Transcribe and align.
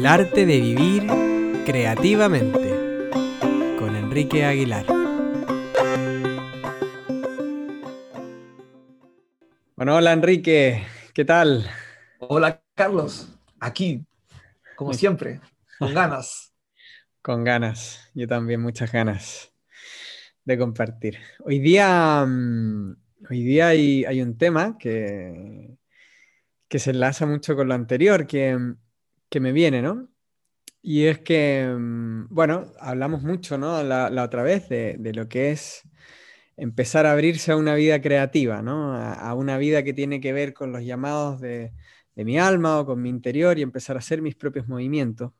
El 0.00 0.06
arte 0.06 0.46
de 0.46 0.58
vivir 0.58 1.06
creativamente 1.66 3.10
con 3.78 3.94
Enrique 3.94 4.46
Aguilar. 4.46 4.86
Bueno, 9.76 9.96
hola 9.96 10.14
Enrique, 10.14 10.86
¿qué 11.12 11.26
tal? 11.26 11.68
Hola 12.18 12.62
Carlos, 12.74 13.28
aquí, 13.60 14.02
como 14.74 14.94
siempre, 14.94 15.42
con 15.78 15.92
ganas. 15.92 16.54
Con 17.20 17.44
ganas, 17.44 18.10
yo 18.14 18.26
también 18.26 18.62
muchas 18.62 18.90
ganas 18.90 19.52
de 20.46 20.56
compartir. 20.56 21.18
Hoy 21.44 21.58
día, 21.58 22.24
mm, 22.26 22.96
hoy 23.28 23.42
día 23.42 23.68
hay, 23.68 24.06
hay 24.06 24.22
un 24.22 24.38
tema 24.38 24.78
que, 24.78 25.76
que 26.68 26.78
se 26.78 26.92
enlaza 26.92 27.26
mucho 27.26 27.54
con 27.54 27.68
lo 27.68 27.74
anterior, 27.74 28.26
que, 28.26 28.56
me 29.38 29.52
viene, 29.52 29.80
¿no? 29.82 30.08
Y 30.82 31.06
es 31.06 31.20
que, 31.20 31.72
mm, 31.78 32.28
bueno, 32.30 32.72
hablamos 32.80 33.22
mucho, 33.22 33.58
¿no? 33.58 33.82
La, 33.82 34.24
otra 34.24 34.42
vez 34.42 34.68
de, 34.68 34.98
lo 35.14 35.28
que 35.28 35.50
es 35.50 35.82
empezar 36.56 37.06
a 37.06 37.12
abrirse 37.12 37.52
a 37.52 37.56
una 37.56 37.74
vida 37.74 38.00
creativa, 38.00 38.62
¿no? 38.62 38.94
A, 38.94 39.34
una 39.34 39.58
vida 39.58 39.84
que 39.84 39.92
tiene 39.92 40.20
que 40.20 40.32
ver 40.32 40.54
con 40.54 40.72
los 40.72 40.84
llamados 40.84 41.40
de, 41.40 41.72
mi 42.16 42.38
alma 42.38 42.80
o 42.80 42.86
con 42.86 43.00
mi 43.00 43.08
interior 43.08 43.58
y 43.58 43.62
empezar 43.62 43.96
a 43.96 44.00
hacer 44.00 44.20
mis 44.20 44.36
propios 44.36 44.68
movimientos. 44.68 45.32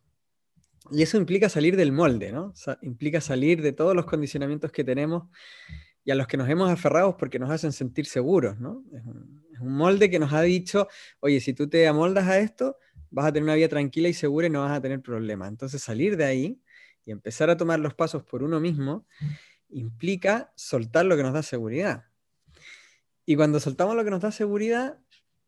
Y 0.90 1.02
eso 1.02 1.18
implica 1.18 1.48
salir 1.50 1.76
del 1.76 1.92
molde, 1.92 2.32
¿no? 2.32 2.54
implica 2.82 3.20
salir 3.20 3.60
de 3.62 3.72
todos 3.72 3.94
los 3.94 4.06
condicionamientos 4.06 4.72
que 4.72 4.82
tenemos 4.82 5.24
y 6.04 6.10
a 6.10 6.14
los 6.14 6.26
que 6.26 6.36
nos 6.36 6.48
hemos 6.48 6.70
aferrado 6.70 7.16
porque 7.16 7.38
nos 7.38 7.50
hacen 7.50 7.72
sentir 7.72 8.06
seguros, 8.06 8.58
¿no? 8.58 8.84
Es 8.92 9.04
un, 9.04 9.40
molde 9.60 10.08
que 10.08 10.18
nos 10.18 10.32
ha 10.32 10.40
dicho, 10.40 10.88
oye, 11.20 11.40
si 11.40 11.52
tú 11.52 11.68
te 11.68 11.86
amoldas 11.86 12.26
a 12.26 12.38
esto, 12.38 12.78
vas 13.10 13.26
a 13.26 13.32
tener 13.32 13.44
una 13.44 13.54
vida 13.54 13.68
tranquila 13.68 14.08
y 14.08 14.14
segura 14.14 14.46
y 14.46 14.50
no 14.50 14.62
vas 14.62 14.72
a 14.72 14.80
tener 14.80 15.00
problemas. 15.00 15.48
Entonces 15.48 15.82
salir 15.82 16.16
de 16.16 16.24
ahí 16.24 16.60
y 17.04 17.10
empezar 17.10 17.50
a 17.50 17.56
tomar 17.56 17.80
los 17.80 17.94
pasos 17.94 18.22
por 18.22 18.42
uno 18.42 18.60
mismo 18.60 19.06
implica 19.68 20.52
soltar 20.56 21.06
lo 21.06 21.16
que 21.16 21.22
nos 21.22 21.32
da 21.32 21.42
seguridad. 21.42 22.04
Y 23.26 23.36
cuando 23.36 23.60
soltamos 23.60 23.94
lo 23.94 24.04
que 24.04 24.10
nos 24.10 24.22
da 24.22 24.32
seguridad, 24.32 24.98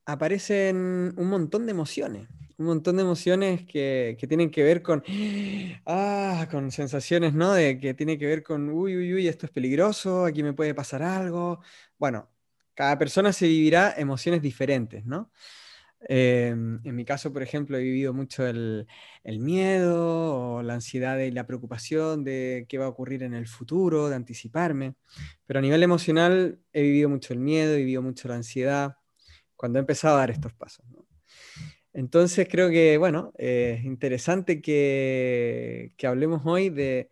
aparecen 0.05 1.15
un 1.17 1.29
montón 1.29 1.67
de 1.67 1.73
emociones 1.73 2.29
un 2.63 2.67
montón 2.67 2.97
de 2.97 3.03
emociones 3.03 3.63
que, 3.67 4.17
tienen 4.29 4.51
que 4.51 4.63
ver 4.63 4.83
con, 4.83 5.03
ah, 5.87 6.49
con 6.51 6.71
sensaciones, 6.71 7.35
¿no? 7.35 7.53
De 7.53 7.79
que 7.79 7.95
tiene 7.95 8.19
que 8.19 8.27
ver 8.27 8.43
con, 8.43 8.71
uy, 8.71 8.97
uy, 8.97 9.15
uy, 9.15 9.29
esto 9.29 9.47
es 9.47 9.53
peligroso, 9.53 10.25
aquí 10.25 10.43
me 10.43 10.53
puede 10.53 10.75
pasar 10.75 11.03
algo. 11.03 11.61
Bueno, 11.99 12.31
cada 12.75 12.99
persona 12.99 13.33
se 13.33 13.47
vivirá 13.49 13.95
emociones 13.97 14.43
diferentes, 14.43 15.05
¿no? 15.05 15.31
Em, 16.09 16.81
en 16.85 16.97
mi 16.97 17.05
caso, 17.05 17.33
por 17.33 17.43
ejemplo, 17.43 17.77
he 17.77 17.83
vivido 17.83 18.13
mucho 18.13 18.47
el, 18.47 18.87
miedo 19.25 20.57
o 20.57 20.63
la 20.63 20.75
ansiedad 20.75 21.19
y 21.19 21.31
la 21.31 21.47
preocupación 21.47 22.25
de 22.25 22.67
qué 22.69 22.79
va 22.79 22.87
a 22.87 22.89
ocurrir 22.89 23.23
en 23.23 23.35
el 23.35 23.47
futuro, 23.47 24.09
de 24.09 24.17
anticiparme. 24.17 24.95
Pero 25.47 25.59
a 25.61 25.63
nivel 25.63 25.83
emocional 25.83 26.59
he 26.73 26.83
vivido 26.83 27.09
mucho 27.09 27.33
el 27.33 27.41
miedo, 27.41 27.75
he 27.75 27.79
vivido 27.79 28.03
mucho 28.03 28.29
la 28.29 28.37
ansiedad 28.37 28.97
cuando 29.57 29.79
he 29.79 29.81
empezado 29.81 30.17
a 30.17 30.21
dar 30.21 30.31
estos 30.31 30.53
pasos. 30.55 30.85
Entonces 31.93 32.49
creo 32.51 32.71
que, 32.71 32.97
bueno, 32.99 33.33
es 33.37 33.85
interesante 33.85 34.63
que, 34.63 35.93
hablemos 36.05 36.43
hoy 36.45 36.71
de, 36.71 37.11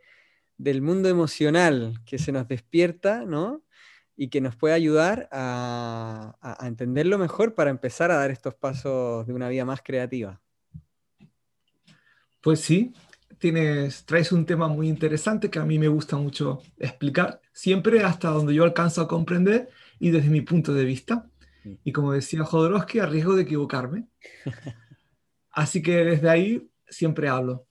del 0.57 0.83
mundo 0.83 1.09
emocional 1.09 2.01
que 2.07 2.19
se 2.19 2.33
nos 2.33 2.49
despierta, 2.49 3.25
¿no? 3.27 3.63
Y 4.23 4.29
que 4.29 4.43
nos 4.43 4.55
puede 4.55 4.75
ayudar 4.75 5.31
a, 5.33 6.59
entenderlo 6.61 7.17
mejor 7.17 7.55
para 7.55 7.71
empezar 7.71 8.11
a 8.11 8.17
dar 8.17 8.31
estos 8.31 8.55
pasos 8.55 9.27
de 9.27 9.33
una 9.33 9.49
vida 9.49 9.65
más 9.65 9.81
creativa. 9.81 10.43
Pues 12.43 12.61
sí, 12.61 12.93
tienes, 13.39 14.05
traes 14.05 14.31
un 14.31 14.45
tema 14.45 14.69
muy 14.69 14.91
interesante 14.91 15.49
que 15.49 15.59
a 15.59 15.65
mí 15.65 15.79
me 15.79 15.89
gusta 15.89 16.19
mucho 16.19 16.61
explicar, 16.77 17.41
siempre 17.55 18.05
hasta 18.05 18.29
donde 18.29 18.53
yo 18.53 18.65
alcanzo 18.65 19.01
a 19.01 19.09
comprender 19.09 19.71
y 19.99 20.11
desde 20.11 20.29
mi 20.29 20.43
punto 20.43 20.75
de 20.75 20.85
vista. 20.85 21.27
Y 21.83 21.91
como 21.91 22.13
decía 22.13 22.45
Jodorowsky, 22.45 22.99
a 22.99 23.07
riesgo 23.07 23.35
de 23.37 23.45
equivocarme. 23.45 24.07
Así 25.51 25.81
que 25.81 25.97
desde 26.05 26.29
ahí 26.29 26.71
siempre 26.91 27.31
hablo. 27.31 27.67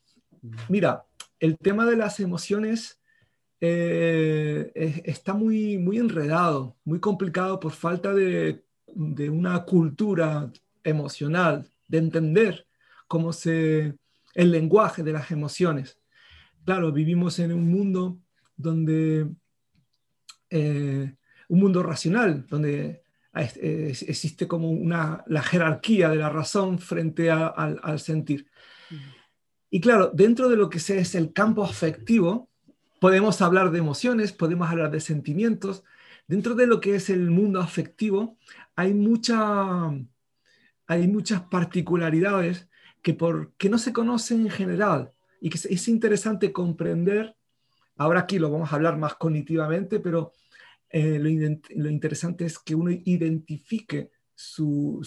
Mira, 0.68 1.06
el 1.40 1.60
tema 1.60 1.86
de 1.86 1.96
las 1.96 2.20
emociones 2.20 2.99
eh, 3.62 5.02
está 5.06 5.34
muy, 5.34 5.78
muy 5.78 5.98
enredado, 5.98 6.78
muy 6.86 7.00
complicado 7.00 7.60
por 7.60 7.72
falta 7.72 8.14
de, 8.14 8.64
de, 8.88 9.30
una 9.30 9.64
cultura 9.66 10.52
emocional, 10.84 11.68
de 11.88 11.98
entender 11.98 12.68
cómo 13.08 13.34
se 13.34 13.96
el 14.36 14.52
lenguaje 14.52 15.04
de 15.04 15.14
las 15.14 15.32
emociones. 15.32 16.00
Claro, 16.64 16.92
vivimos 16.92 17.40
en 17.40 17.52
un 17.52 17.70
mundo 17.70 18.20
donde 18.56 19.28
eh, 20.50 21.16
un 21.48 21.60
mundo 21.60 21.84
racional, 21.84 22.46
donde 22.48 23.04
existe 23.34 24.48
como 24.48 24.70
una, 24.70 25.24
la 25.28 25.42
jerarquía 25.42 26.10
de 26.10 26.18
la 26.18 26.30
razón 26.30 26.80
frente 26.80 27.32
al, 27.32 28.00
sentir. 28.00 28.48
Y 29.70 29.80
claro, 29.80 30.12
dentro 30.14 30.50
de 30.50 30.58
lo 30.58 30.70
que 30.70 30.78
es 30.78 31.16
el 31.16 31.32
campo 31.32 31.64
afectivo, 31.64 32.49
podemos 33.00 33.42
hablar 33.42 33.72
de 33.72 33.80
emociones, 33.80 34.32
podemos 34.34 34.70
hablar 34.70 34.92
de 34.92 35.00
sentimientos. 35.00 35.84
Dentro 36.28 36.56
de 36.56 36.68
lo 36.68 36.80
que 36.80 36.96
es 36.96 37.10
el 37.10 37.32
mundo 37.32 37.60
afectivo, 37.60 38.38
hay, 38.76 38.94
mucha, 38.94 39.90
hay 40.88 41.08
muchas 41.08 41.42
particularidades 41.42 42.70
que, 43.02 43.14
por, 43.14 43.54
que 43.54 43.70
no 43.70 43.78
se 43.78 43.94
conocen 43.94 44.42
en 44.42 44.50
general 44.50 45.12
y 45.42 45.50
que 45.50 45.58
es 45.58 45.88
interesante 45.88 46.52
comprender. 46.52 47.36
Ahora 47.98 48.22
aquí 48.22 48.40
lo 48.40 48.52
vamos 48.52 48.72
a 48.72 48.76
hablar 48.76 48.98
más 48.98 49.16
cognitivamente, 49.16 50.00
pero 50.00 50.34
eh, 50.90 51.20
lo, 51.20 51.90
interesante 51.90 52.46
es 52.46 52.58
que 52.58 52.76
uno 52.76 52.92
identifique 52.92 54.12
su, 54.34 55.06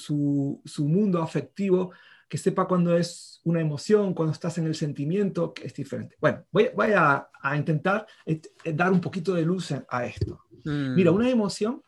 mundo 0.79 1.23
afectivo, 1.23 1.93
que 2.33 2.39
sepa 2.39 2.67
cuando 2.67 2.97
es 2.97 3.43
una 3.45 3.61
emoción, 3.61 4.15
cuando 4.15 4.33
estás 4.33 4.57
en 4.57 4.65
el 4.65 4.75
sentimiento, 4.75 5.53
que 5.53 5.67
es 5.67 5.75
diferente. 5.75 6.17
Bueno, 6.19 6.43
voy, 6.51 6.71
a, 6.97 7.29
intentar 7.55 8.07
eh, 8.25 8.41
dar 8.73 8.91
un 8.91 9.03
poquito 9.03 9.35
de 9.35 9.43
luz 9.43 9.71
a 9.87 10.07
esto. 10.07 10.41
Mira, 10.65 11.13
mm. 11.13 11.15
una 11.15 11.29
emoción, 11.29 11.83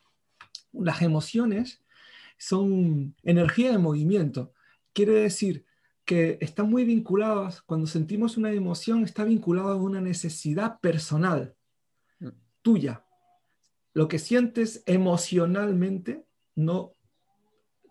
las 0.75 1.01
emociones 1.01 1.83
son 2.37 3.15
energía 3.23 3.71
de 3.71 3.79
movimiento. 3.79 4.53
Quiere 4.93 5.13
decir 5.13 5.65
que 6.05 6.37
están 6.43 6.69
muy 6.69 6.85
vinculadas, 6.85 7.63
cuando 7.63 7.87
sentimos 7.87 8.37
una 8.37 8.53
emoción, 8.53 9.03
está 9.03 9.25
vinculada 9.25 9.71
a 9.71 9.77
una 9.77 10.03
necesidad 10.03 10.79
personal, 10.79 11.55
mm. 12.19 12.29
tuya, 12.61 13.03
lo 13.95 14.09
que 14.09 14.19
sientes 14.19 14.83
emocionalmente 14.85 16.27
no, 16.55 16.93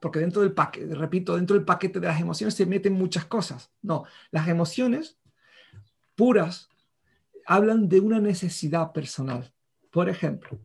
porque 0.04 0.20
dentro 0.20 0.42
del 0.42 0.52
paquete, 0.52 0.94
repito, 0.96 1.38
dentro 1.38 1.56
del 1.56 1.64
paquete 1.64 2.02
de 2.02 2.08
las 2.08 2.20
emociones 2.20 2.56
se 2.56 2.66
meten 2.66 2.92
muchas 2.92 3.24
cosas. 3.24 3.72
No, 3.82 4.04
las 4.32 4.50
emociones 4.50 5.18
puras 6.14 6.68
hablan 7.46 7.88
de 7.88 8.02
una 8.02 8.20
necesidad 8.20 8.92
personal. 8.92 9.54
Por 9.92 10.10
ejemplo, 10.10 10.60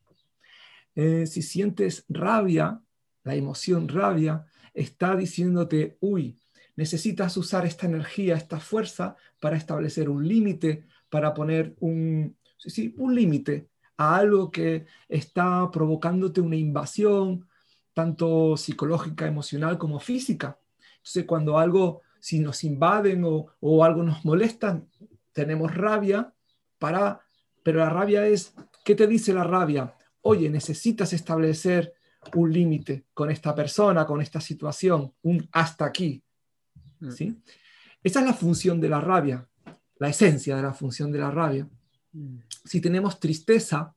eh, 0.97 1.25
si 1.28 1.43
sientes 1.43 2.04
rabia, 2.09 2.82
la 3.22 3.37
emoción 3.37 3.87
rabia 3.87 4.44
está 4.75 5.15
diciéndote, 5.15 5.99
uy, 6.00 6.37
necesitas 6.75 7.37
usar 7.37 7.65
esta 7.65 7.87
energía, 7.87 8.34
esta 8.34 8.59
fuerza 8.59 9.15
para 9.38 9.56
establecer 9.56 10.09
un 10.09 10.26
límite, 10.26 10.84
para 11.09 11.32
poner 11.32 11.76
un, 11.78 12.37
sí, 12.56 12.93
un 12.99 13.15
límite 13.15 13.69
a 13.99 14.16
algo 14.16 14.50
que 14.50 14.87
está 15.09 15.70
provocándote 15.70 16.41
una 16.41 16.56
invasión, 16.56 17.48
tanto 17.99 18.57
psicológica, 18.57 19.27
emocional 19.27 19.77
como 19.77 19.99
física. 19.99 20.57
Entonces, 20.99 21.25
cuando 21.25 21.59
algo, 21.59 22.03
si 22.21 22.39
nos 22.39 22.62
invaden 22.62 23.25
o, 23.25 23.85
algo 23.85 24.05
nos 24.05 24.25
molesta, 24.25 24.81
tenemos 25.33 25.75
rabia 25.75 26.33
para, 26.79 27.21
pero 27.65 27.81
la 27.81 27.91
rabia 27.91 28.25
es, 28.25 28.55
¿qué 28.85 28.95
te 28.95 29.09
dice 29.09 29.35
la 29.35 29.43
rabia? 29.43 29.97
Oye, 30.21 30.49
necesitas 30.49 31.12
establecer 31.12 31.93
un 32.35 32.53
límite 32.53 33.06
con 33.12 33.33
esta 33.33 33.53
persona, 33.53 34.06
con 34.06 34.21
esta 34.21 34.41
situación, 34.41 35.12
un 35.23 35.49
hasta 35.51 35.85
aquí. 35.87 36.23
Mm. 37.01 37.11
¿sí? 37.11 37.37
Esa 38.01 38.21
es 38.21 38.27
la 38.27 38.35
función 38.35 38.81
de 38.81 38.91
la 38.91 39.01
rabia, 39.01 39.44
la 39.99 40.09
esencia 40.09 40.55
de 40.55 40.62
la 40.62 40.73
función 40.73 41.11
de 41.11 41.19
la 41.19 41.33
rabia. 41.33 41.69
Mm. 42.12 42.37
Si 42.65 42.81
tenemos 42.81 43.19
tristeza, 43.19 43.93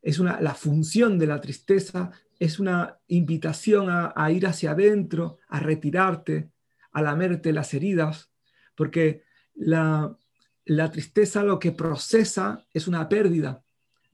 es 0.00 0.20
una, 0.20 0.40
la 0.40 0.54
función 0.54 1.18
de 1.18 1.26
la 1.26 1.40
tristeza 1.40 2.12
es 2.40 2.58
una 2.58 2.98
invitación 3.06 3.88
a, 3.90 4.32
ir 4.32 4.46
hacia 4.46 4.70
adentro, 4.70 5.38
a 5.48 5.60
retirarte, 5.60 6.50
a 6.90 7.02
lamerte 7.02 7.52
las 7.52 7.74
heridas, 7.74 8.32
porque 8.74 9.24
la, 9.54 10.16
la 10.64 10.90
tristeza 10.90 11.44
lo 11.44 11.58
que 11.58 11.72
procesa 11.72 12.64
es 12.72 12.88
una 12.88 13.10
pérdida, 13.10 13.62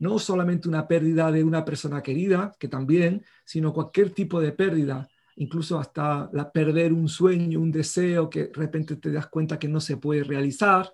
no 0.00 0.18
solamente 0.18 0.68
una 0.68 0.88
pérdida 0.88 1.30
de 1.30 1.44
una 1.44 1.64
persona 1.64 2.02
querida, 2.02 2.52
que 2.58 2.66
también, 2.66 3.24
sino 3.44 3.72
cualquier 3.72 4.10
tipo 4.10 4.40
de 4.40 4.50
pérdida, 4.50 5.08
incluso 5.36 5.78
hasta 5.78 6.28
la 6.32 6.50
perder 6.50 6.92
un 6.92 7.08
sueño, 7.08 7.60
un 7.60 7.70
deseo 7.70 8.28
que 8.28 8.46
de 8.46 8.54
repente 8.54 8.96
te 8.96 9.12
das 9.12 9.28
cuenta 9.28 9.56
que 9.56 9.68
no 9.68 9.80
se 9.80 9.98
puede 9.98 10.24
realizar, 10.24 10.92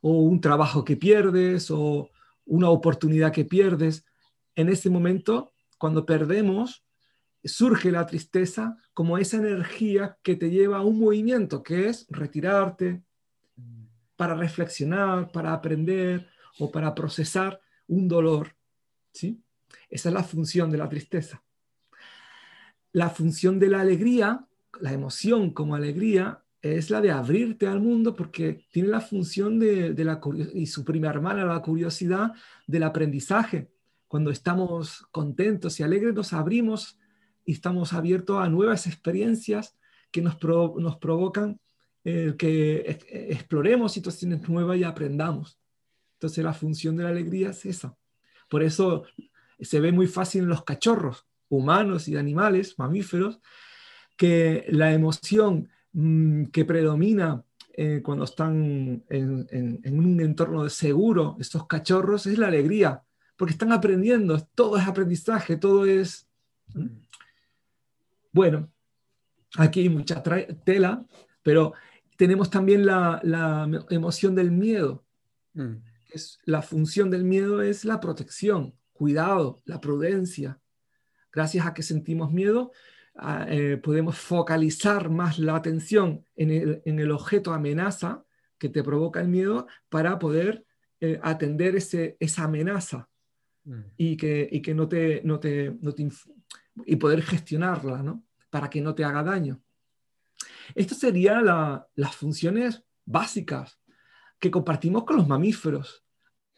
o 0.00 0.22
un 0.22 0.40
trabajo 0.40 0.86
que 0.86 0.96
pierdes, 0.96 1.70
o 1.70 2.08
una 2.46 2.70
oportunidad 2.70 3.30
que 3.30 3.44
pierdes. 3.44 4.06
En 4.54 4.70
ese 4.70 4.88
momento, 4.88 5.52
cuando 5.82 6.06
perdemos, 6.06 6.84
surge 7.42 7.90
la 7.90 8.06
tristeza 8.06 8.76
como 8.94 9.18
esa 9.18 9.38
energía 9.38 10.16
que 10.22 10.36
te 10.36 10.48
lleva 10.48 10.76
a 10.76 10.82
un 10.82 11.00
movimiento, 11.00 11.60
que 11.64 11.88
es 11.88 12.06
retirarte 12.08 13.02
para 14.14 14.36
reflexionar, 14.36 15.32
para 15.32 15.52
aprender 15.52 16.28
o 16.60 16.70
para 16.70 16.94
procesar 16.94 17.60
un 17.88 18.06
dolor. 18.06 18.54
¿sí? 19.12 19.42
Esa 19.90 20.10
es 20.10 20.14
la 20.14 20.22
función 20.22 20.70
de 20.70 20.78
la 20.78 20.88
tristeza. 20.88 21.42
La 22.92 23.10
función 23.10 23.58
de 23.58 23.68
la 23.70 23.80
alegría, 23.80 24.46
la 24.80 24.92
emoción 24.92 25.50
como 25.50 25.74
alegría, 25.74 26.44
es 26.60 26.90
la 26.90 27.00
de 27.00 27.10
abrirte 27.10 27.66
al 27.66 27.80
mundo 27.80 28.14
porque 28.14 28.66
tiene 28.70 28.90
la 28.90 29.00
función 29.00 29.58
de, 29.58 29.94
la 30.04 30.20
y 30.54 30.66
su 30.66 30.84
prima 30.84 31.08
hermana, 31.08 31.44
la 31.44 31.60
curiosidad 31.60 32.30
del 32.68 32.84
aprendizaje. 32.84 33.71
Cuando 34.12 34.30
estamos 34.30 35.06
contentos 35.10 35.80
y 35.80 35.82
alegres, 35.82 36.12
nos 36.12 36.34
abrimos 36.34 36.98
y 37.46 37.52
estamos 37.52 37.94
abiertos 37.94 38.44
a 38.44 38.50
nuevas 38.50 38.86
experiencias 38.86 39.74
que 40.10 40.20
nos, 40.20 40.36
nos 40.42 40.98
provocan 40.98 41.58
eh, 42.04 42.34
que 42.36 43.00
exploremos 43.30 43.90
situaciones 43.90 44.46
nuevas 44.46 44.76
y 44.76 44.84
aprendamos. 44.84 45.58
Entonces 46.16 46.44
la 46.44 46.52
función 46.52 46.94
de 46.98 47.04
la 47.04 47.08
alegría 47.08 47.48
es 47.52 47.64
esa. 47.64 47.96
Por 48.50 48.62
eso 48.62 49.04
se 49.58 49.80
ve 49.80 49.92
muy 49.92 50.08
fácil 50.08 50.42
en 50.42 50.50
los 50.50 50.62
cachorros, 50.62 51.26
humanos 51.48 52.06
y 52.06 52.18
animales, 52.18 52.78
mamíferos, 52.78 53.40
que 54.18 54.66
la 54.68 54.92
emoción 54.92 55.70
mm, 55.94 56.48
que 56.48 56.66
predomina 56.66 57.46
eh, 57.72 58.02
cuando 58.04 58.24
están 58.24 59.04
en, 59.08 59.46
en, 59.82 59.98
un 59.98 60.20
entorno 60.20 60.68
seguro, 60.68 61.38
estos 61.40 61.66
cachorros, 61.66 62.26
es 62.26 62.36
la 62.36 62.48
alegría, 62.48 63.04
porque 63.36 63.52
están 63.52 63.72
aprendiendo, 63.72 64.40
todo 64.54 64.76
es 64.76 64.86
aprendizaje, 64.86 65.56
todo 65.56 65.86
es... 65.86 66.28
Bueno, 68.32 68.70
aquí 69.56 69.80
hay 69.80 69.88
mucha 69.88 70.22
tela, 70.64 71.04
pero 71.42 71.74
tenemos 72.16 72.50
también 72.50 72.86
la, 72.86 73.20
emoción 73.90 74.34
del 74.34 74.50
miedo. 74.50 75.04
Mm. 75.54 75.76
Es, 76.10 76.38
la 76.44 76.62
función 76.62 77.10
del 77.10 77.24
miedo 77.24 77.62
es 77.62 77.84
la 77.84 78.00
protección, 78.00 78.74
cuidado, 78.92 79.60
la 79.64 79.80
prudencia. 79.80 80.60
Gracias 81.32 81.66
a 81.66 81.74
que 81.74 81.82
sentimos 81.82 82.30
miedo, 82.30 82.72
ah, 83.16 83.46
eh, 83.48 83.78
podemos 83.78 84.18
focalizar 84.18 85.08
más 85.10 85.38
la 85.38 85.56
atención 85.56 86.24
en 86.36 87.00
el, 87.00 87.10
objeto 87.10 87.52
amenaza 87.52 88.24
que 88.58 88.68
te 88.68 88.82
provoca 88.82 89.20
el 89.20 89.28
miedo 89.28 89.66
para 89.88 90.18
poder 90.18 90.64
eh, 91.00 91.18
atender 91.22 91.74
ese, 91.76 92.16
esa 92.20 92.44
amenaza 92.44 93.08
mm. 93.64 93.80
y, 93.96 94.16
que, 94.16 94.48
y 94.50 94.62
que 94.62 94.74
no 94.74 94.88
te, 94.88 95.22
no 95.24 95.40
te, 95.40 95.76
no 95.80 95.92
te 95.92 96.08
y 96.86 96.96
poder 96.96 97.22
gestionarla, 97.22 98.02
¿no? 98.02 98.24
Para 98.50 98.70
que 98.70 98.80
no 98.80 98.94
te 98.94 99.04
haga 99.04 99.22
daño. 99.22 99.60
Estas 100.74 100.98
serían 100.98 101.44
las 101.44 102.16
funciones 102.16 102.82
básicas 103.04 103.78
que 104.38 104.50
compartimos 104.50 105.04
con 105.04 105.16
los 105.16 105.28
mamíferos 105.28 106.04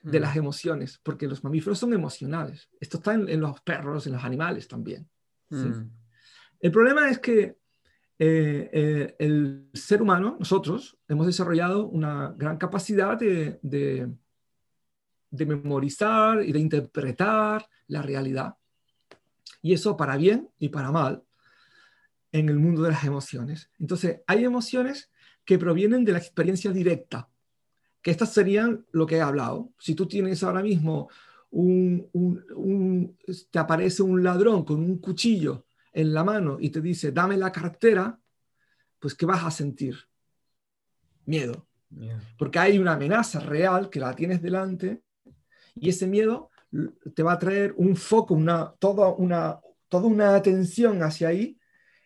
de 0.02 0.20
las 0.20 0.36
emociones, 0.36 1.00
porque 1.02 1.26
los 1.26 1.42
mamíferos 1.42 1.78
son 1.78 1.94
emocionales. 1.94 2.68
Esto 2.78 2.98
está 2.98 3.14
en, 3.14 3.40
los 3.40 3.60
perros, 3.62 4.06
en 4.06 4.12
los 4.12 4.24
animales 4.24 4.68
también. 4.68 5.08
Mm. 5.48 5.88
El 6.60 6.70
problema 6.70 7.08
es 7.08 7.18
que 7.18 7.56
eh, 8.18 8.70
eh, 8.72 9.16
el 9.18 9.70
ser 9.72 10.02
humano, 10.02 10.36
nosotros, 10.38 10.98
hemos 11.08 11.26
desarrollado 11.26 11.86
una 11.86 12.34
gran 12.36 12.58
capacidad 12.58 13.18
de, 13.18 13.58
de 13.62 14.12
memorizar 15.46 16.42
y 16.42 16.52
de 16.52 16.58
interpretar 16.58 17.66
la 17.88 18.02
realidad. 18.02 18.54
Y 19.62 19.72
eso 19.72 19.96
para 19.96 20.16
bien 20.16 20.48
y 20.58 20.68
para 20.68 20.92
mal 20.92 21.24
en 22.32 22.48
el 22.48 22.58
mundo 22.58 22.82
de 22.82 22.90
las 22.90 23.04
emociones. 23.04 23.70
Entonces, 23.78 24.22
hay 24.26 24.44
emociones 24.44 25.10
que 25.44 25.58
provienen 25.58 26.04
de 26.04 26.12
la 26.12 26.18
experiencia 26.18 26.72
directa, 26.72 27.28
que 28.02 28.10
estas 28.10 28.32
serían 28.32 28.84
lo 28.92 29.06
que 29.06 29.16
he 29.16 29.20
hablado. 29.20 29.72
Si 29.78 29.94
tú 29.94 30.06
tienes 30.06 30.42
ahora 30.42 30.62
mismo 30.62 31.08
un, 31.50 33.16
te 33.50 33.58
aparece 33.58 34.02
un 34.02 34.22
ladrón 34.22 34.64
con 34.64 34.80
un 34.80 34.98
cuchillo 34.98 35.66
en 35.92 36.12
la 36.12 36.24
mano 36.24 36.56
y 36.58 36.70
te 36.70 36.80
dice, 36.80 37.12
dame 37.12 37.36
la 37.36 37.52
cartera, 37.52 38.18
pues 38.98 39.14
¿qué 39.14 39.26
vas 39.26 39.44
a 39.44 39.50
sentir? 39.52 39.96
Miedo. 41.26 41.68
Porque 42.36 42.58
hay 42.58 42.78
una 42.78 42.94
amenaza 42.94 43.38
real 43.38 43.88
que 43.90 44.00
la 44.00 44.12
tienes 44.16 44.42
delante 44.42 45.03
y 45.74 45.88
ese 45.88 46.06
miedo 46.06 46.50
te 47.14 47.22
va 47.22 47.32
a 47.32 47.38
traer 47.38 47.74
un 47.76 47.96
foco, 47.96 48.34
una, 48.34 48.72
toda, 48.78 49.08
una, 49.10 49.60
toda 49.88 50.06
una 50.06 50.34
atención 50.34 51.02
hacia 51.02 51.28
ahí 51.28 51.58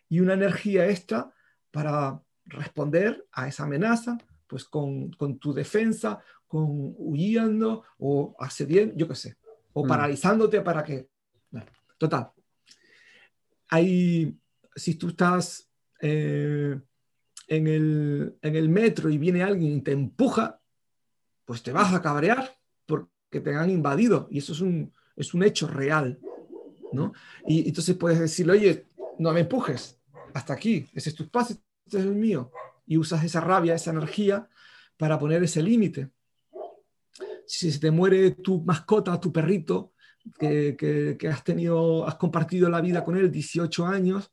y 0.09 0.19
una 0.19 0.33
energía 0.33 0.87
extra 0.89 1.31
para 1.71 2.21
responder 2.45 3.25
a 3.31 3.47
esa 3.47 3.63
amenaza, 3.63 4.17
pues 4.47 4.65
con, 4.65 5.11
tu 5.39 5.53
defensa, 5.53 6.19
con 6.47 6.93
huyendo 6.97 7.83
o 7.97 8.35
accediendo, 8.39 8.95
yo 8.95 9.07
qué 9.07 9.15
sé, 9.15 9.37
o 9.73 9.85
mm. 9.85 9.87
paralizándote 9.87 10.61
para 10.61 10.83
que... 10.83 11.09
total. 11.97 12.31
Hay, 13.69 14.35
si 14.75 14.95
tú 14.95 15.09
estás 15.09 15.69
eh, 16.01 16.79
en, 17.47 17.67
el, 17.67 18.37
en 18.41 18.55
el 18.55 18.69
metro 18.69 19.09
y 19.09 19.19
viene 19.19 19.43
alguien 19.43 19.73
y 19.73 19.81
te 19.81 19.91
empuja, 19.91 20.59
pues 21.45 21.61
te 21.61 21.71
vas 21.71 21.93
a 21.93 22.01
cabrear 22.01 22.58
porque 23.29 23.41
te 23.41 23.55
han 23.55 23.69
invadido 23.69 24.27
y 24.31 24.39
eso 24.39 24.53
es 24.53 24.61
un, 24.61 24.91
es 25.15 25.33
un 25.33 25.43
hecho 25.43 25.67
real, 25.67 26.19
¿no? 26.91 27.13
Y 27.45 27.67
entonces 27.67 27.95
puedes 27.95 28.19
decirle, 28.19 28.53
oye, 28.53 28.87
no 29.19 29.31
me 29.31 29.41
empujes, 29.41 29.99
hasta 30.33 30.53
aquí, 30.53 30.89
ese 30.93 31.09
es 31.09 31.15
tu 31.15 31.23
espacio, 31.23 31.57
este 31.85 31.99
es 31.99 32.05
el 32.05 32.15
mío. 32.15 32.51
Y 32.87 32.97
usas 32.97 33.23
esa 33.23 33.39
rabia, 33.39 33.75
esa 33.75 33.91
energía 33.91 34.49
para 34.97 35.19
poner 35.19 35.43
ese 35.43 35.61
límite. 35.61 36.09
Si 37.45 37.71
se 37.71 37.79
te 37.79 37.91
muere 37.91 38.31
tu 38.31 38.63
mascota, 38.63 39.19
tu 39.19 39.31
perrito, 39.31 39.93
que, 40.39 41.17
has 41.31 41.43
tenido, 41.43 42.07
has 42.07 42.15
compartido 42.15 42.67
la 42.69 42.81
vida 42.81 43.03
con 43.03 43.15
él 43.15 43.31
18 43.31 43.85
años, 43.85 44.31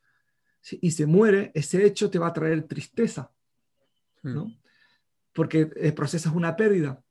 y 0.81 0.90
se 0.90 1.06
muere, 1.06 1.52
ese 1.54 1.84
hecho 1.84 2.10
te 2.10 2.19
va 2.19 2.28
a 2.28 2.32
traer 2.32 2.62
tristeza, 2.64 3.30
¿no? 4.23 4.47
Hmm. 4.47 4.59
Porque 5.32 5.70
eh, 5.76 5.92
procesas 5.92 6.35
una 6.35 6.56
pérdida. 6.56 7.04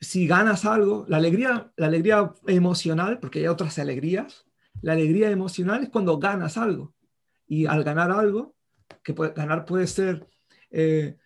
Si 0.00 0.26
ganas 0.26 0.64
algo, 0.64 1.04
la 1.08 1.16
alegría, 1.16 1.72
la 1.76 1.86
alegría 1.86 2.34
emocional, 2.46 3.18
porque 3.18 3.40
hay 3.40 3.46
otras 3.46 3.78
alegrías, 3.78 4.46
la 4.82 4.92
alegría 4.92 5.30
emocional 5.30 5.82
es 5.82 5.88
cuando 5.88 6.18
ganas 6.18 6.56
algo. 6.56 6.94
Y 7.48 7.66
al 7.66 7.82
ganar 7.84 8.10
algo, 8.10 8.54
que 9.02 9.14
puede, 9.14 9.32
ganar 9.32 9.64
puede 9.64 9.86
ser 9.86 10.26
eh, 10.70 11.16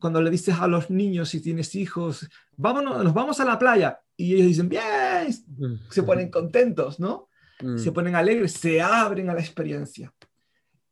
cuando 0.00 0.22
le 0.22 0.30
dices 0.30 0.56
a 0.58 0.68
los 0.68 0.90
niños, 0.90 1.30
si 1.30 1.40
tienes 1.40 1.74
hijos, 1.74 2.28
vámonos, 2.56 3.02
nos 3.02 3.14
vamos 3.14 3.40
a 3.40 3.44
la 3.44 3.58
playa. 3.58 4.00
Y 4.16 4.34
ellos 4.34 4.46
dicen, 4.46 4.68
bien, 4.68 5.82
se 5.90 6.02
ponen 6.02 6.30
contentos, 6.30 7.00
¿no? 7.00 7.28
Mm. 7.60 7.78
Se 7.78 7.92
ponen 7.92 8.14
alegres, 8.14 8.52
se 8.52 8.80
abren 8.80 9.30
a 9.30 9.34
la 9.34 9.40
experiencia. 9.40 10.12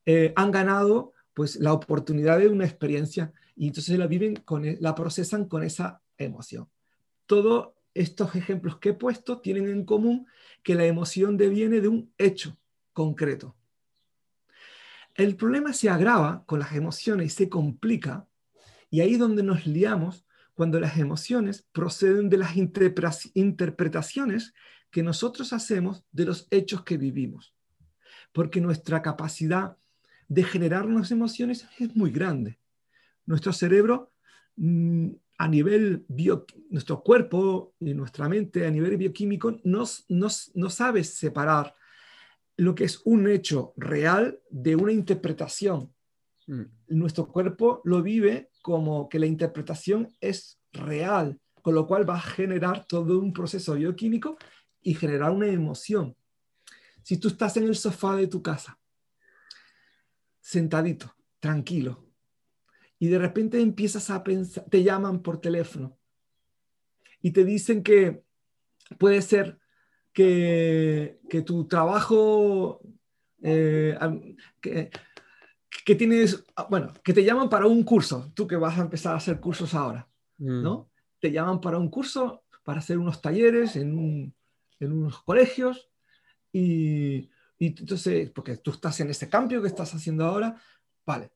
Eh, 0.04 0.32
han 0.34 0.50
ganado 0.50 1.12
pues 1.32 1.56
la 1.56 1.72
oportunidad 1.72 2.38
de 2.38 2.48
una 2.48 2.64
experiencia 2.64 3.32
y 3.54 3.68
entonces 3.68 3.98
la 3.98 4.06
viven, 4.06 4.36
con, 4.36 4.64
e, 4.64 4.78
la 4.80 4.94
procesan 4.94 5.46
con 5.46 5.62
esa 5.62 6.02
emoción. 6.18 6.68
Todos 7.30 7.74
estos 7.94 8.34
ejemplos 8.34 8.78
que 8.78 8.88
he 8.88 8.92
puesto 8.92 9.38
tienen 9.38 9.68
en 9.68 9.84
común 9.84 10.26
que 10.64 10.74
la 10.74 10.84
emoción 10.84 11.36
deviene 11.36 11.80
de 11.80 11.86
un 11.86 12.12
hecho 12.18 12.58
concreto. 12.92 13.54
El 15.14 15.36
problema 15.36 15.72
se 15.72 15.88
agrava 15.88 16.44
con 16.44 16.58
las 16.58 16.72
emociones 16.72 17.26
y 17.28 17.36
se 17.36 17.48
complica, 17.48 18.26
y 18.90 19.00
ahí 19.00 19.12
es 19.12 19.20
donde 19.20 19.44
nos 19.44 19.64
liamos 19.64 20.26
cuando 20.54 20.80
las 20.80 20.98
emociones 20.98 21.68
proceden 21.70 22.30
de 22.30 22.38
las 22.38 22.56
interpretaciones 22.56 24.52
que 24.90 25.04
nosotros 25.04 25.52
hacemos 25.52 26.02
de 26.10 26.24
los 26.24 26.48
hechos 26.50 26.82
que 26.82 26.96
vivimos. 26.96 27.54
Porque 28.32 28.60
nuestra 28.60 29.02
capacidad 29.02 29.76
de 30.26 30.42
generar 30.42 30.84
unas 30.84 31.12
emociones 31.12 31.68
es 31.78 31.94
muy 31.94 32.10
grande. 32.10 32.58
Nuestro 33.24 33.52
cerebro, 33.52 34.10
mm, 34.56 35.10
a 35.40 35.48
nivel 35.48 36.04
bio, 36.06 36.44
nuestro 36.68 37.02
cuerpo 37.02 37.72
y 37.80 37.94
nuestra 37.94 38.28
mente 38.28 38.66
a 38.66 38.70
nivel 38.70 38.98
bioquímico, 38.98 39.58
no 39.64 39.86
sabe 40.68 41.02
separar 41.02 41.74
lo 42.58 42.74
que 42.74 42.84
es 42.84 43.00
un 43.06 43.26
hecho 43.26 43.72
real 43.78 44.38
de 44.50 44.76
una 44.76 44.92
interpretación. 44.92 45.94
Mm. 46.46 46.64
Nuestro 46.88 47.26
cuerpo 47.26 47.80
lo 47.84 48.02
vive 48.02 48.50
como 48.60 49.08
que 49.08 49.18
la 49.18 49.24
interpretación 49.24 50.14
es 50.20 50.60
real, 50.74 51.40
con 51.62 51.74
lo 51.74 51.86
cual 51.86 52.06
va 52.06 52.16
a 52.16 52.20
generar 52.20 52.84
todo 52.86 53.18
un 53.18 53.32
proceso 53.32 53.76
bioquímico 53.76 54.36
y 54.82 54.92
generar 54.92 55.30
una 55.30 55.46
emoción. 55.46 56.14
Si 57.02 57.16
tú 57.16 57.28
estás 57.28 57.56
en 57.56 57.64
el 57.64 57.76
sofá 57.76 58.14
de 58.14 58.26
tu 58.26 58.42
casa 58.42 58.78
sentadito, 60.38 61.16
tranquilo. 61.38 62.09
Y 63.00 63.08
de 63.08 63.18
repente 63.18 63.60
empiezas 63.60 64.10
a 64.10 64.22
pensar, 64.22 64.64
te 64.70 64.84
llaman 64.84 65.22
por 65.22 65.40
teléfono 65.40 65.98
y 67.22 67.32
te 67.32 67.44
dicen 67.44 67.82
que 67.82 68.22
puede 68.98 69.22
ser 69.22 69.58
que, 70.12 71.18
tu 71.46 71.66
trabajo, 71.66 72.82
eh, 73.42 73.98
que, 74.60 74.90
que, 75.84 75.94
tienes, 75.94 76.44
bueno, 76.68 76.92
que 77.02 77.14
te 77.14 77.24
llaman 77.24 77.48
para 77.48 77.66
un 77.66 77.82
curso, 77.84 78.30
tú 78.34 78.46
que 78.46 78.56
vas 78.56 78.78
a 78.78 78.82
empezar 78.82 79.14
a 79.14 79.16
hacer 79.16 79.40
cursos 79.40 79.72
ahora, 79.74 80.06
mm. 80.36 80.62
¿no? 80.62 80.90
Te 81.20 81.32
llaman 81.32 81.60
para 81.60 81.78
un 81.78 81.88
curso, 81.88 82.44
para 82.64 82.80
hacer 82.80 82.98
unos 82.98 83.22
talleres 83.22 83.76
en, 83.76 84.34
en 84.78 84.92
unos 84.92 85.22
colegios 85.22 85.88
y, 86.52 87.30
y 87.58 87.66
entonces, 87.78 88.30
porque 88.30 88.58
tú 88.58 88.72
estás 88.72 89.00
en 89.00 89.08
ese 89.10 89.28
cambio 89.30 89.62
que 89.62 89.68
estás 89.68 89.94
haciendo 89.94 90.26
ahora, 90.26 90.60
vale, 91.06 91.30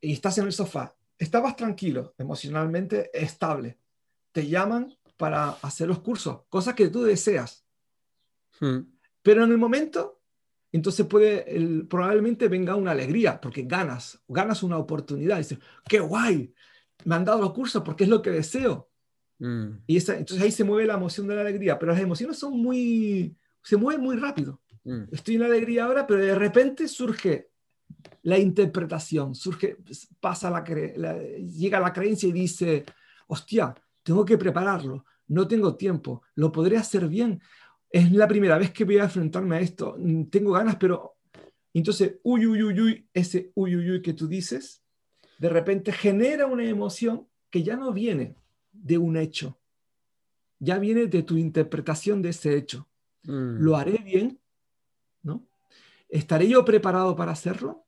y 0.00 0.12
estás 0.12 0.38
en 0.38 0.46
el 0.46 0.52
sofá, 0.52 0.96
estabas 1.20 1.54
tranquilo, 1.54 2.14
emocionalmente 2.18 3.10
estable, 3.12 3.78
te 4.32 4.48
llaman 4.48 4.96
para 5.16 5.50
hacer 5.50 5.86
los 5.86 6.00
cursos, 6.00 6.40
cosas 6.48 6.74
que 6.74 6.88
tú 6.88 7.02
deseas. 7.02 7.64
Hmm. 8.58 8.80
Pero 9.22 9.44
en 9.44 9.50
el 9.50 9.58
momento, 9.58 10.22
entonces 10.72 11.06
puede, 11.06 11.54
el, 11.54 11.86
probablemente 11.86 12.48
venga 12.48 12.74
una 12.74 12.92
alegría, 12.92 13.38
porque 13.38 13.64
ganas, 13.64 14.18
ganas 14.28 14.62
una 14.62 14.78
oportunidad. 14.78 15.36
Dices, 15.36 15.58
qué 15.86 16.00
guay, 16.00 16.54
me 17.04 17.14
han 17.14 17.26
dado 17.26 17.42
los 17.42 17.52
cursos 17.52 17.82
porque 17.84 18.04
es 18.04 18.10
lo 18.10 18.22
que 18.22 18.30
deseo. 18.30 18.88
Hmm. 19.38 19.72
Y 19.86 19.98
esa, 19.98 20.16
entonces 20.16 20.42
ahí 20.42 20.50
se 20.50 20.64
mueve 20.64 20.86
la 20.86 20.94
emoción 20.94 21.26
de 21.28 21.34
la 21.34 21.42
alegría, 21.42 21.78
pero 21.78 21.92
las 21.92 22.00
emociones 22.00 22.38
son 22.38 22.58
muy, 22.58 23.36
se 23.62 23.76
mueven 23.76 24.02
muy 24.02 24.16
rápido. 24.16 24.62
Mm. 24.84 25.02
Estoy 25.12 25.34
en 25.34 25.42
alegría 25.42 25.84
ahora, 25.84 26.06
pero 26.06 26.20
de 26.20 26.34
repente 26.34 26.88
surge 26.88 27.49
la 28.22 28.38
interpretación, 28.38 29.34
surge, 29.34 29.76
pasa 30.20 30.50
la, 30.50 30.64
llega 31.38 31.80
la 31.80 31.92
creencia 31.92 32.28
y 32.28 32.32
dice, 32.32 32.84
hostia, 33.26 33.74
tengo 34.02 34.24
que 34.24 34.38
prepararlo, 34.38 35.04
no 35.28 35.46
tengo 35.46 35.76
tiempo, 35.76 36.22
lo 36.34 36.52
podré 36.52 36.76
hacer 36.76 37.08
bien, 37.08 37.40
es 37.90 38.12
la 38.12 38.28
primera 38.28 38.58
vez 38.58 38.72
que 38.72 38.84
voy 38.84 38.98
a 38.98 39.04
enfrentarme 39.04 39.56
a 39.56 39.60
esto, 39.60 39.96
tengo 40.30 40.52
ganas, 40.52 40.76
pero 40.76 41.16
entonces, 41.72 42.16
uy, 42.22 42.46
uy, 42.46 42.62
uy, 42.62 42.80
uy, 42.80 43.08
ese 43.14 43.52
uy, 43.54 43.76
uy, 43.76 43.90
uy 43.90 44.02
que 44.02 44.12
tú 44.12 44.26
dices, 44.26 44.82
de 45.38 45.48
repente 45.48 45.92
genera 45.92 46.46
una 46.46 46.64
emoción 46.64 47.26
que 47.48 47.62
ya 47.62 47.76
no 47.76 47.92
viene 47.92 48.34
de 48.72 48.98
un 48.98 49.16
hecho, 49.16 49.58
ya 50.58 50.78
viene 50.78 51.06
de 51.06 51.22
tu 51.22 51.36
interpretación 51.36 52.22
de 52.22 52.30
ese 52.30 52.56
hecho. 52.56 52.86
Mm. 53.22 53.58
¿Lo 53.60 53.76
haré 53.76 53.98
bien? 53.98 54.40
¿no? 55.22 55.46
¿Estaré 56.10 56.48
yo 56.48 56.64
preparado 56.64 57.16
para 57.16 57.32
hacerlo? 57.32 57.86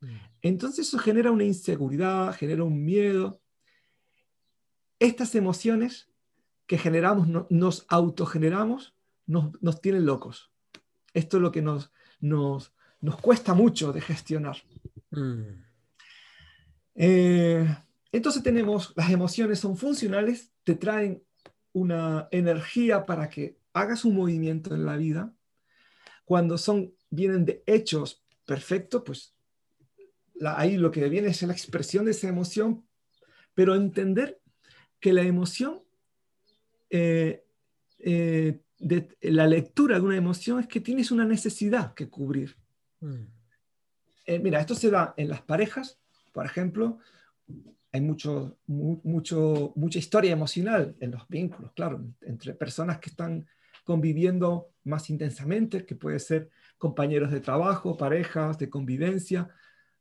Mm. 0.00 0.16
Entonces 0.42 0.88
eso 0.88 0.98
genera 0.98 1.30
una 1.30 1.44
inseguridad, 1.44 2.34
genera 2.34 2.64
un 2.64 2.84
miedo. 2.84 3.40
Estas 4.98 5.34
emociones 5.34 6.10
que 6.66 6.78
generamos, 6.78 7.26
nos 7.50 7.86
autogeneramos, 7.88 8.94
nos, 9.26 9.60
nos 9.62 9.80
tienen 9.80 10.06
locos. 10.06 10.52
Esto 11.14 11.38
es 11.38 11.42
lo 11.42 11.50
que 11.50 11.62
nos, 11.62 11.92
nos, 12.20 12.72
cuesta 13.20 13.54
mucho 13.54 13.92
de 13.92 14.00
gestionar. 14.00 14.56
Mm. 15.10 15.64
Eh, 16.94 17.76
entonces 18.12 18.42
tenemos, 18.42 18.92
las 18.96 19.10
emociones 19.10 19.58
son 19.58 19.76
funcionales, 19.76 20.52
te 20.64 20.74
traen 20.74 21.22
una 21.72 22.28
energía 22.30 23.06
para 23.06 23.28
que 23.28 23.58
hagas 23.72 24.04
un 24.04 24.16
movimiento 24.16 24.74
en 24.74 24.84
la 24.84 24.96
vida, 24.96 25.32
cuando 26.24 26.58
son, 26.58 26.94
vienen 27.10 27.44
de 27.44 27.62
hechos 27.66 28.22
perfectos, 28.46 29.02
pues 29.04 29.34
ahí 30.46 30.76
lo 30.76 30.90
que 30.90 31.08
viene 31.08 31.28
es 31.28 31.42
la 31.42 31.52
expresión 31.52 32.04
de 32.04 32.12
esa 32.12 32.28
emoción, 32.28 32.84
pero 33.54 33.74
entender 33.74 34.40
que 34.98 35.12
la 35.12 35.22
emoción, 35.22 35.82
eh, 36.88 37.44
eh, 37.98 38.60
de, 38.78 39.08
la 39.22 39.46
lectura 39.46 39.96
de 39.96 40.02
una 40.02 40.16
emoción 40.16 40.60
es 40.60 40.66
que 40.66 40.80
tienes 40.80 41.10
una 41.10 41.24
necesidad 41.24 41.94
que 41.94 42.08
cubrir. 42.08 42.56
Mm. 43.00 43.24
Eh, 44.26 44.38
mira, 44.38 44.60
esto 44.60 44.74
se 44.74 44.90
da 44.90 45.14
en 45.16 45.28
las 45.28 45.42
parejas, 45.42 45.98
por 46.32 46.46
ejemplo, 46.46 46.98
hay 47.92 48.00
mucho, 48.00 48.56
mucho, 48.66 49.72
mucha 49.74 49.98
historia 49.98 50.30
emocional 50.30 50.94
en 51.00 51.10
los 51.10 51.26
vínculos, 51.28 51.72
claro, 51.72 52.04
entre 52.20 52.54
personas 52.54 52.98
que 52.98 53.10
están 53.10 53.46
conviviendo 53.90 54.70
más 54.84 55.10
intensamente, 55.10 55.84
que 55.84 55.96
puede 55.96 56.20
ser 56.20 56.48
compañeros 56.78 57.32
de 57.32 57.40
trabajo, 57.40 57.96
parejas, 57.96 58.56
de 58.56 58.70
convivencia, 58.70 59.48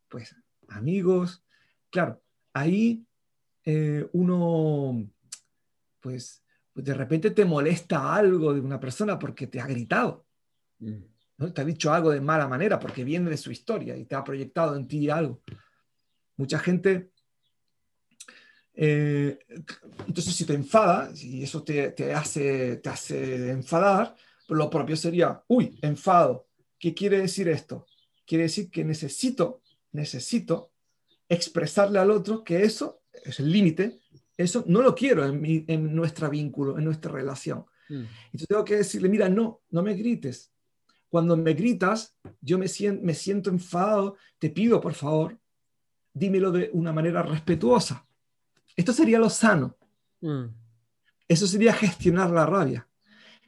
pues 0.07 0.35
amigos. 0.67 1.43
Claro, 1.89 2.21
ahí 2.53 3.03
eh, 3.65 4.07
uno, 4.13 5.09
pues, 5.99 6.43
de 6.75 6.93
repente 6.93 7.31
te 7.31 7.45
molesta 7.45 8.13
algo 8.13 8.53
de 8.53 8.61
una 8.61 8.79
persona 8.79 9.17
porque 9.17 9.47
te 9.47 9.59
ha 9.59 9.65
gritado. 9.65 10.27
Mm. 10.77 11.03
¿no? 11.37 11.51
Te 11.51 11.61
ha 11.61 11.65
dicho 11.65 11.91
algo 11.91 12.11
de 12.11 12.21
mala 12.21 12.47
manera 12.47 12.77
porque 12.77 13.03
viene 13.03 13.31
de 13.31 13.37
su 13.37 13.49
historia 13.49 13.97
y 13.97 14.05
te 14.05 14.13
ha 14.13 14.23
proyectado 14.23 14.75
en 14.75 14.87
ti 14.87 15.09
algo. 15.09 15.41
Mucha 16.37 16.59
gente 16.59 17.09
eh, 18.81 19.37
entonces, 20.07 20.33
si 20.33 20.45
te 20.45 20.53
enfada, 20.53 21.11
y 21.13 21.43
eso 21.43 21.63
te, 21.63 21.91
te, 21.91 22.13
hace, 22.13 22.77
te 22.77 22.87
hace 22.87 23.51
enfadar, 23.51 24.15
lo 24.47 24.69
propio 24.69 24.95
sería, 24.95 25.43
uy, 25.47 25.77
enfado. 25.81 26.47
¿Qué 26.79 26.93
quiere 26.93 27.19
decir 27.19 27.49
esto? 27.49 27.85
Quiere 28.25 28.45
decir 28.45 28.71
que 28.71 28.85
necesito, 28.85 29.61
necesito 29.91 30.71
expresarle 31.27 31.99
al 31.99 32.09
otro 32.09 32.41
que 32.41 32.63
eso 32.63 33.01
es 33.11 33.41
el 33.41 33.51
límite, 33.51 33.99
eso 34.37 34.63
no 34.65 34.81
lo 34.81 34.95
quiero 34.95 35.25
en, 35.25 35.41
mi, 35.41 35.65
en 35.67 35.93
nuestra 35.93 36.29
vínculo, 36.29 36.77
en 36.77 36.85
nuestra 36.85 37.11
relación. 37.11 37.65
Mm. 37.89 38.05
Entonces 38.27 38.47
tengo 38.47 38.63
que 38.63 38.77
decirle, 38.77 39.09
mira, 39.09 39.27
no, 39.27 39.61
no 39.71 39.83
me 39.83 39.93
grites. 39.93 40.53
Cuando 41.09 41.35
me 41.35 41.53
gritas, 41.53 42.15
yo 42.39 42.57
me 42.57 42.69
siento, 42.69 43.03
me 43.03 43.13
siento 43.13 43.49
enfadado, 43.49 44.15
te 44.37 44.49
pido, 44.49 44.79
por 44.79 44.93
favor, 44.93 45.37
dímelo 46.13 46.53
de 46.53 46.69
una 46.71 46.93
manera 46.93 47.23
respetuosa 47.23 48.05
esto 48.79 48.93
sería 48.93 49.19
lo 49.19 49.29
sano. 49.29 49.77
Mm. 50.21 50.45
Eso 51.27 51.47
sería 51.47 51.73
gestionar 51.73 52.29
la 52.29 52.45
rabia. 52.45 52.87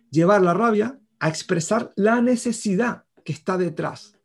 Llevar 0.09 0.41
la 0.41 0.53
rabia 0.53 0.99
a 1.19 1.29
expresar 1.29 1.93
la 1.95 2.21
necesidad 2.21 3.05
que 3.23 3.31
está 3.31 3.57
detrás. 3.57 4.19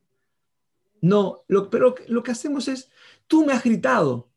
No, 1.00 1.44
lo, 1.46 1.70
pero 1.70 1.94
lo 2.08 2.24
que 2.24 2.32
hacemos 2.32 2.66
es, 2.66 2.90
tú 3.28 3.46
me 3.46 3.52
has 3.52 3.62
gritado, 3.62 4.32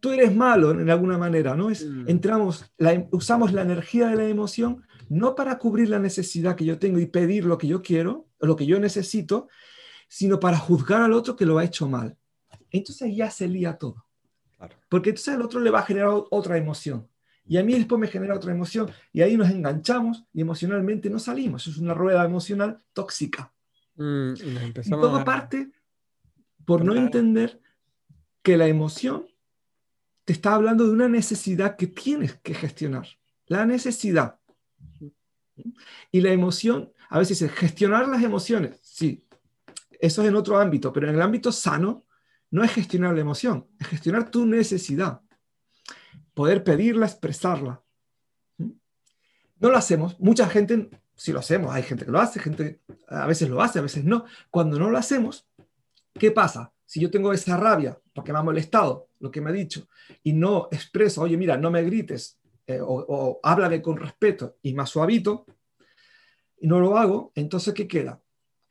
tú 0.00 0.10
eres 0.10 0.34
malo 0.34 0.70
en 0.70 0.88
alguna 0.88 1.18
manera, 1.18 1.54
¿no? 1.54 1.68
Es, 1.68 1.84
mm. 1.84 2.08
entramos, 2.08 2.64
usamos 3.10 3.52
la 3.52 3.60
energía 3.60 4.08
de 4.08 4.16
la 4.16 4.24
emoción 4.24 4.86
no 5.10 5.34
para 5.34 5.58
cubrir 5.58 5.90
la 5.90 5.98
necesidad 5.98 6.56
que 6.56 6.64
yo 6.64 6.78
tengo 6.78 6.98
y 7.00 7.06
pedir 7.06 7.44
lo 7.44 7.58
que 7.58 7.66
yo 7.66 7.82
quiero, 7.82 8.28
o 8.40 8.46
lo 8.46 8.56
que 8.56 8.64
yo 8.64 8.80
necesito, 8.80 9.48
sino 10.08 10.40
para 10.40 10.56
juzgar 10.56 11.02
al 11.02 11.12
otro 11.12 11.36
que 11.36 11.44
lo 11.44 11.58
ha 11.58 11.64
hecho 11.64 11.86
mal. 11.86 12.16
Entonces 12.70 13.14
ya 13.14 13.30
se 13.30 13.46
lía 13.46 13.76
todo. 13.76 14.07
Porque 14.88 15.10
entonces 15.10 15.34
al 15.34 15.42
otro 15.42 15.60
le 15.60 15.70
va 15.70 15.80
a 15.80 15.86
generar 15.86 16.10
otra 16.30 16.56
emoción. 16.56 17.08
Y 17.46 17.56
a 17.56 17.62
mí 17.62 17.74
después 17.74 17.98
me 17.98 18.08
genera 18.08 18.34
otra 18.34 18.52
emoción. 18.52 18.90
Y 19.12 19.22
ahí 19.22 19.36
nos 19.36 19.50
enganchamos 19.50 20.24
y 20.34 20.42
emocionalmente 20.42 21.08
no 21.08 21.18
salimos. 21.18 21.66
Es 21.66 21.78
una 21.78 21.94
rueda 21.94 22.24
emocional 22.24 22.82
tóxica. 22.92 23.52
Mm, 23.96 24.34
y, 24.84 24.90
todo 24.90 25.24
parte 25.24 25.70
por 26.64 26.84
no 26.84 26.94
entender 26.94 27.60
que 28.42 28.56
la 28.56 28.68
emoción 28.68 29.26
te 30.24 30.34
está 30.34 30.54
hablando 30.54 30.84
de 30.86 30.92
una 30.92 31.08
necesidad 31.08 31.76
que 31.76 31.86
tienes 31.86 32.34
que 32.34 32.52
gestionar. 32.52 33.08
La 33.46 33.64
necesidad. 33.64 34.38
Y 36.12 36.20
la 36.20 36.32
emoción, 36.32 36.92
a 37.08 37.18
veces 37.18 37.40
es 37.40 37.50
gestionar 37.52 38.06
las 38.08 38.22
emociones. 38.22 38.78
Sí, 38.82 39.26
eso 39.98 40.22
es 40.22 40.28
en 40.28 40.36
otro 40.36 40.58
ámbito, 40.58 40.92
pero 40.92 41.08
en 41.08 41.14
el 41.14 41.22
ámbito 41.22 41.50
sano, 41.50 42.04
no 42.50 42.64
es 42.64 42.72
gestionar 42.72 43.14
la 43.14 43.20
emoción, 43.20 43.66
es 43.78 43.86
gestionar 43.86 44.30
tu 44.30 44.46
necesidad. 44.46 45.20
Poder 46.34 46.64
pedirla, 46.64 47.06
expresarla. 47.06 47.82
¿Mm? 48.56 48.70
No 49.60 49.70
lo 49.70 49.76
hacemos. 49.76 50.18
Mucha 50.20 50.48
gente, 50.48 50.90
si 51.14 51.32
lo 51.32 51.40
hacemos, 51.40 51.74
hay 51.74 51.82
gente 51.82 52.04
que 52.04 52.10
lo 52.10 52.20
hace, 52.20 52.40
gente 52.40 52.80
a 53.08 53.26
veces 53.26 53.48
lo 53.48 53.60
hace, 53.60 53.78
a 53.78 53.82
veces 53.82 54.04
no. 54.04 54.24
Cuando 54.50 54.78
no 54.78 54.90
lo 54.90 54.98
hacemos, 54.98 55.46
¿qué 56.14 56.30
pasa? 56.30 56.72
Si 56.86 57.00
yo 57.00 57.10
tengo 57.10 57.32
esa 57.32 57.56
rabia 57.56 57.98
porque 58.14 58.32
me 58.32 58.38
ha 58.38 58.42
molestado 58.42 59.08
lo 59.20 59.30
que 59.30 59.40
me 59.40 59.50
ha 59.50 59.52
dicho 59.52 59.88
y 60.22 60.32
no 60.32 60.68
expreso, 60.70 61.22
oye, 61.22 61.36
mira, 61.36 61.56
no 61.56 61.70
me 61.70 61.82
grites 61.82 62.38
eh, 62.66 62.80
o, 62.82 63.40
háblame 63.42 63.80
con 63.80 63.96
respeto 63.96 64.56
y 64.62 64.74
más 64.74 64.90
suavito, 64.90 65.46
y 66.60 66.66
no 66.66 66.80
lo 66.80 66.98
hago, 66.98 67.32
entonces 67.34 67.72
¿qué 67.72 67.88
queda? 67.88 68.20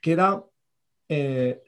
Queda 0.01 0.43
eh, 1.09 1.63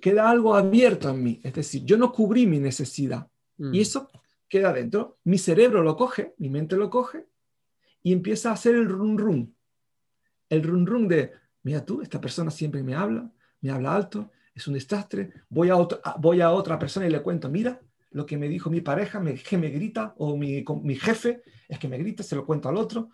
queda 0.00 0.28
algo 0.28 0.54
abierto 0.54 1.08
en 1.08 1.22
mí, 1.22 1.40
es 1.42 1.54
decir, 1.54 1.84
yo 1.84 1.96
no 1.96 2.12
cubrí 2.12 2.46
mi 2.46 2.58
necesidad. 2.58 3.28
Y 3.58 3.64
mm. 3.64 3.74
eso 3.74 4.10
queda 4.48 4.72
dentro, 4.72 5.18
mi 5.24 5.38
cerebro 5.38 5.82
lo 5.82 5.96
coge, 5.96 6.34
mi 6.38 6.50
mente 6.50 6.76
lo 6.76 6.90
coge 6.90 7.26
y 8.02 8.12
empieza 8.12 8.50
a 8.50 8.54
hacer 8.54 8.74
el 8.74 8.88
rum 8.88 9.16
rum, 9.16 9.52
el 10.48 10.62
rum 10.62 10.84
rum 10.84 11.08
de, 11.08 11.32
mira 11.62 11.84
tú, 11.84 12.02
esta 12.02 12.20
persona 12.20 12.50
siempre 12.50 12.82
me 12.82 12.94
habla, 12.94 13.30
me 13.60 13.70
habla 13.70 13.94
alto, 13.94 14.30
es 14.54 14.66
un 14.66 14.74
desastre, 14.74 15.32
voy 15.48 15.70
a, 15.70 15.76
voy 16.18 16.40
a 16.40 16.50
otra 16.50 16.78
persona 16.78 17.06
y 17.06 17.10
le 17.10 17.22
cuento, 17.22 17.48
mira, 17.48 17.80
lo 18.10 18.26
que 18.26 18.36
me 18.36 18.48
dijo 18.48 18.68
mi 18.68 18.80
pareja, 18.80 19.20
me, 19.20 19.34
que 19.34 19.56
me 19.56 19.70
grita, 19.70 20.12
o 20.18 20.36
mi, 20.36 20.64
mi, 20.82 20.96
jefe 20.96 21.42
es 21.68 21.78
que 21.78 21.88
me 21.88 21.96
grita, 21.96 22.22
se 22.22 22.36
lo 22.36 22.44
cuento 22.44 22.68
al 22.68 22.76
otro. 22.76 23.08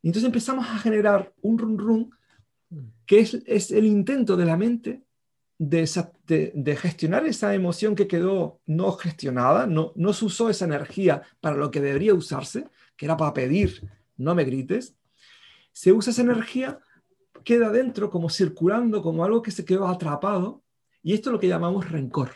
Y 0.00 0.08
entonces 0.08 0.26
empezamos 0.26 0.66
a 0.68 0.78
generar 0.78 1.32
un 1.40 1.58
run 1.58 1.78
run 1.78 2.10
que 3.04 3.20
es, 3.20 3.34
es 3.46 3.72
el 3.72 3.86
intento 3.86 4.36
de 4.36 4.44
la 4.44 4.56
mente 4.56 5.02
de, 5.58 6.52
de, 6.54 6.76
gestionar 6.76 7.26
esa 7.26 7.52
emoción 7.52 7.96
que 7.96 8.06
quedó 8.06 8.60
no 8.64 8.92
gestionada, 8.92 9.66
no, 9.66 9.92
no 9.96 10.12
se 10.12 10.24
usó 10.24 10.48
esa 10.48 10.64
energía 10.64 11.22
para 11.40 11.56
lo 11.56 11.70
que 11.70 11.80
debería 11.80 12.14
usarse, 12.14 12.68
que 12.96 13.06
era 13.06 13.16
para 13.16 13.34
pedir, 13.34 13.90
no 14.16 14.36
me 14.36 14.44
grites, 14.44 14.94
se 15.72 15.92
usa 15.92 16.12
esa 16.12 16.22
energía, 16.22 16.78
queda 17.44 17.70
dentro 17.70 18.08
como 18.08 18.30
circulando, 18.30 19.02
como 19.02 19.24
algo 19.24 19.42
que 19.42 19.50
se 19.50 19.64
quedó 19.64 19.88
atrapado, 19.88 20.62
y 21.02 21.14
esto 21.14 21.30
es 21.30 21.32
lo 21.32 21.40
que 21.40 21.48
llamamos 21.48 21.90
rencor 21.90 22.30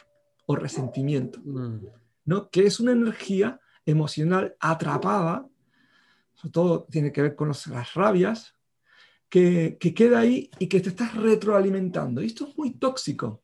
o 0.47 0.57
resentimiento, 0.57 1.41
mm. 1.45 1.87
¿no? 2.25 2.51
que 2.51 2.67
es 2.67 2.81
una 2.81 2.93
energía 2.93 3.61
emocional 3.87 4.57
atrapada, 4.59 5.47
sobre 6.35 6.53
todo 6.53 6.87
tiene 6.91 7.13
que 7.13 7.23
ver 7.23 7.37
con 7.37 7.49
las 7.49 7.95
rabias, 7.95 8.57
que, 9.33 9.79
queda 9.79 10.19
ahí 10.19 10.51
y 10.59 10.67
que 10.67 10.81
te 10.81 10.91
estás 10.91 11.15
retroalimentando. 11.15 12.21
Y 12.21 12.27
esto 12.27 12.47
es 12.47 12.59
muy 12.59 12.73
tóxico, 12.73 13.43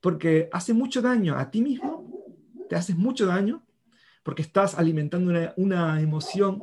porque 0.00 0.48
hace 0.52 0.74
mucho 0.74 1.00
daño 1.00 1.38
a 1.38 1.52
ti 1.52 1.62
mismo, 1.62 2.04
te 2.68 2.74
haces 2.74 2.96
mucho 2.96 3.26
daño, 3.26 3.64
porque 4.24 4.42
estás 4.42 4.74
alimentando 4.74 5.30
una, 5.30 5.54
una 5.56 6.00
emoción 6.00 6.60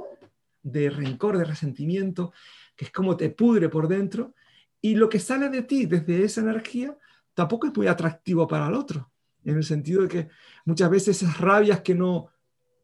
de 0.63 0.89
rencor, 0.89 1.37
de 1.37 1.45
resentimiento, 1.45 2.33
que 2.75 2.83
es 2.83 2.91
como 2.91 3.15
te 3.15 3.29
pudre 3.29 3.69
por 3.69 3.87
dentro, 3.87 4.33
y 4.81 4.95
lo 4.95 5.07
que 5.07 5.19
sale 5.19 5.47
de 5.47 5.61
ti 5.61 5.85
desde 5.85 6.25
esa 6.25 6.41
energía 6.41 6.97
tampoco 7.33 7.67
es 7.67 7.73
muy 7.77 7.87
atractivo 7.87 8.49
para 8.49 8.67
el 8.67 8.73
otro, 8.73 9.09
en 9.45 9.55
el 9.55 9.63
sentido 9.63 10.01
de 10.01 10.07
que 10.09 10.27
muchas 10.65 10.89
veces 10.89 11.23
esas 11.23 11.39
rabias 11.39 11.79
que 11.79 11.95
no, 11.95 12.31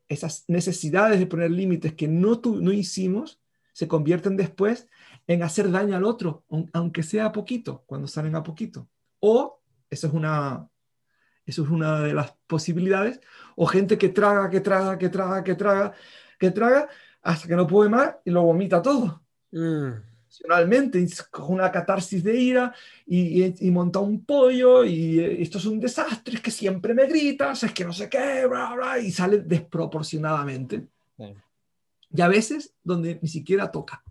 esas 0.08 0.46
necesidades 0.48 1.20
de 1.20 1.28
poner 1.28 1.52
límites 1.52 1.94
que 1.94 2.08
no, 2.08 2.42
no 2.42 2.72
hicimos, 2.72 3.42
se 3.74 3.90
convierten 3.90 4.38
después 4.38 4.88
en 5.28 5.44
hacer 5.44 5.72
daño 5.72 5.96
al 5.96 6.04
otro, 6.04 6.44
aunque 6.74 7.04
sea 7.04 7.28
a 7.28 7.32
poquito, 7.32 7.84
cuando 7.86 8.08
salen 8.08 8.36
a 8.36 8.44
poquito. 8.44 8.90
O, 9.20 9.62
eso 9.90 10.08
es 10.08 10.14
una, 10.14 10.68
eso 11.46 11.64
es 11.64 11.70
una 11.70 12.02
de 12.02 12.14
las 12.14 12.34
posibilidades, 12.48 13.20
o 13.56 13.66
gente 13.66 13.98
que 13.98 14.10
traga, 14.10 14.50
que 14.50 14.60
traga, 14.60 14.98
que 14.98 15.10
traga, 15.10 15.44
que 15.44 15.56
traga, 15.56 15.94
que 16.40 16.52
traga, 16.52 16.90
hasta 17.22 17.48
que 17.48 17.56
no 17.56 17.68
puede 17.68 17.90
más 17.90 18.16
y 18.26 18.32
lo 18.32 18.44
vomita 18.44 18.82
todo. 18.82 19.22
Mm. 19.52 19.92
con 21.30 21.54
una 21.54 21.72
catarsis 21.72 22.24
de 22.24 22.36
ira 22.36 22.74
y, 23.06 23.70
monta 23.70 24.00
un 24.00 24.26
pollo 24.26 24.84
y 24.84 25.20
eh, 25.20 25.42
esto 25.44 25.60
es 25.60 25.66
un 25.66 25.80
desastre, 25.80 26.36
es 26.36 26.42
que 26.42 26.52
siempre 26.52 26.94
me 26.94 27.06
gritas, 27.06 27.64
es 27.64 27.72
que 27.72 27.86
no 27.86 27.94
sé 27.94 28.10
qué, 28.10 28.46
bla, 28.48 28.74
bla, 28.74 29.00
y 29.00 29.12
sale 29.12 29.40
desproporcionadamente. 29.40 30.88
Y 32.16 32.22
a 32.22 32.28
veces 32.28 32.74
donde 32.84 33.20
ni 33.22 33.28
siquiera 33.28 33.72
toca. 33.72 34.04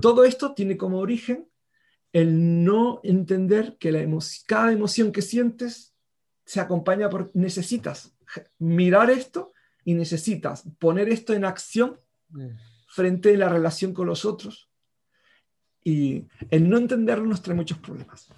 Todo 0.00 0.24
esto 0.24 0.54
tiene 0.54 0.76
como 0.76 0.98
origen 0.98 1.48
el 2.12 2.64
no 2.64 3.00
entender 3.02 3.76
que 3.78 3.92
la 3.92 4.06
cada 4.46 4.72
emoción 4.72 5.12
que 5.12 5.20
sientes 5.20 5.94
se 6.44 6.60
acompaña 6.60 7.10
por 7.10 7.30
necesitas 7.34 8.16
mirar 8.58 9.10
esto 9.10 9.52
y 9.84 9.94
necesitas 9.94 10.64
poner 10.78 11.08
esto 11.08 11.34
en 11.34 11.44
acción 11.44 11.98
frente 12.88 13.34
a 13.34 13.38
la 13.38 13.48
relación 13.48 13.92
con 13.92 14.06
los 14.06 14.24
otros. 14.24 14.70
Y 15.82 16.24
el 16.50 16.68
no 16.68 16.78
entenderlo 16.78 17.26
nos 17.26 17.42
trae 17.42 17.56
muchos 17.56 17.78
problemas, 17.78 18.28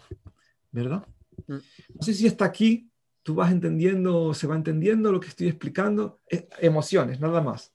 ¿verdad? 0.72 1.06
Mm. 1.46 1.54
No 1.94 2.02
sé 2.02 2.14
si 2.14 2.26
hasta 2.26 2.44
aquí 2.44 2.90
tú 3.22 3.34
vas 3.34 3.52
entendiendo, 3.52 4.34
se 4.34 4.46
va 4.46 4.56
entendiendo 4.56 5.12
lo 5.12 5.20
que 5.20 5.28
estoy 5.28 5.48
explicando. 5.48 6.20
emociones, 6.60 7.20
nada 7.20 7.40
más. 7.40 7.74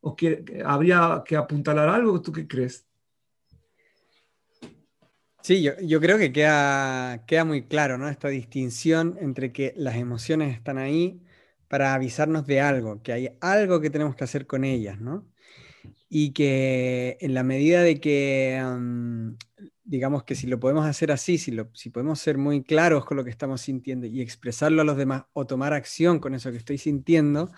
¿O 0.00 0.14
que, 0.14 0.62
habría 0.64 1.22
que 1.24 1.36
apuntalar 1.36 1.88
algo? 1.88 2.20
¿Tú 2.22 2.32
qué 2.32 2.46
crees? 2.46 2.86
Sí, 5.44 5.62
yo, 5.62 6.00
creo 6.00 6.16
que 6.16 6.32
queda, 6.32 7.26
queda 7.26 7.44
muy 7.44 7.66
claro, 7.66 7.98
¿no? 7.98 8.08
Esta 8.08 8.28
distinción 8.28 9.18
entre 9.20 9.52
que 9.52 9.74
las 9.76 9.96
emociones 9.96 10.56
están 10.56 10.78
ahí 10.78 11.20
para 11.68 11.92
avisarnos 11.92 12.46
de 12.46 12.62
algo, 12.62 13.02
que 13.02 13.12
hay 13.12 13.36
algo 13.42 13.80
que 13.82 13.90
tenemos 13.90 14.16
que 14.16 14.24
hacer 14.24 14.46
con 14.46 14.64
ellas, 14.64 15.00
¿no? 15.00 15.28
Y 16.08 16.32
que 16.32 17.18
en 17.20 17.34
la 17.34 17.42
medida 17.44 17.82
de 17.82 18.00
que, 18.00 18.62
digamos 19.84 20.24
que 20.24 20.34
si 20.34 20.46
lo 20.46 20.60
podemos 20.60 20.86
hacer 20.86 21.12
así, 21.12 21.38
si, 21.38 21.50
lo, 21.52 21.70
si 21.74 21.90
podemos 21.90 22.20
ser 22.20 22.38
muy 22.38 22.62
claros 22.64 23.04
con 23.04 23.16
lo 23.18 23.24
que 23.24 23.30
estamos 23.30 23.60
sintiendo 23.62 24.06
y 24.06 24.22
expresarlo 24.22 24.82
a 24.82 24.84
los 24.84 24.96
demás 24.96 25.24
o 25.34 25.46
tomar 25.46 25.74
acción 25.74 26.20
con 26.20 26.34
eso 26.34 26.50
que 26.52 26.58
estoy 26.58 26.78
sintiendo, 26.78 27.50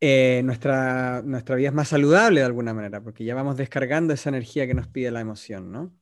eh, 0.00 0.42
nuestra, 0.44 1.22
nuestra 1.22 1.56
vida 1.56 1.68
es 1.68 1.74
más 1.74 1.88
saludable 1.88 2.40
de 2.40 2.46
alguna 2.46 2.74
manera, 2.74 3.00
porque 3.02 3.24
ya 3.24 3.34
vamos 3.36 3.56
descargando 3.56 4.12
esa 4.14 4.30
energía 4.30 4.66
que 4.66 4.74
nos 4.74 4.88
pide 4.88 5.10
la 5.12 5.20
emoción, 5.20 5.70
¿no? 5.70 6.01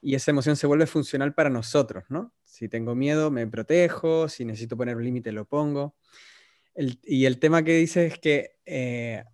Y 0.00 0.14
esa 0.14 0.30
emoción 0.30 0.56
se 0.56 0.66
vuelve 0.66 0.86
funcional 0.86 1.34
para 1.34 1.50
nosotros, 1.50 2.04
¿no? 2.08 2.32
Si 2.44 2.68
tengo 2.68 2.94
miedo, 2.94 3.30
me 3.30 3.46
protejo, 3.46 4.28
si 4.28 4.44
necesito 4.44 4.76
poner 4.76 4.96
un 4.96 5.04
límite, 5.04 5.32
lo 5.32 5.44
pongo. 5.46 5.96
y 6.76 7.24
el 7.26 7.38
tema 7.38 7.64
que 7.64 7.76
dice 7.76 8.06
es 8.06 8.18
que 8.20 8.56
eh, 8.64 9.24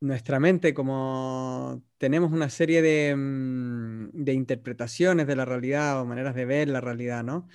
nuestra 0.00 0.40
mente, 0.40 0.74
como 0.74 1.82
tenemos 1.98 2.32
una 2.32 2.48
serie 2.50 2.82
de, 2.82 3.14
mm, 3.16 4.10
de, 4.12 4.32
interpretaciones 4.32 5.26
de 5.26 5.36
la 5.36 5.44
realidad 5.44 6.00
o 6.00 6.06
maneras 6.06 6.34
de 6.34 6.44
ver 6.46 6.68
la 6.68 6.80
realidad, 6.80 7.24
¿no? 7.24 7.48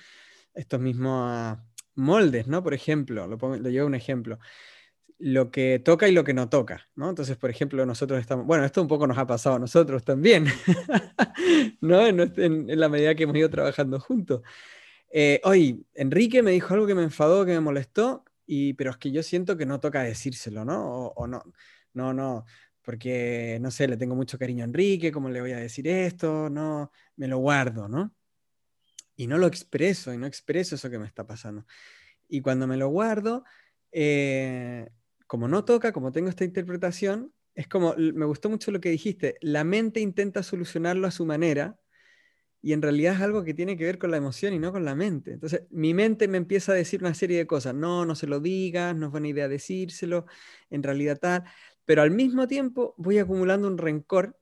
Estos 0.54 0.80
mismos 0.80 1.58
moldes, 1.94 2.46
¿no? 2.48 2.62
Por 2.62 2.74
ejemplo, 2.74 3.26
lo, 3.26 3.38
pongo, 3.38 3.56
lo 3.56 3.70
llevo 3.70 3.86
un 3.86 3.94
ejemplo 3.94 4.38
lo 5.20 5.50
que 5.50 5.78
toca 5.78 6.08
y 6.08 6.12
lo 6.12 6.24
que 6.24 6.32
no 6.32 6.48
toca, 6.48 6.88
¿no? 6.96 7.10
Entonces, 7.10 7.36
por 7.36 7.50
ejemplo, 7.50 7.84
nosotros 7.84 8.18
estamos, 8.18 8.46
bueno, 8.46 8.64
esto 8.64 8.80
un 8.80 8.88
poco 8.88 9.06
nos 9.06 9.18
ha 9.18 9.26
pasado 9.26 9.56
a 9.56 9.58
nosotros 9.58 10.02
también, 10.02 10.46
¿no? 11.82 12.06
En, 12.06 12.80
la 12.80 12.88
medida 12.88 13.14
que 13.14 13.24
hemos 13.24 13.36
ido 13.36 13.50
trabajando 13.50 14.00
juntos. 14.00 14.40
Eh, 15.12 15.38
hoy, 15.44 15.84
Enrique 15.94 16.42
me 16.42 16.52
dijo 16.52 16.72
algo 16.72 16.86
que 16.86 16.94
me 16.94 17.02
enfadó, 17.02 17.44
que 17.44 17.52
me 17.52 17.60
molestó, 17.60 18.24
y, 18.46 18.72
pero 18.74 18.92
es 18.92 18.96
que 18.96 19.10
yo 19.12 19.22
siento 19.22 19.58
que 19.58 19.66
no 19.66 19.78
toca 19.78 20.02
decírselo, 20.02 20.64
¿no? 20.64 21.08
O, 21.08 21.26
no, 21.26 21.42
no, 21.92 22.14
no, 22.14 22.46
porque, 22.80 23.58
no 23.60 23.70
sé, 23.70 23.88
le 23.88 23.98
tengo 23.98 24.14
mucho 24.16 24.38
cariño 24.38 24.64
a 24.64 24.68
Enrique, 24.68 25.12
¿cómo 25.12 25.28
le 25.28 25.42
voy 25.42 25.52
a 25.52 25.58
decir 25.58 25.86
esto? 25.86 26.48
No, 26.48 26.92
me 27.16 27.28
lo 27.28 27.38
guardo, 27.38 27.88
¿no? 27.88 28.14
Y 29.16 29.26
no 29.26 29.36
lo 29.36 29.46
expreso, 29.46 30.14
y 30.14 30.16
no 30.16 30.26
expreso 30.26 30.76
eso 30.76 30.88
que 30.88 30.98
me 30.98 31.06
está 31.06 31.26
pasando. 31.26 31.66
Y 32.26 32.40
cuando 32.40 32.66
me 32.66 32.78
lo 32.78 32.88
guardo, 32.88 33.44
eh, 33.92 34.88
como 35.30 35.46
no 35.46 35.64
toca, 35.64 35.92
como 35.92 36.10
tengo 36.10 36.28
esta 36.28 36.42
interpretación, 36.42 37.32
es 37.54 37.68
como, 37.68 37.94
me 37.96 38.26
gustó 38.26 38.50
mucho 38.50 38.72
lo 38.72 38.80
que 38.80 38.90
dijiste, 38.90 39.36
la 39.40 39.62
mente 39.62 40.00
intenta 40.00 40.42
solucionarlo 40.42 41.06
a 41.06 41.12
su 41.12 41.24
manera 41.24 41.78
y 42.60 42.72
en 42.72 42.82
realidad 42.82 43.14
es 43.14 43.20
algo 43.20 43.44
que 43.44 43.54
tiene 43.54 43.76
que 43.76 43.84
ver 43.84 44.00
con 44.00 44.10
la 44.10 44.16
emoción 44.16 44.54
y 44.54 44.58
no 44.58 44.72
con 44.72 44.84
la 44.84 44.96
mente. 44.96 45.34
Entonces, 45.34 45.62
mi 45.70 45.94
mente 45.94 46.26
me 46.26 46.36
empieza 46.36 46.72
a 46.72 46.74
decir 46.74 47.00
una 47.00 47.14
serie 47.14 47.38
de 47.38 47.46
cosas, 47.46 47.76
no, 47.76 48.04
no 48.04 48.16
se 48.16 48.26
lo 48.26 48.40
digas, 48.40 48.96
no 48.96 49.06
es 49.06 49.12
buena 49.12 49.28
idea 49.28 49.46
decírselo, 49.46 50.26
en 50.68 50.82
realidad 50.82 51.16
tal, 51.20 51.44
pero 51.84 52.02
al 52.02 52.10
mismo 52.10 52.48
tiempo 52.48 52.96
voy 52.98 53.18
acumulando 53.20 53.68
un 53.68 53.78
rencor 53.78 54.36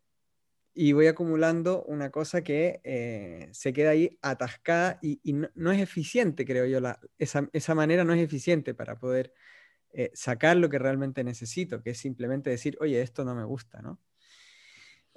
y 0.73 0.93
voy 0.93 1.09
acumulando 1.09 1.85
una 1.85 2.09
cosa 2.09 2.43
que 2.43 2.81
eh, 2.83 3.51
se 3.53 3.75
queda 3.75 3.91
ahí 3.91 4.19
atascada 4.23 4.99
y, 5.03 5.35
no, 5.55 5.71
es 5.71 5.83
eficiente, 5.83 6.47
creo 6.47 6.65
yo, 6.65 6.81
esa 7.19 7.75
manera 7.75 8.05
no 8.05 8.15
es 8.15 8.23
eficiente 8.23 8.73
para 8.73 8.99
poder 8.99 9.35
eh, 9.93 10.11
sacar 10.15 10.57
lo 10.57 10.69
que 10.69 10.79
realmente 10.79 11.25
necesito, 11.25 11.83
que 11.83 11.91
es 11.91 11.99
simplemente 11.99 12.51
decir, 12.51 12.77
oye, 12.81 13.01
esto 13.01 13.25
no 13.25 13.35
me 13.35 13.45
gusta, 13.45 13.81
¿no? 13.81 13.99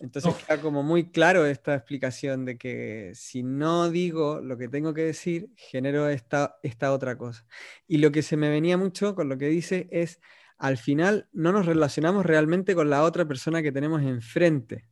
Entonces 0.02 0.34
queda 0.34 0.60
como 0.60 0.82
muy 0.82 1.12
claro 1.12 1.46
esta 1.46 1.76
explicación 1.76 2.44
de 2.44 2.58
que 2.58 3.12
si 3.14 3.44
no 3.44 3.92
digo 3.92 4.42
lo 4.42 4.58
que 4.58 4.68
tengo 4.68 4.96
que 4.96 5.04
decir, 5.04 5.52
genero 5.56 6.10
esta, 6.10 6.58
esta 6.64 6.92
otra 6.92 7.18
cosa. 7.18 7.46
Y 7.88 8.00
lo 8.00 8.12
que 8.12 8.24
se 8.24 8.36
me 8.36 8.50
venía 8.50 8.78
mucho 8.78 9.14
con 9.14 9.30
lo 9.30 9.38
que 9.38 9.48
dice 9.48 9.88
es, 9.92 10.20
al 10.58 10.78
final 10.78 11.30
no 11.34 11.52
nos 11.52 11.68
relacionamos 11.68 12.26
realmente 12.26 12.74
con 12.74 12.90
la 12.90 13.04
otra 13.04 13.28
persona 13.28 13.62
que 13.62 13.72
tenemos 13.72 14.02
enfrente, 14.02 14.88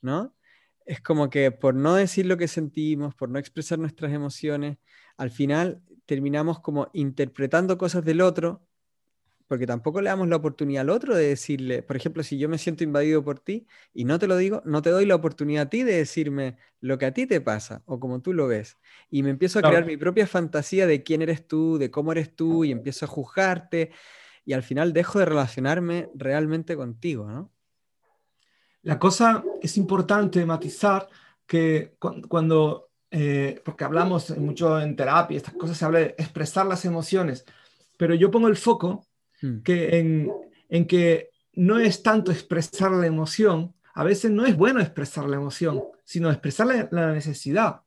¿no? 0.00 0.36
Es 0.84 1.00
como 1.00 1.28
que 1.28 1.50
por 1.50 1.74
no 1.74 1.94
decir 1.94 2.26
lo 2.26 2.36
que 2.36 2.48
sentimos, 2.48 3.14
por 3.16 3.28
no 3.28 3.40
expresar 3.40 3.78
nuestras 3.80 4.12
emociones, 4.12 4.78
al 5.16 5.30
final 5.32 5.82
terminamos 6.06 6.60
como 6.60 6.88
interpretando 6.92 7.78
cosas 7.78 8.04
del 8.04 8.20
otro 8.20 8.65
porque 9.46 9.66
tampoco 9.66 10.00
le 10.00 10.10
damos 10.10 10.28
la 10.28 10.36
oportunidad 10.36 10.82
al 10.82 10.90
otro 10.90 11.14
de 11.14 11.28
decirle, 11.28 11.82
por 11.82 11.96
ejemplo, 11.96 12.22
si 12.22 12.38
yo 12.38 12.48
me 12.48 12.58
siento 12.58 12.84
invadido 12.84 13.22
por 13.22 13.38
ti 13.38 13.66
y 13.94 14.04
no 14.04 14.18
te 14.18 14.26
lo 14.26 14.36
digo, 14.36 14.62
no 14.64 14.82
te 14.82 14.90
doy 14.90 15.06
la 15.06 15.14
oportunidad 15.14 15.64
a 15.64 15.68
ti 15.70 15.82
de 15.82 15.96
decirme 15.96 16.56
lo 16.80 16.98
que 16.98 17.06
a 17.06 17.14
ti 17.14 17.26
te 17.26 17.40
pasa 17.40 17.82
o 17.86 18.00
como 18.00 18.20
tú 18.20 18.32
lo 18.32 18.48
ves. 18.48 18.76
Y 19.10 19.22
me 19.22 19.30
empiezo 19.30 19.58
a 19.58 19.62
crear 19.62 19.86
mi 19.86 19.96
propia 19.96 20.26
fantasía 20.26 20.86
de 20.86 21.02
quién 21.02 21.22
eres 21.22 21.46
tú, 21.46 21.78
de 21.78 21.90
cómo 21.90 22.12
eres 22.12 22.34
tú 22.34 22.64
y 22.64 22.72
empiezo 22.72 23.04
a 23.04 23.08
juzgarte 23.08 23.92
y 24.44 24.52
al 24.52 24.62
final 24.62 24.92
dejo 24.92 25.18
de 25.18 25.24
relacionarme 25.24 26.10
realmente 26.14 26.76
contigo, 26.76 27.30
¿no? 27.30 27.52
La 28.82 29.00
cosa 29.00 29.42
es 29.60 29.76
importante 29.78 30.46
matizar 30.46 31.08
que 31.44 31.96
cuando 32.28 32.86
eh, 33.10 33.62
porque 33.64 33.84
hablamos 33.84 34.36
mucho 34.36 34.80
en 34.80 34.96
terapia, 34.96 35.36
estas 35.36 35.54
cosas 35.54 35.76
se 35.76 35.84
habla 35.84 36.00
de 36.00 36.14
expresar 36.18 36.66
las 36.66 36.84
emociones, 36.84 37.44
pero 37.96 38.14
yo 38.14 38.30
pongo 38.30 38.48
el 38.48 38.56
foco 38.56 39.05
hmm. 39.42 39.58
que 39.58 39.98
en, 39.98 40.32
en 40.68 40.86
que 40.86 41.30
no 41.54 41.78
es 41.78 42.02
tanto 42.02 42.30
expresar 42.30 42.92
la 42.92 43.06
emoción, 43.06 43.74
a 43.94 44.04
veces 44.04 44.30
no 44.30 44.44
es 44.44 44.56
bueno 44.56 44.80
expresar 44.80 45.26
la 45.26 45.36
emoción, 45.36 45.82
sino 46.04 46.30
expresar 46.30 46.88
la, 46.90 47.12
necesidad. 47.12 47.80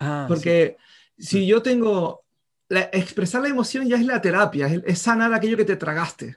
Ah, 0.00 0.26
porque 0.28 0.76
si 1.16 1.46
yo 1.46 1.62
tengo, 1.62 2.24
expresar 2.68 3.42
la 3.42 3.48
emoción 3.48 3.88
ya 3.88 3.96
es 3.96 4.04
la 4.04 4.20
terapia, 4.20 4.66
es, 4.66 4.98
sanar 4.98 5.32
aquello 5.32 5.56
que 5.56 5.64
te 5.64 5.76
tragaste. 5.76 6.36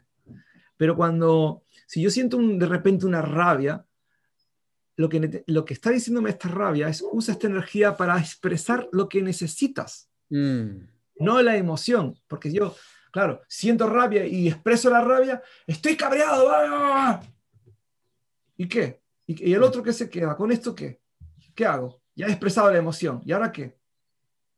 Pero 0.77 0.95
cuando, 0.95 1.63
si 1.87 2.03
yo 2.03 2.11
siento 2.11 2.37
de 2.37 2.65
repente 2.67 3.07
una 3.07 3.23
rabia, 3.23 3.83
lo 4.95 5.09
que, 5.09 5.43
lo 5.47 5.65
que 5.65 5.73
está 5.73 5.89
diciéndome 5.89 6.29
esta 6.29 6.47
rabia 6.47 6.87
es 6.87 7.03
usa 7.11 7.33
esta 7.33 7.47
energía 7.47 7.97
para 7.97 8.19
expresar 8.19 8.87
lo 8.91 9.09
que 9.09 9.23
necesitas, 9.23 10.07
mm. 10.29 10.69
no 11.19 11.41
la 11.41 11.57
emoción, 11.57 12.15
porque 12.27 12.53
yo, 12.53 12.75
claro, 13.17 13.41
siento 13.47 13.89
rabia 13.89 14.27
y 14.27 14.47
expreso 14.47 14.91
la 14.91 15.01
rabia, 15.01 15.41
estoy 15.65 15.97
cabreado, 15.97 17.19
¿Y 18.55 18.67
qué? 18.67 19.01
¿Y, 19.25 19.53
el 19.53 19.63
otro 19.63 19.81
qué 19.81 19.91
se 19.91 20.07
queda? 20.07 20.37
¿Con 20.37 20.51
esto 20.51 20.75
qué? 20.75 21.01
¿Qué 21.55 21.65
hago? 21.65 21.99
Ya 22.13 22.27
he 22.27 22.29
expresado 22.29 22.71
la 22.71 22.77
emoción. 22.77 23.23
¿Y 23.25 23.31
ahora 23.31 23.51
qué? 23.51 23.75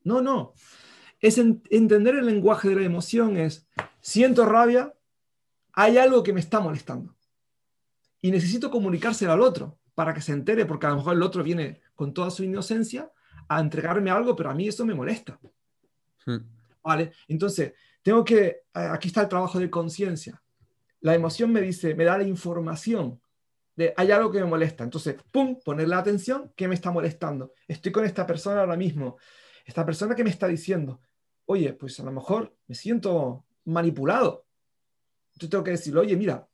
No, 0.04 0.20
no. 0.20 0.56
Es 1.22 1.38
entender 1.38 2.16
el 2.16 2.26
lenguaje 2.26 2.68
de 2.68 2.76
la 2.76 2.84
emoción 2.84 3.38
es, 3.38 3.66
siento 4.02 4.46
rabia, 4.46 4.94
hay 5.72 5.98
algo 5.98 6.22
que 6.22 6.34
me 6.34 6.42
está 6.42 6.60
molestando. 6.60 7.16
Y 8.20 8.30
necesito 8.30 8.70
comunicárselo 8.70 9.32
al 9.32 9.42
otro 9.42 9.80
para 9.96 10.14
que 10.14 10.20
se 10.20 10.34
entere, 10.34 10.66
porque 10.66 10.86
a 10.86 10.90
lo 10.90 10.98
mejor 10.98 11.16
el 11.16 11.24
otro 11.24 11.44
viene 11.44 11.80
con 11.96 12.14
toda 12.14 12.30
su 12.30 12.44
inocencia 12.44 13.10
a 13.48 13.62
entregarme 13.62 14.12
algo, 14.12 14.36
pero 14.36 14.50
a 14.50 14.54
mí 14.54 14.68
eso 14.68 14.86
me 14.86 14.94
molesta. 14.94 15.40
Hmm. 16.26 16.40
¿Vale? 16.84 17.14
Entonces, 17.30 17.74
tengo 18.02 18.24
que, 18.24 18.62
aquí 18.74 19.08
está 19.08 19.22
el 19.22 19.28
trabajo 19.28 19.60
de 19.60 19.70
conciencia. 19.70 20.42
La 21.02 21.16
emoción 21.16 21.52
me 21.52 21.62
dice, 21.62 21.96
me 21.96 22.04
da 22.04 22.18
la 22.18 22.24
información 22.24 23.20
hay 23.96 24.12
algo 24.12 24.32
que 24.32 24.40
me 24.40 24.46
molesta. 24.46 24.84
Entonces, 24.84 25.16
pum, 25.32 25.60
poner 25.64 25.88
la 25.88 26.00
atención, 26.00 26.52
¿qué 26.56 26.68
me 26.68 26.76
está 26.76 26.92
molestando? 26.92 27.54
Estoy 27.68 27.92
con 27.92 28.06
esta 28.06 28.26
persona 28.26 28.62
ahora 28.62 28.76
mismo. 28.76 29.18
Esta 29.66 29.86
persona 29.86 30.16
que 30.16 30.24
me 30.24 30.30
está 30.30 30.48
diciendo, 30.48 31.00
oye, 31.46 31.74
pues 31.74 32.00
a 32.00 32.04
lo 32.04 32.12
mejor 32.12 32.56
me 32.68 32.76
siento 32.76 33.46
manipulado. 33.66 34.46
Entonces 35.34 35.50
tengo 35.50 35.64
que 35.64 35.72
decirle, 35.72 36.02
oye, 36.02 36.18
mira, 36.18 36.48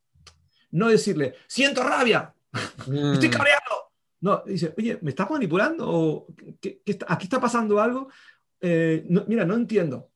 no 0.72 0.90
decirle, 0.90 1.36
siento 1.48 1.82
rabia, 1.84 2.34
estoy 2.80 3.30
mm. 3.30 3.32
cabreado. 3.32 3.92
No, 4.22 4.44
dice, 4.46 4.74
oye, 4.78 5.00
¿me 5.02 5.12
estás 5.12 5.30
manipulando? 5.30 5.86
¿O 5.88 6.28
aquí 7.08 7.26
está 7.26 7.40
pasando 7.40 7.80
algo? 7.80 8.10
Eh, 8.60 9.06
mira, 9.28 9.46
no 9.46 9.56
entiendo. 9.56 10.10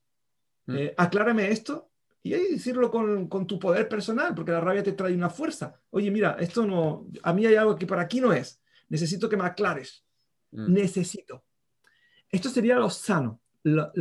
Mm. 0.69 0.75
Eh, 0.75 0.93
aclárame 0.97 1.49
esto 1.49 1.89
y 2.21 2.33
hay 2.33 2.51
decirlo 2.51 2.91
con, 2.91 3.27
con, 3.27 3.47
tu 3.47 3.57
poder 3.57 3.89
personal, 3.89 4.35
porque 4.35 4.51
la 4.51 4.61
rabia 4.61 4.83
te 4.83 4.91
trae 4.91 5.15
una 5.15 5.29
fuerza. 5.29 5.79
Oye, 5.89 6.11
mira, 6.11 6.37
esto 6.39 6.65
no, 6.65 7.07
a 7.23 7.33
mí 7.33 7.45
hay 7.45 7.55
algo 7.55 7.75
que 7.75 7.87
para 7.87 8.03
aquí 8.03 8.21
no 8.21 8.33
es. 8.33 8.61
Necesito 8.87 9.27
que 9.27 9.37
me 9.37 9.45
aclares. 9.45 10.05
Mm. 10.51 10.73
Necesito. 10.73 11.43
Esto 12.29 12.49
sería 12.49 12.77
lo 12.77 12.89
sano, 12.91 13.41
la, 13.63 13.91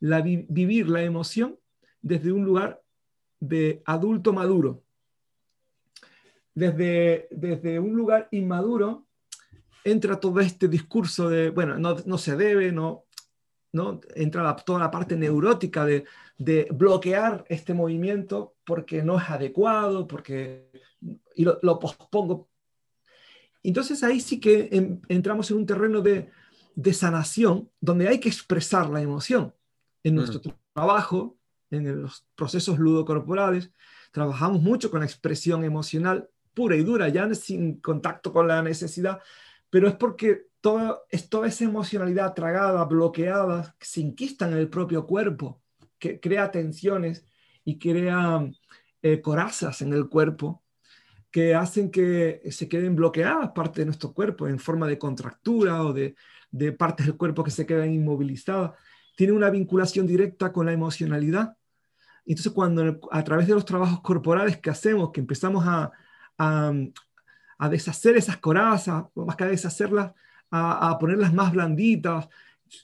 la, 0.00 0.20
vivir 0.20 0.88
la 0.88 1.02
emoción 1.02 1.56
desde 2.00 2.32
un 2.32 2.44
lugar 2.44 2.82
de 3.38 3.82
adulto 3.84 4.32
maduro. 4.32 4.82
Desde, 6.54 7.28
desde 7.30 7.78
un 7.78 7.94
lugar 7.94 8.28
inmaduro 8.32 9.06
entra 9.84 10.18
todo 10.18 10.40
este 10.40 10.66
discurso 10.66 11.28
de, 11.28 11.50
bueno, 11.50 11.78
no, 11.78 11.96
no 12.04 12.18
se 12.18 12.36
debe, 12.36 12.72
no, 12.72 13.04
¿no? 13.72 14.00
entra 14.14 14.54
toda 14.56 14.78
la 14.78 14.90
parte 14.90 15.16
neurótica 15.16 15.84
de, 15.84 16.04
de, 16.38 16.68
bloquear 16.70 17.44
este 17.48 17.74
movimiento 17.74 18.54
porque 18.64 19.02
no 19.02 19.18
es 19.18 19.28
adecuado, 19.30 20.06
porque 20.06 20.70
y 21.34 21.44
lo, 21.44 21.78
pospongo. 21.78 22.48
Entonces 23.62 24.02
ahí 24.02 24.20
sí 24.20 24.40
que 24.40 24.98
entramos 25.08 25.50
en 25.50 25.56
un 25.56 25.66
terreno 25.66 26.00
de, 26.00 26.30
de, 26.74 26.92
sanación 26.92 27.70
donde 27.80 28.08
hay 28.08 28.20
que 28.20 28.28
expresar 28.28 28.90
la 28.90 29.00
emoción. 29.00 29.54
En 30.04 30.16
nuestro 30.16 30.40
mm. 30.40 30.54
trabajo, 30.74 31.38
en 31.70 32.02
los 32.02 32.26
procesos 32.34 32.78
ludocorporales, 32.78 33.70
trabajamos 34.10 34.60
mucho 34.60 34.90
con 34.90 35.00
la 35.00 35.06
expresión 35.06 35.64
emocional 35.64 36.28
pura 36.54 36.76
y 36.76 36.82
dura, 36.82 37.08
ya 37.08 37.32
sin 37.34 37.80
contacto 37.80 38.32
con 38.32 38.46
la 38.46 38.62
necesidad, 38.62 39.20
pero 39.70 39.88
es 39.88 39.94
porque 39.94 40.48
toda, 40.62 41.02
es 41.10 41.28
toda 41.28 41.48
esa 41.48 41.64
emocionalidad 41.64 42.32
tragada, 42.32 42.82
bloqueada, 42.84 43.76
se 43.80 44.00
inquista 44.00 44.48
en 44.48 44.54
el 44.54 44.70
propio 44.70 45.06
cuerpo, 45.06 45.60
que 45.98 46.20
crea 46.20 46.50
tensiones 46.50 47.26
y 47.64 47.78
crea 47.78 48.48
eh, 49.02 49.20
corazas 49.20 49.82
en 49.82 49.92
el 49.92 50.08
cuerpo 50.08 50.62
que 51.30 51.54
hacen 51.54 51.90
que 51.90 52.42
se 52.50 52.68
queden 52.68 52.94
bloqueadas 52.94 53.52
partes 53.52 53.78
de 53.78 53.86
nuestro 53.86 54.12
cuerpo 54.12 54.46
en 54.46 54.58
forma 54.58 54.86
de 54.86 54.98
contractura 54.98 55.82
o 55.82 55.92
de, 55.92 56.14
de 56.50 56.72
partes 56.72 57.06
del 57.06 57.16
cuerpo 57.16 57.42
que 57.42 57.50
se 57.50 57.66
quedan 57.66 57.92
inmovilizadas. 57.92 58.72
Tiene 59.16 59.32
una 59.32 59.50
vinculación 59.50 60.06
directa 60.06 60.52
con 60.52 60.66
la 60.66 60.72
emocionalidad. 60.72 61.56
Entonces, 62.26 62.52
cuando 62.52 63.00
a 63.10 63.24
través 63.24 63.48
de 63.48 63.54
los 63.54 63.64
trabajos 63.64 64.00
corporales 64.02 64.58
que 64.58 64.70
hacemos, 64.70 65.10
que 65.10 65.20
empezamos 65.20 65.64
a, 65.66 65.90
a, 66.36 66.72
a 67.58 67.68
deshacer 67.68 68.16
esas 68.16 68.36
corazas, 68.36 69.04
más 69.14 69.36
que 69.36 69.44
a 69.44 69.48
deshacerlas, 69.48 70.12
a, 70.52 70.98
ponerlas 70.98 71.32
más 71.32 71.52
blanditas, 71.52 72.28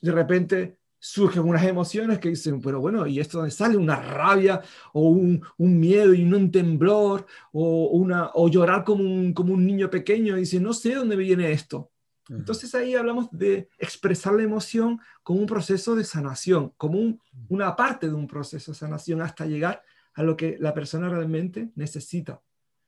de 0.00 0.12
repente 0.12 0.78
surgen 0.98 1.44
unas 1.44 1.62
emociones 1.64 2.18
que 2.18 2.30
dicen, 2.30 2.60
pero 2.60 2.80
bueno, 2.80 3.06
¿y 3.06 3.20
esto 3.20 3.38
donde 3.38 3.52
sale? 3.52 3.76
Una 3.76 3.96
rabia 3.96 4.60
o 4.92 5.10
un, 5.10 5.42
miedo 5.58 6.12
y 6.12 6.24
un 6.24 6.50
temblor 6.50 7.26
o, 7.52 7.88
una, 7.90 8.30
o 8.34 8.48
llorar 8.48 8.84
como 8.84 9.04
un, 9.04 9.32
como 9.32 9.52
un 9.52 9.64
niño 9.64 9.88
pequeño 9.90 10.36
y 10.36 10.40
dice, 10.40 10.58
no 10.58 10.72
sé 10.72 10.94
dónde 10.94 11.16
viene 11.16 11.52
esto. 11.52 11.90
Entonces 12.30 12.74
ahí 12.74 12.94
hablamos 12.94 13.28
de 13.30 13.70
expresar 13.78 14.34
la 14.34 14.42
emoción 14.42 15.00
como 15.22 15.40
un 15.40 15.46
proceso 15.46 15.94
de 15.94 16.04
sanación, 16.04 16.74
como 16.76 17.18
una 17.48 17.74
parte 17.74 18.06
de 18.06 18.12
un 18.12 18.26
proceso 18.26 18.72
de 18.72 18.78
sanación 18.78 19.22
hasta 19.22 19.46
llegar 19.46 19.82
a 20.12 20.22
lo 20.22 20.36
que 20.36 20.58
la 20.60 20.74
persona 20.74 21.08
realmente 21.08 21.70
necesita. 21.74 22.42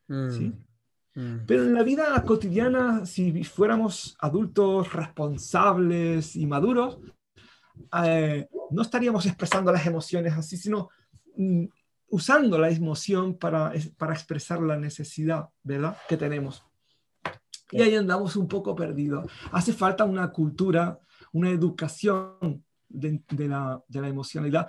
¿sí? 0.09 0.53
Mm. 1.15 1.39
Pero 1.47 1.65
en 1.65 1.75
la 1.75 1.83
vida 1.83 2.23
cotidiana, 2.25 3.05
si 3.05 3.45
fuéramos 3.45 4.17
adultos 4.21 4.93
responsables 4.93 6.37
y 6.37 6.47
maduros, 6.47 6.99
eh, 8.05 8.49
no 8.71 8.83
estaríamos 8.83 9.27
expresando 9.27 9.73
las 9.73 9.87
emociones 9.87 10.35
así, 10.35 10.57
sino 10.57 10.91
mm, 11.37 11.65
usando 12.09 12.59
la 12.59 12.71
emoción 12.71 13.39
para, 13.39 13.73
para 13.97 14.13
expresar 14.13 14.61
la 14.61 14.77
necesidad, 14.77 15.49
¿verdad? 15.63 15.97
Que 16.09 16.17
tenemos. 16.17 16.65
Y 17.73 17.83
ahí 17.83 17.95
andamos 17.95 18.37
un 18.37 18.49
poco 18.49 18.75
perdidos. 18.75 19.31
Hace 19.53 19.73
falta 19.73 20.05
una 20.05 20.31
cultura, 20.31 20.99
una 21.33 21.51
educación 21.51 22.65
de, 22.89 23.23
de, 23.31 23.49
la, 23.49 23.81
de 23.87 24.01
la 24.01 24.09
emocionalidad 24.09 24.69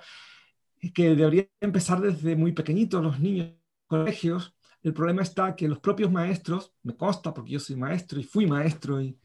que 0.94 1.14
debería 1.14 1.48
empezar 1.60 2.00
desde 2.00 2.34
muy 2.36 2.52
pequeñitos 2.52 3.02
los 3.02 3.20
niños, 3.20 3.52
colegios, 3.86 4.54
el 4.82 4.92
problema 4.92 5.22
está 5.22 5.54
que 5.54 5.68
los 5.68 5.78
propios 5.78 6.10
maestros, 6.10 6.72
me 6.82 6.96
consta 6.96 7.32
porque 7.32 7.52
yo 7.52 7.60
soy 7.60 7.76
maestro 7.76 8.18
y 8.18 8.24
fui 8.24 8.46
maestro 8.46 9.00
y, 9.00 9.18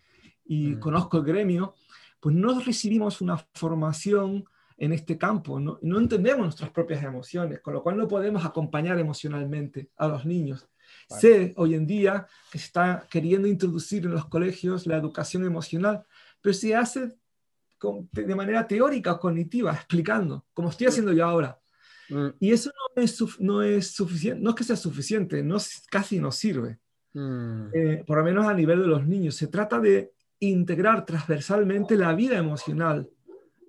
y 0.45 0.67
mm. 0.69 0.79
conozco 0.79 1.17
el 1.17 1.23
gremio, 1.23 1.73
pues 2.19 2.35
no 2.35 2.59
recibimos 2.59 3.21
una 3.21 3.37
formación 3.53 4.45
en 4.77 4.93
este 4.93 5.17
campo, 5.17 5.59
no, 5.59 5.79
no, 5.81 5.99
entendemos 5.99 6.41
nuestras 6.41 6.69
propias 6.69 7.03
emociones, 7.03 7.61
con 7.61 7.73
lo 7.73 7.81
cual 7.81 7.97
no 7.97 8.07
podemos 8.07 8.45
acompañar 8.45 8.99
emocionalmente 8.99 9.89
a 9.97 10.07
los 10.07 10.25
niños. 10.25 10.67
Sé 11.09 11.53
hoy 11.57 11.73
en 11.73 11.87
día 11.87 12.27
que 12.51 12.59
se 12.59 12.65
está 12.65 13.07
queriendo 13.09 13.47
introducir 13.47 14.05
en 14.05 14.11
los 14.11 14.25
colegios 14.27 14.85
la 14.85 14.97
educación 14.97 15.45
emocional, 15.45 16.05
pero 16.41 16.53
se 16.53 16.75
hace 16.75 17.15
de 18.11 18.35
manera 18.35 18.67
teórica 18.67 19.17
cognitiva, 19.17 19.73
explicando, 19.73 20.45
como 20.53 20.69
estoy 20.69 20.87
haciendo 20.87 21.13
yo 21.13 21.25
ahora. 21.25 21.59
Mm. 22.09 22.27
Y 22.39 22.51
eso 22.51 22.71
no 22.95 23.01
es, 23.01 23.39
no 23.39 23.63
es 23.63 23.91
suficiente, 23.91 24.41
no 24.41 24.51
es 24.51 24.55
que 24.55 24.63
sea 24.63 24.75
suficiente, 24.75 25.43
no, 25.43 25.57
casi 25.89 26.19
no 26.19 26.31
sirve. 26.31 26.79
Mm. 27.13 27.67
Eh, 27.73 28.03
por 28.05 28.17
lo 28.19 28.23
menos 28.23 28.45
a 28.45 28.53
nivel 28.53 28.81
de 28.81 28.87
los 28.87 29.05
niños. 29.05 29.35
Se 29.35 29.47
trata 29.47 29.79
de 29.79 30.13
integrar 30.39 31.05
transversalmente 31.05 31.95
la 31.95 32.13
vida 32.13 32.37
emocional 32.37 33.09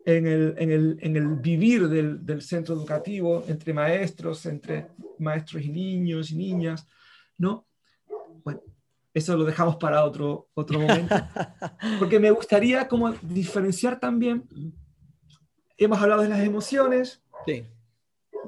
en 0.04 0.26
el, 0.26 0.54
en 0.58 0.70
el, 0.70 0.98
en 1.00 1.16
el 1.16 1.26
vivir 1.36 1.88
del, 1.88 2.24
del, 2.24 2.42
centro 2.42 2.74
educativo, 2.74 3.44
entre 3.48 3.74
maestros, 3.74 4.46
entre 4.46 4.88
maestros 5.18 5.62
y 5.62 5.68
niños 5.68 6.30
y 6.30 6.36
niñas, 6.36 6.86
¿no? 7.36 7.66
Bueno, 8.44 8.62
eso 9.12 9.36
lo 9.36 9.44
dejamos 9.44 9.76
para 9.76 10.04
otro, 10.04 10.48
otro 10.54 10.80
momento, 10.80 11.14
porque 11.98 12.18
me 12.18 12.30
gustaría 12.30 12.88
como 12.88 13.10
diferenciar 13.22 14.00
también, 14.00 14.44
hemos 15.76 16.00
hablado 16.00 16.22
de 16.22 16.28
las 16.28 16.40
emociones, 16.40 17.22
sí 17.44 17.66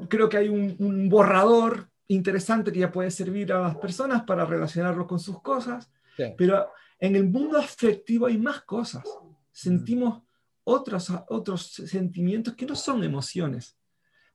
creo 0.09 0.29
que 0.29 0.37
hay 0.37 0.49
un, 0.49 1.09
borrador 1.09 1.89
interesante 2.09 2.73
que 2.73 2.81
ya 2.81 2.93
puede 2.93 3.11
servir 3.11 3.53
a 3.53 3.61
las 3.61 3.77
personas 3.77 4.23
para 4.25 4.45
relacionarlo 4.45 5.07
con 5.07 5.21
sus 5.21 5.41
cosas, 5.43 5.91
pero 6.37 6.71
en 6.99 7.17
el 7.17 7.29
mundo 7.29 7.59
afectivo 7.59 8.27
hay 8.27 8.39
más 8.39 8.63
cosas. 8.63 9.05
sentimos 9.53 10.23
otros, 10.65 11.13
otros 11.29 11.67
sentimientos 11.67 12.55
que 12.55 12.67
no 12.67 12.75
son 12.75 13.03
emociones. 13.03 13.77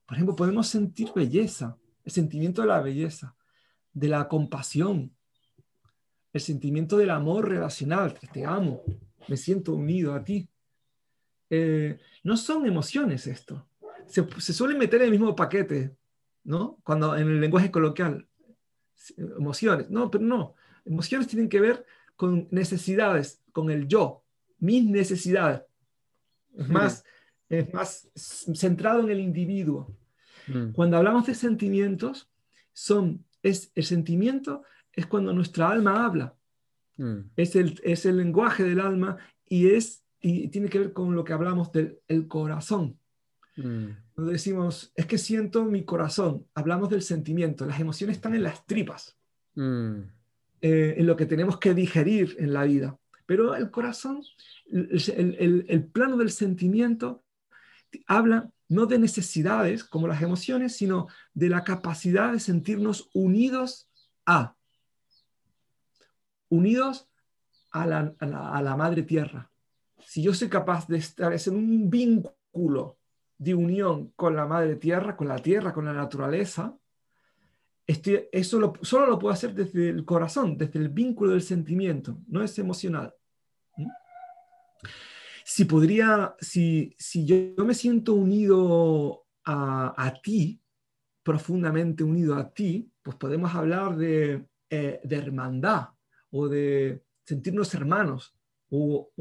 Por 0.04 0.16
ejemplo, 0.16 0.36
podemos 0.36 0.66
sentir 0.68 1.10
belleza, 1.14 1.76
el 2.04 2.12
sentimiento 2.12 2.62
de 2.62 2.68
la 2.68 2.80
belleza, 2.80 3.34
de 3.92 4.08
la 4.08 4.28
compasión, 4.28 5.16
el 6.32 6.40
sentimiento 6.40 6.98
del 6.98 7.10
amor 7.10 7.48
relacional, 7.48 8.18
te 8.32 8.44
amo, 8.44 8.82
me 9.28 9.36
siento 9.36 9.72
unido 9.72 10.14
a 10.14 10.22
ti. 10.22 10.48
Eh, 11.50 11.98
no 12.22 12.36
son 12.36 12.66
emociones 12.66 13.26
esto. 13.26 13.65
Se, 14.08 14.26
se 14.38 14.52
suelen 14.52 14.78
meter 14.78 15.00
en 15.00 15.06
el 15.06 15.10
mismo 15.12 15.34
paquete, 15.34 15.96
¿no? 16.44 16.78
Cuando 16.84 17.16
en 17.16 17.28
el 17.28 17.40
lenguaje 17.40 17.70
coloquial, 17.70 18.26
emociones, 19.18 19.90
no, 19.90 20.10
pero 20.10 20.24
no. 20.24 20.54
Emociones 20.84 21.26
tienen 21.26 21.48
que 21.48 21.60
ver 21.60 21.84
con 22.16 22.48
necesidades, 22.50 23.42
con 23.52 23.70
el 23.70 23.86
yo, 23.88 24.24
mis 24.58 24.84
necesidades. 24.84 25.62
Es 26.56 26.68
más, 26.68 27.04
es 27.48 27.72
más 27.74 28.08
centrado 28.14 29.00
en 29.00 29.10
el 29.10 29.20
individuo. 29.20 29.94
Mm. 30.46 30.72
Cuando 30.72 30.96
hablamos 30.96 31.26
de 31.26 31.34
sentimientos, 31.34 32.30
son, 32.72 33.24
es, 33.42 33.70
el 33.74 33.84
sentimiento 33.84 34.62
es 34.92 35.06
cuando 35.06 35.32
nuestra 35.32 35.70
alma 35.70 36.06
habla. 36.06 36.34
Mm. 36.96 37.30
Es, 37.36 37.56
el, 37.56 37.80
es 37.84 38.06
el 38.06 38.16
lenguaje 38.16 38.64
del 38.64 38.80
alma 38.80 39.18
y, 39.48 39.68
es, 39.68 40.04
y 40.20 40.48
tiene 40.48 40.68
que 40.68 40.78
ver 40.78 40.92
con 40.92 41.14
lo 41.14 41.24
que 41.24 41.34
hablamos 41.34 41.72
del 41.72 42.00
el 42.08 42.26
corazón. 42.26 42.98
Mm. 43.56 43.88
Decimos, 44.16 44.92
es 44.94 45.06
que 45.06 45.18
siento 45.18 45.64
mi 45.64 45.84
corazón, 45.84 46.46
hablamos 46.54 46.90
del 46.90 47.02
sentimiento, 47.02 47.66
las 47.66 47.80
emociones 47.80 48.16
están 48.16 48.34
en 48.34 48.42
las 48.42 48.66
tripas, 48.66 49.16
mm. 49.54 50.00
eh, 50.60 50.94
en 50.98 51.06
lo 51.06 51.16
que 51.16 51.26
tenemos 51.26 51.58
que 51.58 51.74
digerir 51.74 52.36
en 52.38 52.52
la 52.52 52.64
vida. 52.64 52.98
Pero 53.26 53.56
el 53.56 53.70
corazón, 53.70 54.22
el, 54.70 55.64
el 55.68 55.84
plano 55.84 56.16
del 56.16 56.30
sentimiento, 56.30 57.24
habla 58.06 58.50
no 58.68 58.86
de 58.86 58.98
necesidades 58.98 59.84
como 59.84 60.08
las 60.08 60.22
emociones, 60.22 60.76
sino 60.76 61.08
de 61.34 61.48
la 61.48 61.64
capacidad 61.64 62.32
de 62.32 62.40
sentirnos 62.40 63.10
unidos 63.14 63.88
a, 64.24 64.56
unidos 66.48 67.08
a 67.70 67.86
la, 67.86 68.76
madre 68.76 69.02
tierra. 69.02 69.50
Si 70.04 70.22
yo 70.22 70.32
soy 70.34 70.48
capaz 70.48 70.86
de 70.88 70.98
estar 70.98 71.32
en 71.32 71.54
un 71.54 71.90
vínculo 71.90 72.98
de 73.38 73.54
unión 73.54 74.12
con 74.16 74.34
la 74.34 74.46
madre 74.46 74.76
tierra, 74.76 75.16
con 75.16 75.28
la 75.28 75.38
tierra, 75.38 75.72
con 75.72 75.84
la 75.84 75.92
naturaleza, 75.92 76.76
eso 77.86 78.74
solo 78.82 79.06
lo 79.06 79.18
puedo 79.18 79.32
hacer 79.32 79.54
desde 79.54 79.90
el 79.90 80.04
corazón, 80.04 80.56
desde 80.56 80.78
el 80.78 80.88
vínculo 80.88 81.32
del 81.32 81.42
sentimiento, 81.42 82.18
no 82.26 82.42
es 82.42 82.58
emocional. 82.58 83.14
¿Mm? 83.76 83.88
Si 85.44 85.64
podría, 85.64 86.34
si, 86.40 86.94
si 86.98 87.24
yo, 87.24 87.64
me 87.64 87.74
siento 87.74 88.14
unido 88.14 89.26
a, 89.44 89.94
a, 89.96 90.14
ti, 90.20 90.60
profundamente 91.22 92.02
unido 92.02 92.34
a 92.34 92.52
ti, 92.52 92.90
pues 93.02 93.16
podemos 93.16 93.54
hablar 93.54 93.96
de, 93.96 94.48
eh, 94.68 95.00
de 95.04 95.16
hermandad 95.16 95.90
o 96.30 96.48
de 96.48 97.04
sentirnos 97.24 97.72
hermanos 97.74 98.36
o, 98.70 99.12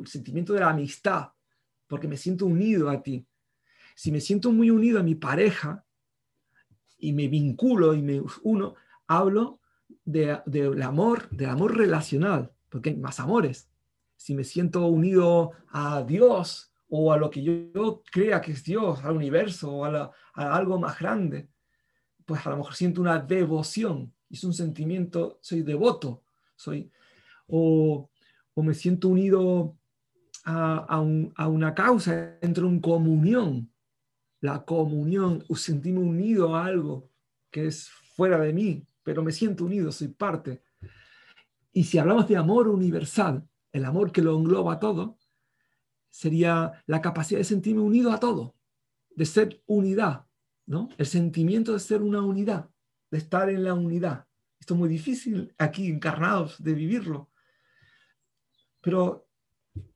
el 0.00 0.06
sentimiento 0.06 0.52
de 0.52 0.60
la 0.60 0.70
amistad, 0.70 1.32
porque 1.88 2.06
me 2.06 2.16
siento 2.16 2.46
unido 2.46 2.88
a 2.88 3.02
ti. 3.02 3.26
Si 4.00 4.10
me 4.10 4.22
siento 4.22 4.50
muy 4.50 4.70
unido 4.70 4.98
a 4.98 5.02
mi 5.02 5.14
pareja 5.14 5.84
y 6.96 7.12
me 7.12 7.28
vinculo 7.28 7.92
y 7.92 8.00
me 8.00 8.22
uno, 8.44 8.74
hablo 9.06 9.60
del 10.06 10.40
de, 10.46 10.82
amor, 10.82 11.28
del 11.28 11.50
amor 11.50 11.76
relacional, 11.76 12.50
porque 12.70 12.88
hay 12.88 12.96
más 12.96 13.20
amores. 13.20 13.68
Si 14.16 14.34
me 14.34 14.42
siento 14.44 14.86
unido 14.86 15.50
a 15.68 16.02
Dios 16.02 16.72
o 16.88 17.12
a 17.12 17.18
lo 17.18 17.28
que 17.28 17.42
yo, 17.42 18.02
crea 18.10 18.40
que 18.40 18.52
es 18.52 18.64
Dios, 18.64 19.04
al 19.04 19.16
universo 19.16 19.70
o 19.70 19.84
a, 19.84 20.10
algo 20.32 20.78
más 20.80 20.98
grande, 20.98 21.50
pues 22.24 22.46
a 22.46 22.48
lo 22.48 22.56
mejor 22.56 22.74
siento 22.74 23.02
una 23.02 23.18
devoción, 23.18 24.14
es 24.30 24.44
un 24.44 24.54
sentimiento, 24.54 25.38
soy 25.42 25.60
devoto, 25.60 26.22
soy, 26.56 26.90
o, 27.48 28.08
me 28.56 28.72
siento 28.72 29.08
unido 29.08 29.76
a, 30.46 31.00
una 31.00 31.74
causa, 31.74 32.38
entro 32.40 32.66
en 32.66 32.80
comunión, 32.80 33.69
la 34.40 34.64
comunión, 34.64 35.44
sentirme 35.54 36.00
unido 36.00 36.56
a 36.56 36.64
algo 36.64 37.10
que 37.50 37.66
es 37.66 37.90
fuera 38.16 38.38
de 38.38 38.52
mí, 38.52 38.86
pero 39.02 39.22
me 39.22 39.32
siento 39.32 39.64
unido, 39.64 39.92
soy 39.92 40.08
parte. 40.08 40.62
Y 41.72 41.84
si 41.84 41.98
hablamos 41.98 42.28
de 42.28 42.36
amor 42.36 42.68
universal, 42.68 43.46
el 43.72 43.84
amor 43.84 44.12
que 44.12 44.22
lo 44.22 44.36
engloba 44.36 44.80
todo, 44.80 45.18
sería 46.10 46.82
la 46.86 47.00
capacidad 47.00 47.38
de 47.38 47.44
sentirme 47.44 47.82
unido 47.82 48.12
a 48.12 48.18
todo, 48.18 48.56
de 49.14 49.26
ser 49.26 49.62
unidad, 49.66 50.26
¿no? 50.66 50.88
El 50.98 51.06
sentimiento 51.06 51.72
de 51.72 51.78
ser 51.78 52.02
una 52.02 52.22
unidad, 52.22 52.68
de 53.10 53.18
estar 53.18 53.48
en 53.48 53.64
la 53.64 53.74
unidad. 53.74 54.26
Esto 54.58 54.74
es 54.74 54.80
muy 54.80 54.88
difícil 54.88 55.54
aquí 55.58 55.88
encarnados 55.88 56.62
de 56.62 56.74
vivirlo. 56.74 57.30
Pero 58.80 59.28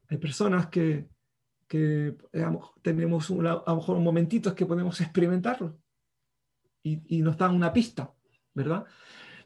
hay 0.08 0.18
personas 0.18 0.68
que, 0.68 1.08
que 1.74 2.16
tenemos 2.82 3.28
a 3.32 3.34
lo 3.34 3.76
mejor 3.76 3.98
momentitos 3.98 4.54
que 4.54 4.64
podemos 4.64 5.00
experimentarlo 5.00 5.76
y, 6.84 7.16
y 7.16 7.20
nos 7.20 7.36
dan 7.36 7.52
una 7.52 7.72
pista, 7.72 8.14
¿verdad? 8.54 8.84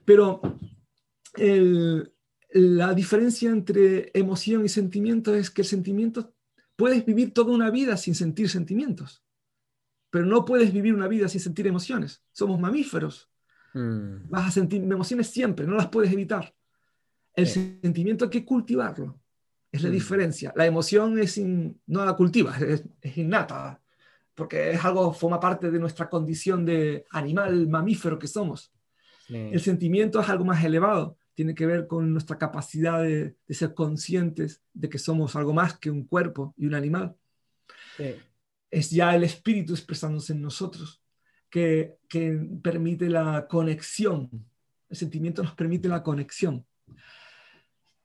Pero 0.04 0.42
el, 1.36 2.12
la 2.50 2.92
diferencia 2.92 3.48
entre 3.48 4.10
emoción 4.12 4.62
y 4.62 4.68
sentimiento 4.68 5.34
es 5.34 5.50
que 5.50 5.62
el 5.62 5.68
sentimiento, 5.68 6.34
puedes 6.76 7.06
vivir 7.06 7.32
toda 7.32 7.50
una 7.54 7.70
vida 7.70 7.96
sin 7.96 8.14
sentir 8.14 8.50
sentimientos, 8.50 9.24
pero 10.10 10.26
no 10.26 10.44
puedes 10.44 10.70
vivir 10.70 10.94
una 10.94 11.08
vida 11.08 11.28
sin 11.28 11.40
sentir 11.40 11.66
emociones. 11.66 12.22
Somos 12.32 12.60
mamíferos. 12.60 13.30
Mm. 13.72 14.28
Vas 14.28 14.48
a 14.48 14.50
sentir 14.50 14.82
emociones 14.82 15.28
siempre, 15.28 15.66
no 15.66 15.76
las 15.76 15.88
puedes 15.88 16.12
evitar. 16.12 16.54
El 17.34 17.46
sentimiento 17.46 18.26
hay 18.26 18.30
que 18.30 18.44
cultivarlo. 18.44 19.18
Es 19.70 19.82
la 19.82 19.88
mm. 19.88 19.92
diferencia. 19.92 20.52
La 20.56 20.66
emoción 20.66 21.18
es 21.18 21.38
no 21.38 22.04
la 22.04 22.14
cultivas, 22.14 22.60
es, 22.62 22.84
innata, 23.16 23.80
porque 24.34 24.70
es 24.70 24.84
algo, 24.84 25.12
forma 25.12 25.40
parte 25.40 25.70
de 25.70 25.78
nuestra 25.78 26.08
condición 26.08 26.64
de 26.64 27.04
animal 27.10 27.68
mamífero 27.68 28.18
que 28.18 28.26
somos. 28.26 28.72
El 29.28 29.60
sentimiento 29.60 30.20
es 30.20 30.28
algo 30.30 30.46
más 30.46 30.64
elevado 30.64 31.18
tiene 31.38 31.54
que 31.54 31.66
ver 31.66 31.86
con 31.86 32.12
nuestra 32.12 32.36
capacidad 32.36 33.00
de, 33.00 33.36
ser 33.48 33.72
conscientes 33.72 34.60
de 34.74 34.88
que 34.88 34.98
somos 34.98 35.36
algo 35.36 35.52
más 35.52 35.78
que 35.78 35.88
un 35.88 36.02
cuerpo 36.04 36.52
y 36.56 36.66
un 36.66 36.74
animal. 36.74 37.14
Es 38.68 38.90
ya 38.90 39.14
el 39.14 39.22
espíritu 39.22 39.72
expresándose 39.72 40.32
en 40.32 40.42
nosotros 40.42 41.00
que, 41.48 41.94
permite 42.60 43.08
la 43.08 43.46
conexión. 43.48 44.28
El 44.90 44.96
sentimiento 44.96 45.44
nos 45.44 45.54
permite 45.54 45.86
la 45.86 46.02
conexión. 46.02 46.66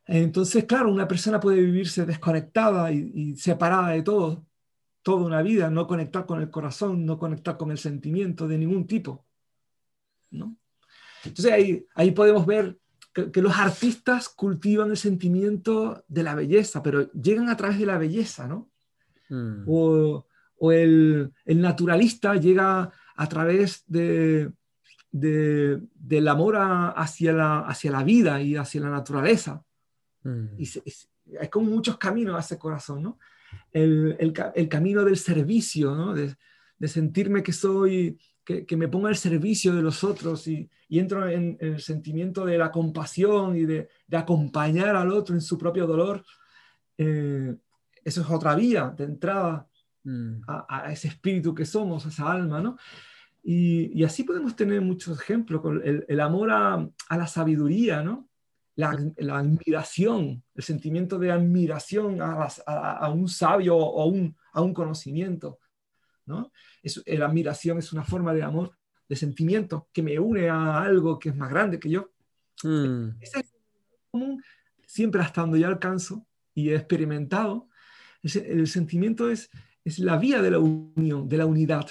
Entonces, 0.06 0.66
claro, 0.66 0.92
una 0.92 1.08
persona 1.08 1.40
puede 1.40 1.62
vivirse 1.62 2.06
desconectada 2.06 2.92
y, 2.92 3.12
y, 3.14 3.36
separada 3.38 3.90
de 3.90 4.02
todo, 4.02 4.46
toda 5.02 5.26
una 5.26 5.42
vida, 5.42 5.70
no 5.70 5.88
conectar 5.88 6.26
con 6.26 6.42
el 6.42 6.50
corazón, 6.50 7.06
no 7.06 7.18
conectar 7.18 7.58
con 7.58 7.72
el 7.72 7.78
sentimiento 7.78 8.48
de 8.48 8.58
ningún 8.58 8.86
tipo. 8.88 9.26
¿no? 10.34 10.58
Entonces 11.24 11.52
ahí, 11.52 11.86
ahí 11.96 12.12
podemos 12.12 12.46
ver 12.46 12.78
que, 13.14 13.42
los 13.42 13.56
artistas 13.56 14.28
cultivan 14.30 14.90
el 14.90 14.98
sentimiento 14.98 16.04
de 16.08 16.24
la 16.24 16.36
belleza, 16.36 16.84
pero 16.84 17.12
llegan 17.12 17.50
a 17.50 17.56
través 17.56 17.80
de 17.80 17.86
la 17.86 17.98
belleza, 17.98 18.48
¿no? 18.48 18.70
Mm. 19.30 19.64
O, 19.68 20.26
o 20.58 20.72
el, 20.72 21.32
el, 21.46 21.62
naturalista 21.62 22.36
llega 22.36 22.92
a 23.16 23.30
través 23.30 23.84
de, 23.88 24.52
de 25.12 25.80
del 25.94 26.28
amor 26.28 26.56
hacia, 26.58 27.34
la, 27.34 27.60
hacia 27.60 27.92
la 27.92 28.04
vida 28.04 28.42
y 28.42 28.56
hacia 28.56 28.82
la 28.82 28.90
naturaleza. 28.90 29.64
Mm. 30.24 30.46
Y 30.58 30.70
hay 31.40 31.50
como 31.50 31.70
muchos 31.70 31.98
caminos 31.98 32.36
a 32.36 32.40
ese 32.40 32.58
corazón, 32.58 33.04
¿no? 33.04 33.20
El, 33.72 34.16
el, 34.20 34.34
el 34.56 34.70
camino 34.70 35.04
del 35.04 35.18
servicio, 35.18 35.96
¿no? 35.96 36.14
De, 36.14 36.36
de 36.78 36.88
sentirme 36.88 37.44
que 37.44 37.54
soy 37.54 38.18
que, 38.44 38.78
me 38.78 38.88
ponga 38.88 39.10
al 39.10 39.16
servicio 39.16 39.74
de 39.74 39.82
los 39.82 40.04
otros 40.04 40.48
y, 40.48 40.70
entro 40.90 41.28
en, 41.28 41.58
el 41.60 41.80
sentimiento 41.80 42.46
de 42.46 42.58
la 42.58 42.72
compasión 42.72 43.56
y 43.56 43.66
de, 43.66 43.90
acompañar 44.12 44.96
al 44.96 45.12
otro 45.12 45.34
en 45.34 45.42
su 45.42 45.58
propio 45.58 45.88
dolor, 45.88 46.24
eh, 46.98 47.56
eso 48.04 48.22
es 48.22 48.30
otra 48.30 48.56
vía 48.56 48.94
de 48.96 49.06
entrada 49.06 49.68
mm. 50.04 50.42
a, 50.48 50.92
ese 50.92 51.08
espíritu 51.08 51.56
que 51.56 51.66
somos, 51.66 52.06
a 52.06 52.10
esa 52.10 52.32
alma, 52.32 52.62
¿no? 52.62 52.78
Y, 53.42 54.04
así 54.04 54.24
podemos 54.24 54.56
tener 54.56 54.82
muchos 54.82 55.20
ejemplos, 55.20 55.62
el, 55.84 56.06
el 56.08 56.20
amor 56.20 56.52
a, 56.52 56.90
la 57.10 57.28
sabiduría, 57.28 58.04
¿no? 58.04 58.28
La, 58.76 58.90
admiración, 58.90 60.44
el 60.56 60.64
sentimiento 60.64 61.20
de 61.20 61.32
admiración 61.32 62.20
a, 62.22 63.10
un 63.10 63.30
sabio 63.30 63.78
o 63.78 64.06
un, 64.08 64.36
a 64.52 64.62
un 64.62 64.74
conocimiento, 64.74 65.60
¿no? 66.26 66.52
Es, 66.82 67.02
eh, 67.06 67.18
la 67.18 67.28
admiración 67.28 67.78
es 67.78 67.94
una 67.94 68.04
forma 68.04 68.34
de 68.34 68.42
amor, 68.42 68.78
de 69.08 69.16
sentimiento 69.16 69.90
que 69.94 70.02
me 70.02 70.18
une 70.18 70.50
a 70.50 70.82
algo 70.82 71.20
que 71.20 71.30
es 71.30 71.36
más 71.36 71.50
grande 71.50 71.80
que 71.80 71.90
yo. 71.90 72.12
Mm. 72.64 73.10
es 73.20 73.32
común, 74.10 74.42
siempre 74.86 75.22
hasta 75.22 75.42
donde 75.42 75.60
yo 75.60 75.68
alcanzo 75.68 76.26
y 76.54 76.70
he 76.70 76.76
experimentado, 76.76 77.68
El, 78.22 78.68
sentimiento 78.68 79.30
es, 79.30 79.50
es 79.84 80.00
la 80.00 80.18
vía 80.18 80.42
de 80.42 80.52
la 80.52 80.60
unión, 80.60 81.28
de 81.28 81.38
la 81.38 81.46
unidad, 81.46 81.88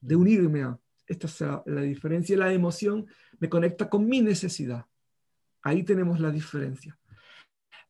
de 0.00 0.16
mm. 0.16 0.20
unirme 0.20 0.62
a. 0.62 0.78
Esta 1.06 1.26
es 1.26 1.40
la, 1.40 1.62
la 1.66 1.80
diferencia. 1.80 2.36
La 2.36 2.52
emoción 2.52 3.06
me 3.38 3.48
conecta 3.48 3.88
con 3.88 4.06
mi 4.06 4.20
necesidad. 4.20 4.84
Ahí 5.68 5.82
tenemos 5.82 6.18
la 6.18 6.30
diferencia. 6.30 6.98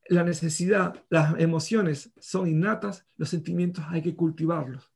La 0.08 0.24
necesidad, 0.24 1.00
las 1.10 1.38
emociones 1.38 2.10
son 2.18 2.48
innatas, 2.48 3.06
los 3.16 3.28
sentimientos 3.28 3.84
hay 3.88 4.02
que 4.02 4.16
cultivarlos. 4.16 4.90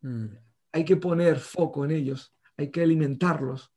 Mm. 0.00 0.26
Hay 0.72 0.84
que 0.86 0.96
poner 0.96 1.38
foco 1.38 1.84
en 1.84 1.90
ellos, 1.90 2.34
hay 2.56 2.70
que 2.70 2.82
alimentarlos, 2.82 3.72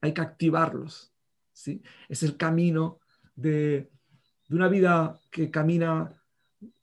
hay 0.00 0.12
que 0.12 0.20
activarlos. 0.20 1.14
¿sí? 1.52 1.80
Es 2.08 2.24
el 2.24 2.36
camino 2.36 2.98
de, 3.36 3.88
una 4.50 4.68
vida 4.68 5.20
que 5.30 5.48
camina 5.50 6.20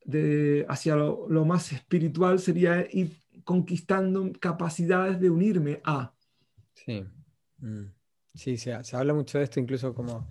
de, 0.05 0.65
hacia 0.69 0.95
lo, 0.95 1.45
más 1.45 1.73
espiritual, 1.73 2.39
sería 2.39 2.88
ir 2.91 3.12
conquistando 3.43 4.32
capacidades 4.39 5.19
de 5.19 5.29
unirme 5.29 5.82
a. 5.84 6.13
Sí, 6.73 7.05
mm. 7.58 7.86
sí 8.34 8.58
se, 8.58 8.82
se 8.86 8.95
habla 8.95 9.13
mucho 9.13 9.38
de 9.38 9.43
esto, 9.43 9.60
incluso 9.60 9.93
como 9.93 10.27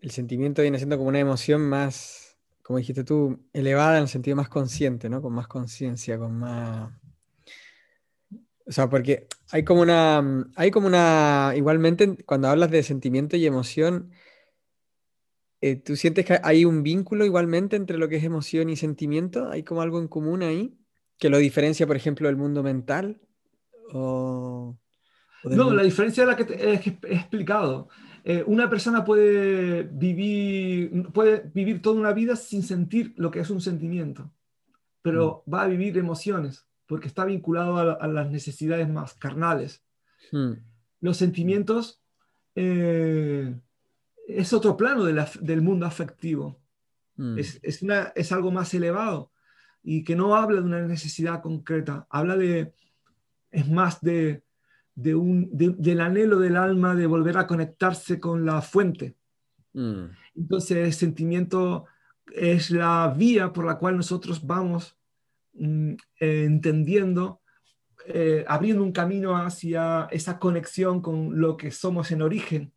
el 0.00 0.10
sentimiento 0.10 0.62
viene 0.62 0.78
siendo 0.78 0.96
como 0.96 1.08
una 1.08 1.20
emoción 1.20 1.62
más, 1.62 2.38
como 2.62 2.78
dijiste 2.78 3.04
tú, 3.04 3.40
elevada 3.52 3.96
en 3.96 4.02
el 4.02 4.08
sentido 4.08 4.36
más 4.36 4.48
consciente, 4.48 5.08
¿no? 5.08 5.20
Con 5.22 5.32
más 5.34 5.46
conciencia, 5.46 6.18
con 6.18 6.38
más... 6.38 6.92
O 8.66 8.72
sea, 8.72 8.88
porque 8.88 9.26
hay 9.50 9.64
como 9.64 9.82
una, 9.82 10.46
hay 10.54 10.70
como 10.70 10.86
una, 10.86 11.52
igualmente 11.56 12.24
cuando 12.24 12.48
hablas 12.48 12.70
de 12.70 12.82
sentimiento 12.82 13.36
y 13.36 13.44
emoción, 13.44 14.12
eh, 15.60 15.76
¿tú 15.76 15.96
sientes 15.96 16.24
que 16.24 16.38
hay 16.42 16.64
un 16.64 16.82
vínculo 16.82 17.24
igualmente 17.24 17.76
entre 17.76 17.98
lo 17.98 18.08
que 18.08 18.16
es 18.16 18.24
emoción 18.24 18.70
y 18.70 18.76
sentimiento? 18.76 19.50
¿Hay 19.50 19.64
como 19.64 19.82
algo 19.82 19.98
en 19.98 20.08
común 20.08 20.42
ahí? 20.42 20.78
¿Que 21.18 21.28
lo 21.28 21.38
diferencia, 21.38 21.86
por 21.86 21.96
ejemplo, 21.96 22.28
del 22.28 22.36
mundo 22.36 22.62
mental? 22.62 23.20
no, 23.92 25.72
la 25.72 25.82
diferencia 25.82 26.22
es 26.22 26.28
la 26.28 26.36
que 26.36 26.44
te 26.44 26.64
he 26.64 26.74
explicado. 26.74 27.88
Eh, 28.24 28.44
una 28.46 28.68
persona 28.68 29.04
puede 29.04 29.84
vivir, 29.84 31.08
puede 31.12 31.50
vivir 31.54 31.80
toda 31.80 32.00
una 32.00 32.12
vida 32.12 32.36
sin 32.36 32.62
sentir 32.62 33.14
lo 33.16 33.30
que 33.30 33.40
es 33.40 33.50
un 33.50 33.60
sentimiento, 33.60 34.30
pero 35.02 35.42
mm. 35.46 35.54
va 35.54 35.62
a 35.62 35.68
vivir 35.68 35.96
emociones 35.96 36.66
porque 36.86 37.08
está 37.08 37.24
vinculado 37.24 37.78
a, 37.78 38.06
las 38.08 38.30
necesidades 38.30 38.88
más 38.88 39.14
carnales. 39.14 39.84
Mm. 40.32 40.54
Los 41.00 41.16
sentimientos 41.16 42.02
eh, 42.56 43.54
es 44.26 44.52
otro 44.52 44.76
plano 44.76 45.04
del 45.04 45.62
mundo 45.62 45.86
afectivo. 45.86 46.60
Mm. 47.16 47.38
Es, 47.38 47.82
una, 47.82 48.12
es 48.16 48.32
algo 48.32 48.50
más 48.50 48.74
elevado 48.74 49.30
y 49.82 50.04
que 50.04 50.16
no 50.16 50.34
habla 50.34 50.60
de 50.60 50.66
una 50.66 50.82
necesidad 50.82 51.42
concreta, 51.42 52.06
habla 52.10 52.36
de, 52.36 52.74
es 53.50 53.68
más 53.68 54.00
de, 54.00 54.42
de 54.94 55.14
un, 55.14 55.48
del 55.52 56.00
anhelo 56.00 56.38
del 56.38 56.56
alma 56.56 56.94
de 56.94 57.06
volver 57.06 57.38
a 57.38 57.46
conectarse 57.46 58.20
con 58.20 58.44
la 58.44 58.60
fuente. 58.60 59.16
Mm. 59.72 60.06
Entonces 60.34 60.76
el 60.78 60.92
sentimiento 60.92 61.86
es 62.34 62.70
la 62.70 63.12
vía 63.16 63.52
por 63.52 63.64
la 63.64 63.78
cual 63.78 63.96
nosotros 63.96 64.46
vamos 64.46 64.96
mm, 65.54 65.92
eh, 66.20 66.44
entendiendo, 66.44 67.40
eh, 68.06 68.44
abriendo 68.46 68.82
un 68.82 68.92
camino 68.92 69.36
hacia 69.36 70.08
esa 70.10 70.38
conexión 70.38 71.00
con 71.00 71.40
lo 71.40 71.56
que 71.56 71.70
somos 71.70 72.10
en 72.10 72.22
origen. 72.22 72.72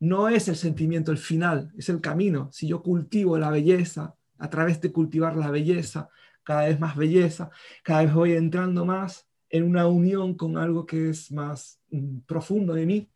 No 0.00 0.28
es 0.28 0.48
el 0.48 0.56
sentimiento 0.56 1.12
el 1.12 1.18
final, 1.18 1.72
es 1.78 1.88
el 1.88 2.00
camino. 2.00 2.50
Si 2.52 2.66
yo 2.66 2.82
cultivo 2.82 3.38
la 3.38 3.50
belleza, 3.50 4.16
a 4.38 4.50
través 4.50 4.80
de 4.80 4.90
cultivar 4.90 5.36
la 5.36 5.50
belleza, 5.50 6.08
cada 6.42 6.66
vez 6.66 6.80
más 6.80 6.96
belleza, 6.96 7.50
cada 7.84 8.02
vez 8.02 8.12
voy 8.12 8.32
entrando 8.32 8.84
más 8.84 9.28
en 9.52 9.64
una 9.64 9.86
unión 9.86 10.34
con 10.34 10.56
algo 10.56 10.86
que 10.86 11.10
es 11.10 11.30
más 11.30 11.78
mm, 11.90 12.20
profundo 12.26 12.72
de 12.72 12.86
mí, 12.86 13.08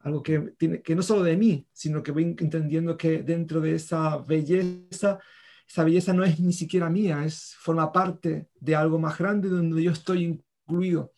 algo 0.00 0.22
que, 0.22 0.38
tiene, 0.58 0.82
que 0.82 0.94
no 0.94 1.02
solo 1.02 1.22
de 1.22 1.36
mí, 1.36 1.66
sino 1.72 2.02
que 2.02 2.12
voy 2.12 2.24
entendiendo 2.38 2.96
que 2.98 3.22
dentro 3.22 3.62
de 3.62 3.74
esa 3.74 4.18
belleza, 4.18 5.18
esa 5.66 5.84
belleza 5.84 6.12
no 6.12 6.22
es 6.22 6.38
ni 6.38 6.52
siquiera 6.52 6.90
mía, 6.90 7.24
es, 7.24 7.56
forma 7.58 7.90
parte 7.90 8.48
de 8.60 8.76
algo 8.76 8.98
más 8.98 9.16
grande 9.16 9.48
donde 9.48 9.82
yo 9.82 9.90
estoy 9.90 10.42
incluido. 10.66 11.12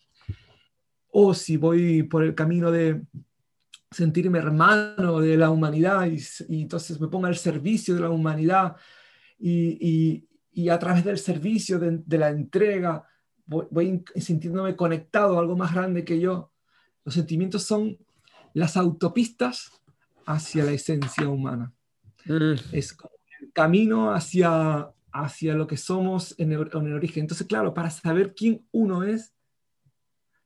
O 1.09 1.35
si 1.35 1.57
voy 1.57 2.05
por 2.05 2.23
el 2.23 2.37
camino 2.37 2.71
de 2.71 3.03
sentirme 3.91 4.39
hermano 4.39 5.21
de 5.21 5.37
la 5.37 5.51
humanidad 5.51 6.07
y, 6.07 6.63
entonces 6.63 7.01
me 7.01 7.09
pongo 7.09 7.27
al 7.27 7.37
servicio 7.37 7.97
de 7.97 8.01
la 8.03 8.11
humanidad 8.11 8.77
y, 9.39 10.23
a 10.71 10.79
través 10.79 11.05
del 11.05 11.19
servicio, 11.19 11.81
de, 11.81 11.99
de 12.05 12.19
la 12.19 12.29
entrega, 12.29 13.05
voy, 13.47 14.05
sintiéndome 14.17 14.77
conectado 14.77 15.37
a 15.37 15.41
algo 15.41 15.57
más 15.57 15.75
grande 15.75 16.05
que 16.05 16.21
yo. 16.21 16.53
Los 17.05 17.15
sentimientos 17.15 17.63
son 17.63 17.99
las 18.53 18.77
autopistas 18.77 19.71
hacia 20.27 20.65
la 20.65 20.73
esencia 20.73 21.29
humana. 21.29 21.73
Mm. 22.25 22.55
Es 22.73 22.97
el 23.41 23.53
camino 23.53 24.13
hacia, 24.13 24.91
hacia 25.13 25.55
lo 25.55 25.67
que 25.67 25.77
somos 25.77 26.35
en 26.39 26.53
el, 26.53 26.71
en 26.73 26.87
el, 26.87 26.95
origen. 26.95 27.23
Entonces, 27.23 27.47
claro, 27.47 27.73
para 27.73 27.91
saber 27.91 28.35
quién 28.35 28.67
uno 28.73 29.05
es, 29.05 29.35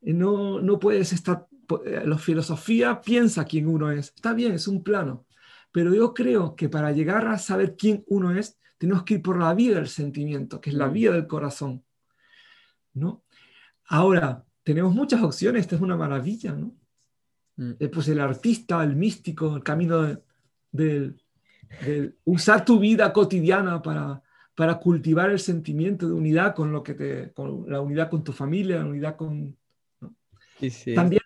eh, 0.02 0.12
no, 0.12 0.60
no 0.60 0.78
puedes 0.78 1.12
estar... 1.12 1.46
Eh, 1.86 2.02
la 2.04 2.18
filosofía 2.18 3.00
piensa 3.00 3.44
quién 3.44 3.68
uno 3.68 3.90
es. 3.90 4.12
Está 4.14 4.34
bien, 4.34 4.52
es 4.52 4.68
un 4.68 4.82
plano. 4.82 5.26
Pero 5.72 5.94
yo 5.94 6.12
creo 6.12 6.56
que 6.56 6.68
para 6.68 6.92
llegar 6.92 7.26
a 7.28 7.38
saber 7.38 7.76
quién 7.76 8.04
uno 8.08 8.32
es, 8.36 8.58
tenemos 8.76 9.04
que 9.04 9.14
ir 9.14 9.22
por 9.22 9.38
la 9.38 9.54
vía 9.54 9.76
del 9.76 9.88
sentimiento, 9.88 10.60
que 10.60 10.70
es 10.70 10.76
la 10.76 10.88
mm. 10.88 10.92
vía 10.92 11.12
del 11.12 11.26
corazón. 11.26 11.84
¿No? 12.94 13.24
Ahora, 13.86 14.44
tenemos 14.62 14.94
muchas 14.94 15.22
opciones, 15.22 15.62
esta 15.62 15.76
es 15.76 15.82
una 15.82 15.96
maravilla, 15.96 16.52
¿no? 16.52 16.74
Mm. 17.56 17.72
Eh, 17.78 17.88
pues 17.88 18.08
el 18.08 18.20
artista, 18.20 18.82
el 18.82 18.96
místico, 18.96 19.56
el 19.56 19.62
camino 19.62 20.20
de, 20.72 21.14
usar 22.24 22.64
tu 22.64 22.80
vida 22.80 23.12
cotidiana 23.12 23.80
para, 23.80 24.22
para 24.54 24.78
cultivar 24.78 25.30
el 25.30 25.38
sentimiento 25.38 26.06
de 26.06 26.14
unidad 26.14 26.54
con 26.54 26.72
lo 26.72 26.82
que 26.82 26.94
te, 26.94 27.32
con 27.32 27.70
la 27.70 27.80
unidad 27.80 28.10
con 28.10 28.24
tu 28.24 28.32
familia, 28.32 28.78
la 28.78 28.86
unidad 28.86 29.16
con... 29.16 29.56
También 30.94 31.22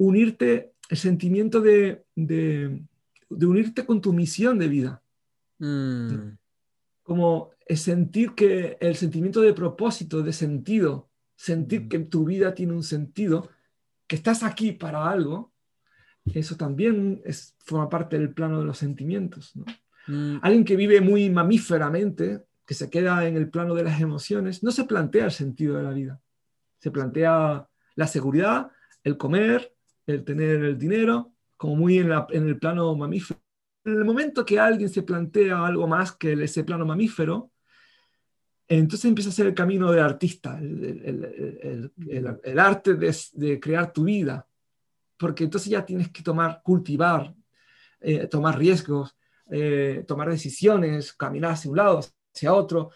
unirte, 0.00 0.72
el 0.88 0.96
sentimiento 0.96 1.60
de, 1.60 2.04
de, 2.14 2.82
unirte 3.28 3.84
con 3.84 4.00
tu 4.00 4.12
misión 4.12 4.58
de 4.58 4.68
vida. 4.68 5.02
Mm. 5.58 6.36
Como 7.02 7.50
sentir 7.76 8.34
que 8.34 8.76
el 8.80 8.96
sentimiento 8.96 9.40
de 9.40 9.54
propósito, 9.54 10.22
de 10.22 10.32
sentido, 10.32 11.10
sentir 11.36 11.88
que 11.88 11.98
tu 12.00 12.24
vida 12.24 12.54
tiene 12.54 12.72
un 12.72 12.82
sentido, 12.82 13.48
que 14.06 14.16
estás 14.16 14.42
aquí 14.42 14.72
para 14.72 15.08
algo, 15.08 15.52
eso 16.34 16.56
también 16.56 17.22
es, 17.24 17.56
forma 17.60 17.88
parte 17.88 18.18
del 18.18 18.34
plano 18.34 18.60
de 18.60 18.66
los 18.66 18.78
sentimientos. 18.78 19.52
Mm. 20.06 20.36
Alguien 20.42 20.64
que 20.64 20.76
vive 20.76 21.00
muy 21.00 21.30
mamíferamente, 21.30 22.44
que 22.66 22.74
se 22.74 22.90
queda 22.90 23.26
en 23.26 23.36
el 23.36 23.48
plano 23.50 23.74
de 23.74 23.84
las 23.84 24.00
emociones, 24.00 24.62
no 24.62 24.70
se 24.70 24.84
plantea 24.84 25.26
el 25.26 25.30
sentido 25.30 25.76
de 25.76 25.82
la 25.82 25.90
vida. 25.90 26.20
Se 26.78 26.90
plantea 26.90 27.68
la 27.94 28.06
seguridad, 28.06 28.70
el 29.02 29.16
comer, 29.16 29.74
el 30.06 30.24
tener 30.24 30.64
el 30.64 30.78
dinero, 30.78 31.32
como 31.56 31.76
muy 31.76 31.98
en, 31.98 32.10
en 32.30 32.48
el 32.48 32.58
plano 32.58 32.94
mamífero. 32.94 33.40
En 33.84 33.94
el 33.94 34.04
momento 34.04 34.44
que 34.44 34.58
alguien 34.58 34.88
se 34.88 35.02
plantea 35.02 35.64
algo 35.64 35.86
más 35.86 36.12
que 36.12 36.32
ese 36.32 36.64
plano 36.64 36.84
mamífero, 36.84 37.50
entonces 38.70 39.06
empieza 39.06 39.30
a 39.30 39.32
ser 39.32 39.48
el 39.48 39.54
camino 39.54 39.90
del 39.90 39.98
artista, 39.98 40.56
el, 40.56 41.90
arte 42.56 42.94
de, 42.94 43.58
crear 43.58 43.92
tu 43.92 44.04
vida, 44.04 44.46
porque 45.16 45.42
entonces 45.42 45.70
ya 45.70 45.84
tienes 45.84 46.12
que 46.12 46.22
tomar, 46.22 46.62
cultivar, 46.62 47.34
eh, 48.00 48.28
tomar 48.28 48.56
riesgos, 48.56 49.16
eh, 49.50 50.04
tomar 50.06 50.30
decisiones, 50.30 51.12
caminar 51.14 51.50
hacia 51.50 51.68
un 51.68 51.78
lado, 51.78 52.00
hacia 52.32 52.54
otro, 52.54 52.92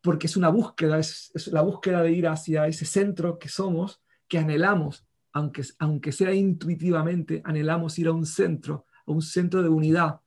porque 0.00 0.26
es 0.26 0.36
una 0.36 0.48
búsqueda, 0.48 0.98
es, 0.98 1.30
la 1.52 1.62
búsqueda 1.62 2.02
de 2.02 2.10
ir 2.10 2.26
hacia 2.26 2.66
ese 2.66 2.84
centro 2.84 3.38
que 3.38 3.48
somos, 3.48 4.02
que 4.26 4.38
anhelamos, 4.38 5.06
aunque, 5.32 5.62
aunque 5.78 6.10
sea 6.10 6.34
intuitivamente, 6.34 7.42
anhelamos 7.44 7.96
ir 7.96 8.08
a 8.08 8.12
un 8.12 8.26
centro, 8.26 8.86
a 9.06 9.12
un 9.12 9.22
centro 9.22 9.62
de 9.62 9.68
unidad, 9.68 10.21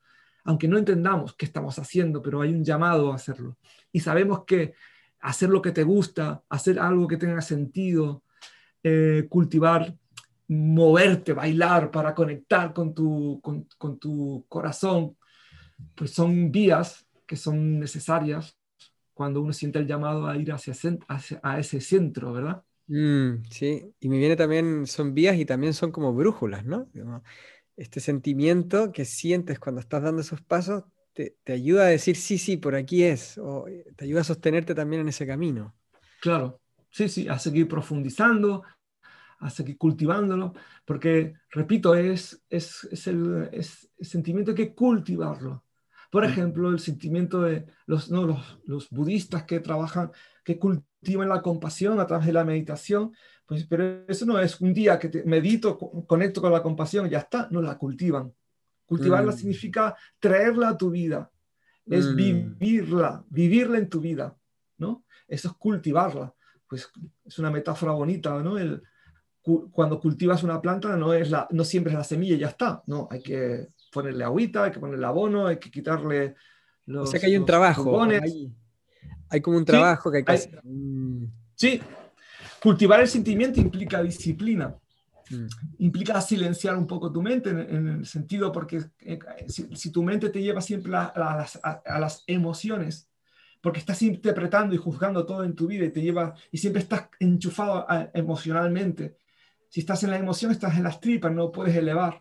aunque 0.45 0.67
no 0.67 0.77
entendamos 0.77 1.35
qué 1.35 1.45
estamos 1.45 1.77
haciendo, 1.79 2.21
pero 2.21 2.41
hay 2.41 2.53
un 2.53 2.63
llamado 2.63 3.11
a 3.11 3.15
hacerlo. 3.15 3.57
Y 3.91 3.99
sabemos 3.99 4.45
que 4.45 4.75
hacer 5.19 5.49
lo 5.49 5.61
que 5.61 5.71
te 5.71 5.83
gusta, 5.83 6.43
hacer 6.49 6.79
algo 6.79 7.07
que 7.07 7.17
tenga 7.17 7.41
sentido, 7.41 8.23
eh, 8.83 9.25
cultivar, 9.27 9.95
moverte, 10.47 11.33
bailar 11.33 11.89
para 11.89 12.13
conectar 12.13 12.73
con 12.73 12.93
tu, 12.93 13.41
con, 13.41 13.99
tu 13.99 14.45
corazón, 14.47 15.17
pues 15.95 16.11
son 16.11 16.51
vías 16.51 17.07
que 17.25 17.35
son 17.35 17.79
necesarias 17.79 18.55
cuando 19.15 19.41
uno 19.41 19.51
siente 19.51 19.79
el 19.79 19.87
llamado 19.87 20.27
a 20.27 20.37
ir 20.37 20.51
hacia, 20.51 20.73
a 21.41 21.59
ese 21.59 21.81
centro, 21.81 22.33
¿verdad? 22.33 22.63
Mm, 22.87 23.45
sí, 23.49 23.81
y 23.99 24.09
me 24.09 24.19
viene 24.19 24.35
también, 24.35 24.85
son 24.85 25.15
vías 25.15 25.37
y 25.37 25.45
también 25.45 25.73
son 25.73 25.91
como 25.91 26.13
brújulas, 26.13 26.63
¿no? 26.65 26.87
Este 27.77 27.99
sentimiento 27.99 28.91
que 28.91 29.05
sientes 29.05 29.59
cuando 29.59 29.81
estás 29.81 30.03
dando 30.03 30.21
esos 30.21 30.41
pasos 30.41 30.83
te, 31.15 31.37
ayuda 31.47 31.83
a 31.83 31.89
decir, 31.89 32.17
sí, 32.17 32.37
sí, 32.37 32.57
por 32.57 32.75
aquí 32.75 33.03
es, 33.03 33.37
o 33.37 33.67
eh, 33.67 33.85
te 33.95 34.05
ayuda 34.05 34.21
a 34.21 34.25
sostenerte 34.25 34.75
también 34.75 35.01
en 35.01 35.07
ese 35.07 35.25
camino. 35.25 35.73
Claro, 36.19 36.59
sí, 36.89 37.07
sí, 37.07 37.27
a 37.29 37.39
seguir 37.39 37.67
profundizando, 37.67 38.63
a 39.39 39.49
seguir 39.49 39.77
cultivándolo, 39.77 40.53
porque, 40.83 41.33
repito, 41.51 41.95
es, 41.95 42.43
es, 42.49 43.07
el, 43.07 43.49
sentimiento 44.01 44.53
que 44.53 44.75
cultivarlo. 44.75 45.63
Por 46.11 46.23
mm. 46.23 46.29
ejemplo, 46.29 46.69
el 46.69 46.79
sentimiento 46.79 47.41
de 47.41 47.65
los, 47.85 48.11
no, 48.11 48.25
los, 48.25 48.59
los, 48.65 48.89
budistas 48.89 49.43
que 49.43 49.61
trabajan, 49.61 50.11
que 50.43 50.59
cultivan 50.59 51.29
la 51.29 51.41
compasión 51.41 51.99
a 51.99 52.07
través 52.07 52.27
de 52.27 52.33
la 52.33 52.43
meditación, 52.43 53.13
pues, 53.45 53.65
pero 53.65 54.05
eso 54.07 54.25
no 54.25 54.39
es 54.39 54.59
un 54.59 54.73
día 54.73 54.97
que 54.97 55.09
te 55.09 55.23
medito, 55.23 55.77
conecto 55.77 56.41
con 56.41 56.51
la 56.51 56.63
compasión 56.63 57.09
ya 57.09 57.19
está, 57.19 57.47
no 57.51 57.61
la 57.61 57.77
cultivan. 57.77 58.33
Cultivarla 58.85 59.31
mm. 59.31 59.37
significa 59.37 59.95
traerla 60.19 60.69
a 60.69 60.77
tu 60.77 60.89
vida, 60.89 61.29
es 61.85 62.07
mm. 62.07 62.15
vivirla, 62.15 63.23
vivirla 63.29 63.77
en 63.77 63.89
tu 63.89 63.99
vida, 63.99 64.35
¿no? 64.77 65.05
Eso 65.27 65.49
es 65.49 65.53
cultivarla. 65.55 66.33
Pues 66.67 66.89
es 67.23 67.39
una 67.39 67.51
metáfora 67.51 67.91
bonita, 67.91 68.41
¿no? 68.41 68.57
El, 68.57 68.81
cuando 69.71 69.99
cultivas 69.99 70.41
una 70.41 70.59
planta 70.59 70.95
no, 70.95 71.13
es 71.13 71.29
la, 71.29 71.47
no 71.51 71.63
siempre 71.63 71.93
es 71.93 71.97
la 71.97 72.03
semilla 72.03 72.35
y 72.35 72.39
ya 72.39 72.47
está, 72.47 72.81
no, 72.87 73.07
hay 73.11 73.21
que 73.21 73.67
ponerle 73.91 74.23
agüita, 74.23 74.63
hay 74.63 74.71
que 74.71 74.79
ponerle 74.79 75.05
abono, 75.05 75.45
hay 75.45 75.57
que 75.57 75.69
quitarle 75.69 76.35
los... 76.87 77.09
O 77.09 77.11
sea 77.11 77.19
que 77.19 77.27
hay 77.27 77.37
un 77.37 77.45
trabajo, 77.45 78.01
hay, 79.29 79.41
como 79.41 79.57
un 79.57 79.65
trabajo 79.65 80.11
que 80.11 80.17
hay 80.17 80.23
que 80.23 80.31
hacer. 80.31 80.61
Sí, 81.53 81.79
cultivar 82.65 82.99
el 82.99 83.07
sentimiento 83.07 83.61
implica 83.61 84.01
disciplina. 84.01 84.75
Mm. 85.29 85.45
Implica 85.77 86.19
silenciar 86.19 86.75
un 86.75 86.87
poco 86.87 87.11
tu 87.11 87.21
mente 87.21 87.51
en, 87.51 87.87
el 87.87 88.05
sentido 88.07 88.51
porque 88.51 88.85
eh, 89.01 89.19
si, 89.47 89.91
tu 89.91 90.01
mente 90.01 90.31
te 90.31 90.41
lleva 90.41 90.61
siempre 90.61 90.91
a, 90.95 91.47
las, 91.99 92.23
emociones, 92.25 93.07
porque 93.61 93.77
estás 93.77 94.01
interpretando 94.01 94.73
y 94.73 94.79
juzgando 94.79 95.27
todo 95.27 95.43
en 95.43 95.53
tu 95.53 95.67
vida 95.67 95.85
y 95.85 95.91
te 95.91 96.01
lleva 96.01 96.33
y 96.51 96.57
siempre 96.57 96.81
estás 96.81 97.07
enchufado 97.19 97.85
emocionalmente. 98.15 99.17
Si 99.69 99.81
estás 99.81 100.01
en 100.03 100.09
la 100.09 100.17
emoción, 100.17 100.51
estás 100.51 100.75
en 100.75 100.85
las 100.85 100.99
tripas, 100.99 101.31
no 101.31 101.51
puedes 101.51 101.75
elevar. 101.75 102.19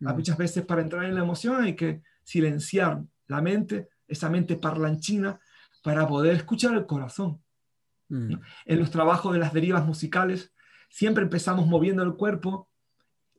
Mm. 0.00 0.12
Muchas 0.12 0.36
veces 0.36 0.62
para 0.66 0.82
entrar 0.82 1.04
en 1.04 1.14
la 1.14 1.22
emoción 1.22 1.62
hay 1.62 1.74
que 1.74 2.02
silenciar 2.22 3.02
la 3.28 3.40
mente, 3.40 3.88
esa 4.06 4.28
mente 4.28 4.56
parlanchina, 4.56 5.40
para 5.82 6.06
poder 6.06 6.36
escuchar 6.36 6.74
el 6.74 6.84
corazón. 6.84 7.40
Mm. 8.10 8.34
En 8.66 8.78
los 8.78 8.90
trabajos 8.90 9.32
de 9.32 9.38
las 9.38 9.54
derivas 9.54 9.86
musicales, 9.86 10.52
siempre 10.90 11.22
empezamos 11.22 11.66
moviendo 11.66 12.02
el 12.02 12.14
cuerpo 12.14 12.68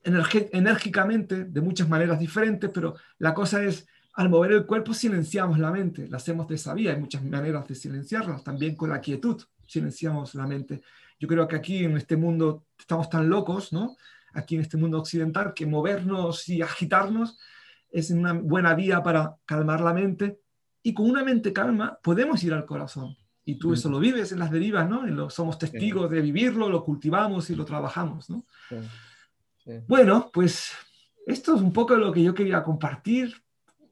enérgicamente, 0.03 1.45
de 1.45 1.61
muchas 1.61 1.87
maneras 1.87 2.19
diferentes, 2.19 2.69
pero 2.73 2.95
la 3.19 3.35
cosa 3.35 3.63
es, 3.63 3.87
al 4.13 4.29
mover 4.29 4.53
el 4.53 4.65
cuerpo 4.65 4.93
silenciamos 4.93 5.59
la 5.59 5.71
mente, 5.71 6.07
la 6.07 6.17
hacemos 6.17 6.47
de 6.47 6.55
esa 6.55 6.73
vía, 6.73 6.91
hay 6.91 6.99
muchas 6.99 7.23
maneras 7.23 7.67
de 7.67 7.75
silenciarla, 7.75 8.41
también 8.43 8.75
con 8.75 8.89
la 8.89 8.99
quietud 8.99 9.41
silenciamos 9.67 10.33
la 10.35 10.47
mente. 10.47 10.81
Yo 11.19 11.27
creo 11.27 11.47
que 11.47 11.55
aquí 11.55 11.85
en 11.85 11.95
este 11.97 12.17
mundo 12.17 12.65
estamos 12.77 13.09
tan 13.09 13.29
locos, 13.29 13.71
¿no? 13.71 13.95
Aquí 14.33 14.55
en 14.55 14.61
este 14.61 14.77
mundo 14.77 14.97
occidental, 14.97 15.53
que 15.53 15.65
movernos 15.65 16.49
y 16.49 16.61
agitarnos 16.61 17.37
es 17.91 18.09
una 18.09 18.33
buena 18.33 18.73
vía 18.73 19.03
para 19.03 19.35
calmar 19.45 19.81
la 19.81 19.93
mente 19.93 20.39
y 20.81 20.93
con 20.93 21.09
una 21.09 21.23
mente 21.23 21.53
calma 21.53 21.99
podemos 22.01 22.43
ir 22.43 22.53
al 22.53 22.65
corazón. 22.65 23.15
Y 23.43 23.55
tú 23.55 23.73
eso 23.73 23.89
lo 23.89 23.99
vives 23.99 24.31
en 24.31 24.39
las 24.39 24.51
derivas, 24.51 24.87
¿no? 24.87 25.05
lo, 25.05 25.29
somos 25.29 25.57
testigos 25.57 26.09
de 26.09 26.21
vivirlo, 26.21 26.69
lo 26.69 26.83
cultivamos 26.83 27.49
y 27.49 27.55
lo 27.55 27.65
trabajamos, 27.65 28.29
¿no? 28.29 28.45
Bueno, 29.87 30.29
pues 30.31 30.71
esto 31.25 31.55
es 31.55 31.61
un 31.61 31.73
poco 31.73 31.95
lo 31.95 32.11
que 32.11 32.23
yo 32.23 32.33
quería 32.33 32.63
compartir. 32.63 33.33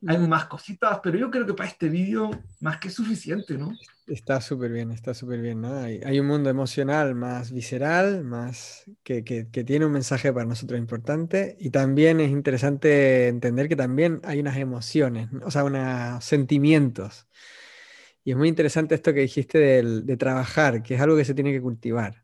Hay 0.08 0.18
más 0.20 0.46
cositas, 0.46 1.02
pero 1.04 1.18
yo 1.18 1.30
creo 1.30 1.46
que 1.46 1.54
para 1.54 1.68
este 1.68 1.90
vídeo 1.90 2.32
más 2.62 2.78
que 2.78 2.90
suficiente, 2.90 3.58
¿no? 3.58 3.74
Está 4.08 4.40
súper 4.40 4.72
bien, 4.72 4.92
está 4.92 5.14
súper 5.14 5.42
bien, 5.42 5.60
¿no? 5.60 5.76
Hay, 5.76 6.00
hay, 6.06 6.22
un 6.22 6.26
mundo 6.26 6.50
emocional 6.50 7.16
más 7.16 7.52
visceral, 7.52 8.24
más 8.24 8.86
que, 9.04 9.26
que, 9.26 9.50
que, 9.50 9.64
tiene 9.66 9.86
un 9.86 9.92
mensaje 9.92 10.32
para 10.32 10.46
nosotros 10.46 10.80
importante 10.80 11.58
y 11.60 11.70
también 11.70 12.22
es 12.22 12.32
interesante 12.32 13.28
entender 13.28 13.68
que 13.68 13.76
también 13.76 14.22
hay 14.24 14.40
unas 14.40 14.56
emociones, 14.56 15.28
o 15.44 15.52
sea, 15.52 15.66
unos 15.66 16.24
sentimientos 16.24 17.28
y 18.24 18.32
es 18.32 18.38
muy 18.38 18.48
interesante 18.48 18.96
esto 18.96 19.14
que 19.14 19.22
dijiste 19.22 19.58
de, 19.84 20.18
trabajar, 20.18 20.84
que 20.84 20.96
es 20.96 21.02
algo 21.02 21.16
que 21.16 21.26
se 21.26 21.34
tiene 21.34 21.52
que 21.52 21.62
cultivar. 21.62 22.24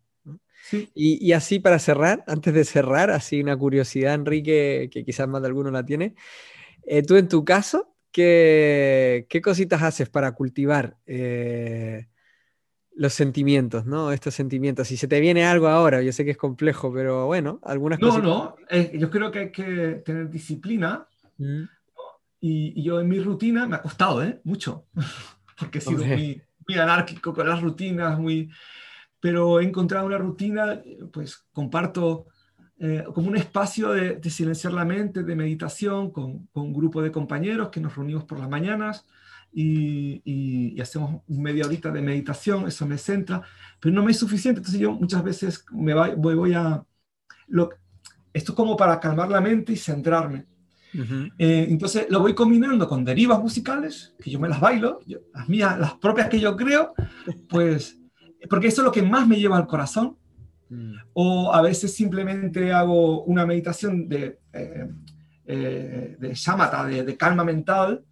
Y, 0.94 1.32
así 1.32 1.60
para 1.60 1.80
cerrar, 1.80 2.24
antes 2.28 2.54
de 2.54 2.66
cerrar, 2.66 3.12
así 3.12 3.42
una 3.42 3.56
curiosidad, 3.56 4.16
Enrique, 4.16 4.90
que 4.92 5.06
quizás 5.06 5.28
más 5.28 5.42
de 5.42 5.48
alguno 5.48 5.70
la 5.72 5.86
tiene. 5.86 6.16
Eh, 6.86 7.04
tú 7.04 7.16
en 7.16 7.28
tu 7.28 7.46
caso, 7.46 7.96
¿qué, 8.12 9.28
cositas 9.44 9.84
haces 9.84 10.10
para 10.10 10.32
cultivar 10.34 10.98
eh, 11.06 12.08
los 12.96 13.14
sentimientos, 13.14 13.86
¿no? 13.86 14.12
Estos 14.12 14.34
sentimientos. 14.34 14.88
Si 14.88 14.98
se 14.98 15.08
te 15.08 15.20
viene 15.20 15.46
algo 15.46 15.68
ahora, 15.68 16.02
yo 16.02 16.12
sé 16.12 16.26
que 16.26 16.32
es 16.32 16.38
complejo, 16.38 16.92
pero 16.92 17.28
bueno, 17.28 17.60
algunas 17.64 18.00
cosas. 18.00 18.24
No, 18.24 18.30
no, 18.30 18.56
eh, 18.70 18.92
yo 18.98 19.10
creo 19.10 19.32
que 19.32 19.40
hay 19.40 19.52
que 19.52 20.02
tener 20.04 20.30
disciplina. 20.30 21.08
Mm. 21.38 21.64
Y, 22.42 22.80
y, 22.80 22.84
yo 22.84 23.00
en 23.00 23.08
mi 23.08 23.20
rutina 23.20 23.68
me 23.68 23.76
ha 23.76 23.82
costado, 23.82 24.24
¿eh? 24.24 24.40
Mucho. 24.44 24.86
porque 25.58 25.80
he 25.80 25.82
sido 25.82 26.06
muy, 26.06 26.42
muy, 26.68 26.78
anárquico 26.78 27.34
con 27.34 27.48
las 27.48 27.62
rutinas, 27.62 28.20
muy... 28.20 28.50
pero 29.20 29.60
he 29.60 29.64
encontrado 29.64 30.06
una 30.06 30.18
rutina, 30.18 30.82
pues 31.12 31.46
comparto 31.52 32.28
eh, 32.78 33.06
como 33.14 33.30
un 33.30 33.38
espacio 33.38 33.92
de, 33.92 34.22
silenciar 34.30 34.74
la 34.74 34.84
mente, 34.84 35.24
de 35.24 35.36
meditación, 35.36 36.12
con, 36.12 36.48
con, 36.48 36.64
un 36.64 36.74
grupo 36.74 37.02
de 37.02 37.12
compañeros 37.12 37.70
que 37.70 37.80
nos 37.80 37.96
reunimos 37.96 38.26
por 38.26 38.40
las 38.40 38.50
mañanas 38.50 39.06
y, 39.54 40.22
y, 40.26 40.82
hacemos 40.82 41.22
media 41.28 41.66
horita 41.66 41.90
de 41.90 42.02
meditación, 42.02 42.68
eso 42.68 42.86
me 42.86 42.98
centra, 42.98 43.42
pero 43.80 43.96
no 43.96 44.04
me 44.04 44.12
es 44.12 44.20
suficiente, 44.20 44.60
entonces 44.60 44.82
yo 44.82 44.92
muchas 44.92 45.24
veces 45.24 45.66
me 45.72 45.94
voy, 45.94 46.36
voy 46.36 46.54
a... 46.54 46.84
Lo, 47.48 47.70
esto 48.34 48.52
es 48.52 48.56
como 48.56 48.76
para 48.76 49.00
calmar 49.00 49.30
la 49.30 49.40
mente 49.40 49.72
y 49.72 49.78
centrarme. 49.78 50.46
Eh, 51.38 51.68
entonces 51.70 52.08
lo 52.10 52.20
voy 52.20 52.34
combinando 52.34 52.88
con 52.88 53.04
derivas 53.04 53.40
musicales, 53.40 54.16
que 54.22 54.32
yo 54.32 54.40
me 54.40 54.50
las 54.50 54.60
bailo, 54.60 55.00
las 55.34 55.50
mías, 55.50 55.80
las 55.80 55.94
propias 55.96 56.30
que 56.30 56.40
yo 56.40 56.56
creo, 56.56 56.94
pues, 57.50 58.00
porque 58.50 58.68
eso 58.68 58.82
es 58.82 58.86
lo 58.86 58.92
que 58.92 59.02
más 59.02 59.28
me 59.28 59.38
lleva 59.38 59.58
al 59.58 59.68
corazón. 59.68 60.18
Mm. 60.70 60.94
O 61.14 61.54
a 61.54 61.62
veces 61.62 61.94
simplemente 61.94 62.74
hago 62.74 63.24
una 63.24 63.46
meditación 63.46 64.10
de, 64.10 64.40
eh, 64.54 64.88
eh, 65.46 66.16
de 66.20 66.34
shamatha, 66.34 66.86
de, 66.86 67.18
calma 67.18 67.44
mental, 67.44 68.04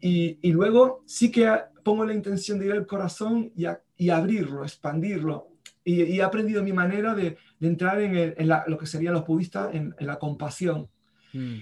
y, 0.00 0.38
y, 0.42 0.52
luego 0.52 1.04
sí 1.06 1.30
que 1.30 1.48
pongo 1.84 2.04
la 2.04 2.14
intención 2.14 2.58
de 2.58 2.66
ir 2.66 2.72
al 2.72 2.86
corazón 2.86 3.52
y, 3.54 3.66
y 3.96 4.10
abrirlo, 4.10 4.64
expandirlo. 4.64 5.48
Y, 5.84 6.02
y, 6.02 6.18
he 6.18 6.22
aprendido 6.22 6.62
mi 6.62 6.72
manera 6.72 7.14
de, 7.14 7.36
de 7.60 7.68
entrar 7.68 8.00
en, 8.00 8.34
en 8.36 8.48
lo 8.66 8.78
que 8.78 8.86
serían 8.86 9.14
los 9.14 9.26
budistas, 9.26 9.74
en, 9.74 9.94
en 9.98 10.06
la 10.06 10.18
compasión. 10.18 10.88
Mm. 11.32 11.58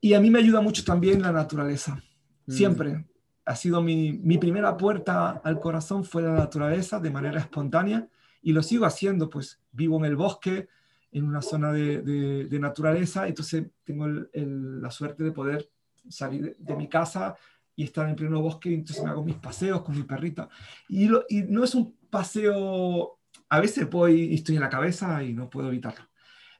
Y 0.00 0.14
a 0.14 0.20
mí 0.20 0.30
me 0.30 0.38
ayuda 0.38 0.60
mucho 0.60 0.84
también 0.84 1.22
la 1.22 1.32
naturaleza. 1.32 2.02
Mm. 2.46 2.52
Siempre. 2.52 3.04
Ha 3.44 3.56
sido 3.56 3.80
mi, 3.80 4.12
mi, 4.12 4.36
primera 4.36 4.76
puerta 4.76 5.40
al 5.42 5.58
corazón 5.58 6.04
fue 6.04 6.20
la 6.22 6.32
naturaleza 6.32 7.00
de 7.00 7.10
manera 7.10 7.40
espontánea 7.40 8.06
y 8.42 8.52
lo 8.52 8.62
sigo 8.62 8.84
haciendo, 8.84 9.30
pues 9.30 9.58
vivo 9.72 9.96
en 9.98 10.04
el 10.04 10.16
bosque, 10.16 10.68
en 11.12 11.24
una 11.24 11.42
zona 11.42 11.72
de, 11.72 12.02
de, 12.02 12.58
naturaleza, 12.58 13.26
entonces 13.26 13.66
tengo 13.84 14.06
la 14.06 14.90
suerte 14.90 15.24
de 15.24 15.32
poder 15.32 15.70
salir 16.08 16.56
de, 16.58 16.76
mi 16.76 16.88
casa 16.88 17.34
y 17.74 17.84
estar 17.84 18.08
en 18.08 18.16
pleno 18.16 18.42
bosque, 18.42 18.74
entonces 18.74 19.02
me 19.02 19.10
hago 19.10 19.24
mis 19.24 19.36
paseos 19.36 19.82
con 19.82 19.96
mi 19.96 20.02
perrita. 20.02 20.48
Y, 20.88 21.08
y 21.28 21.42
no 21.48 21.64
es 21.64 21.74
un 21.74 21.96
paseo, 22.10 23.18
a 23.48 23.60
veces 23.60 23.88
voy 23.88 24.20
y 24.20 24.34
estoy 24.34 24.56
en 24.56 24.62
la 24.62 24.68
cabeza 24.68 25.22
y 25.22 25.32
no 25.32 25.48
puedo 25.48 25.68
evitarlo, 25.68 26.04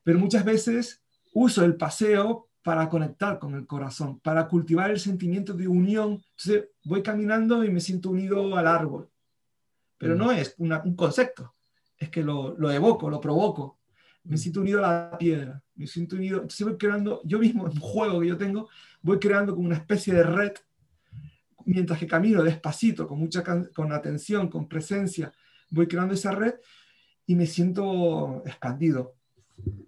pero 0.03 0.19
muchas 0.19 0.45
veces 0.45 1.03
uso 1.35 1.65
el 1.65 1.77
paseo 1.77 2.48
para 2.69 2.91
conectar 2.91 3.39
con 3.39 3.55
el 3.55 3.67
corazón, 3.67 4.21
para 4.21 4.47
cultivar 4.47 4.91
el 4.91 5.01
sentimiento 5.01 5.55
de 5.55 5.67
unión. 5.67 6.23
Entonces 6.37 6.69
voy 6.85 7.03
caminando 7.03 7.65
y 7.65 7.71
me 7.71 7.81
siento 7.81 8.11
unido 8.11 8.59
al 8.59 8.67
árbol. 8.67 9.09
Pero 9.97 10.15
no 10.15 10.31
es 10.31 10.55
un 10.59 10.95
concepto, 10.95 11.55
es 11.97 12.11
que 12.11 12.23
lo, 12.23 12.55
lo, 12.59 12.71
evoco, 12.71 13.09
lo 13.09 13.23
provoco. 13.23 13.79
Me 14.25 14.37
siento 14.37 14.61
unido 14.61 14.85
a 14.85 15.11
la 15.11 15.17
piedra, 15.17 15.63
me 15.77 15.87
siento 15.87 16.17
unido. 16.17 16.43
Entonces 16.43 16.67
voy 16.67 16.77
creando, 16.77 17.23
yo 17.25 17.39
mismo, 17.39 17.65
un 17.65 17.81
juego 17.81 18.21
que 18.21 18.27
yo 18.27 18.37
tengo, 18.37 18.69
voy 19.01 19.19
creando 19.19 19.55
como 19.55 19.67
una 19.67 19.77
especie 19.77 20.13
de 20.13 20.25
red 20.25 20.53
mientras 21.65 21.99
que 21.99 22.07
camino 22.07 22.43
despacito, 22.43 23.09
con 23.09 23.19
mucha 23.19 23.43
con 23.43 23.93
atención, 23.95 24.49
con 24.49 24.69
presencia, 24.69 25.33
voy 25.71 25.87
creando 25.89 26.13
esa 26.13 26.33
red 26.33 26.57
y 27.25 27.35
me 27.35 27.47
siento 27.47 28.43
expandido. 28.45 29.15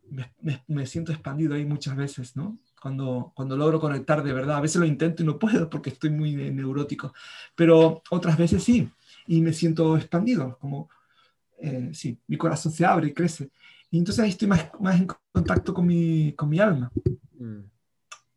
Me, 0.09 0.33
me, 0.41 0.65
me, 0.67 0.87
siento 0.87 1.13
expandido 1.13 1.55
ahí 1.55 1.67
muchas 1.67 1.95
veces, 1.95 2.37
¿no? 2.37 2.59
Cuando, 2.81 3.33
cuando 3.35 3.57
logro 3.57 3.79
conectar 3.79 4.23
de 4.23 4.33
verdad. 4.33 4.57
A 4.57 4.61
veces 4.61 4.81
lo 4.81 4.87
intento 4.87 5.23
y 5.23 5.27
no 5.27 5.39
puedo 5.39 5.69
porque 5.69 5.91
estoy 5.91 6.11
muy 6.11 6.35
neurótico, 6.35 7.13
pero 7.55 8.03
otras 8.11 8.37
veces 8.37 8.65
sí, 8.65 8.91
y 9.27 9.41
me 9.41 9.53
siento 9.53 9.97
expandido, 9.97 10.59
como, 10.59 10.89
eh, 11.59 11.91
sí, 11.93 12.19
mi 12.27 12.37
corazón 12.37 12.73
se 12.73 12.85
abre 12.85 13.09
y 13.09 13.13
crece. 13.13 13.51
Y 13.91 13.99
entonces 13.99 14.25
ahí 14.25 14.31
estoy 14.31 14.49
más, 14.49 14.71
más 14.81 14.99
en 14.99 15.09
contacto 15.33 15.75
con 15.75 15.87
mi, 15.87 16.33
con 16.33 16.49
mi 16.49 16.59
alma. 16.59 16.91
Mm. 17.39 17.61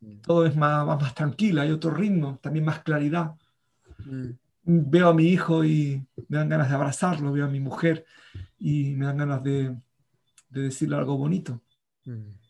mm. 0.02 0.22
todo 0.22 0.46
es 0.46 0.56
más, 0.56 0.86
más, 0.86 1.16
tranquilo, 1.16 1.62
hay 1.62 1.72
otro 1.72 1.91
ritmo, 1.91 2.38
también 2.41 2.66
más 2.66 2.80
claridad. 2.84 3.36
Mm. 4.06 4.32
Veo 4.66 5.10
a 5.10 5.14
mi 5.14 5.26
hijo 5.26 5.64
y 5.66 6.06
me 6.28 6.38
dan 6.38 6.50
ganas 6.50 6.70
de 6.70 6.76
abrazarlo, 6.76 7.32
veo 7.32 7.46
a 7.46 7.50
mi 7.50 7.60
mujer 7.60 8.06
y 8.60 8.96
me 8.96 9.06
dan 9.06 9.18
ganas 9.18 9.44
de, 9.44 9.76
de 10.50 10.62
decirle 10.62 10.96
algo 10.96 11.18
bonito. 11.18 11.62
¿no? 12.06 12.43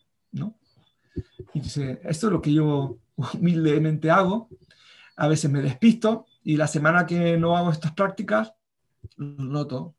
Y 1.52 1.60
dice, 1.60 2.00
esto 2.04 2.26
es 2.26 2.32
lo 2.32 2.42
que 2.42 2.52
yo 2.52 2.98
humildemente 3.34 4.10
hago. 4.10 4.48
A 5.16 5.28
veces 5.28 5.50
me 5.50 5.62
despisto 5.62 6.26
y 6.42 6.56
la 6.56 6.66
semana 6.66 7.06
que 7.06 7.36
no 7.38 7.56
hago 7.56 7.70
estas 7.70 7.92
prácticas, 7.92 8.52
lo 9.16 9.44
noto, 9.44 9.94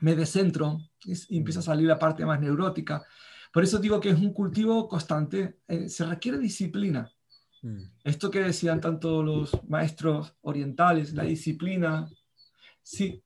me 0.00 0.14
descentro 0.14 0.80
y 1.04 1.38
empieza 1.38 1.60
a 1.60 1.62
salir 1.62 1.86
la 1.86 1.98
parte 1.98 2.26
más 2.26 2.40
neurótica. 2.40 3.04
Por 3.52 3.62
eso 3.62 3.78
digo 3.78 4.00
que 4.00 4.10
es 4.10 4.18
un 4.18 4.32
cultivo 4.32 4.88
constante, 4.88 5.60
eh, 5.68 5.88
se 5.88 6.04
requiere 6.04 6.38
disciplina. 6.38 7.10
Mm. 7.62 7.82
Esto 8.04 8.30
que 8.30 8.40
decían 8.40 8.80
tanto 8.80 9.22
los 9.22 9.52
maestros 9.68 10.34
orientales, 10.42 11.14
la 11.14 11.24
disciplina, 11.24 12.08
sí. 12.82 13.22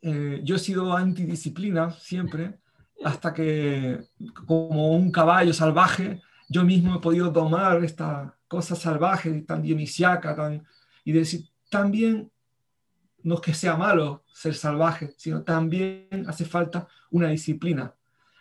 Eh, 0.00 0.40
yo 0.44 0.56
he 0.56 0.58
sido 0.58 0.96
antidisciplina 0.96 1.90
siempre, 1.92 2.60
hasta 3.04 3.32
que 3.32 4.00
como 4.46 4.92
un 4.92 5.10
caballo 5.10 5.52
salvaje, 5.52 6.20
yo 6.48 6.64
mismo 6.64 6.96
he 6.96 7.00
podido 7.00 7.30
domar 7.30 7.82
esta 7.84 8.36
cosa 8.48 8.76
salvaje, 8.76 9.30
tan 9.42 9.62
dionisiaca, 9.62 10.36
tan, 10.36 10.66
y 11.04 11.12
decir, 11.12 11.48
también 11.70 12.30
no 13.22 13.36
es 13.36 13.40
que 13.40 13.54
sea 13.54 13.76
malo 13.76 14.24
ser 14.32 14.54
salvaje, 14.54 15.14
sino 15.16 15.42
también 15.42 16.26
hace 16.26 16.44
falta 16.44 16.88
una 17.10 17.28
disciplina 17.28 17.94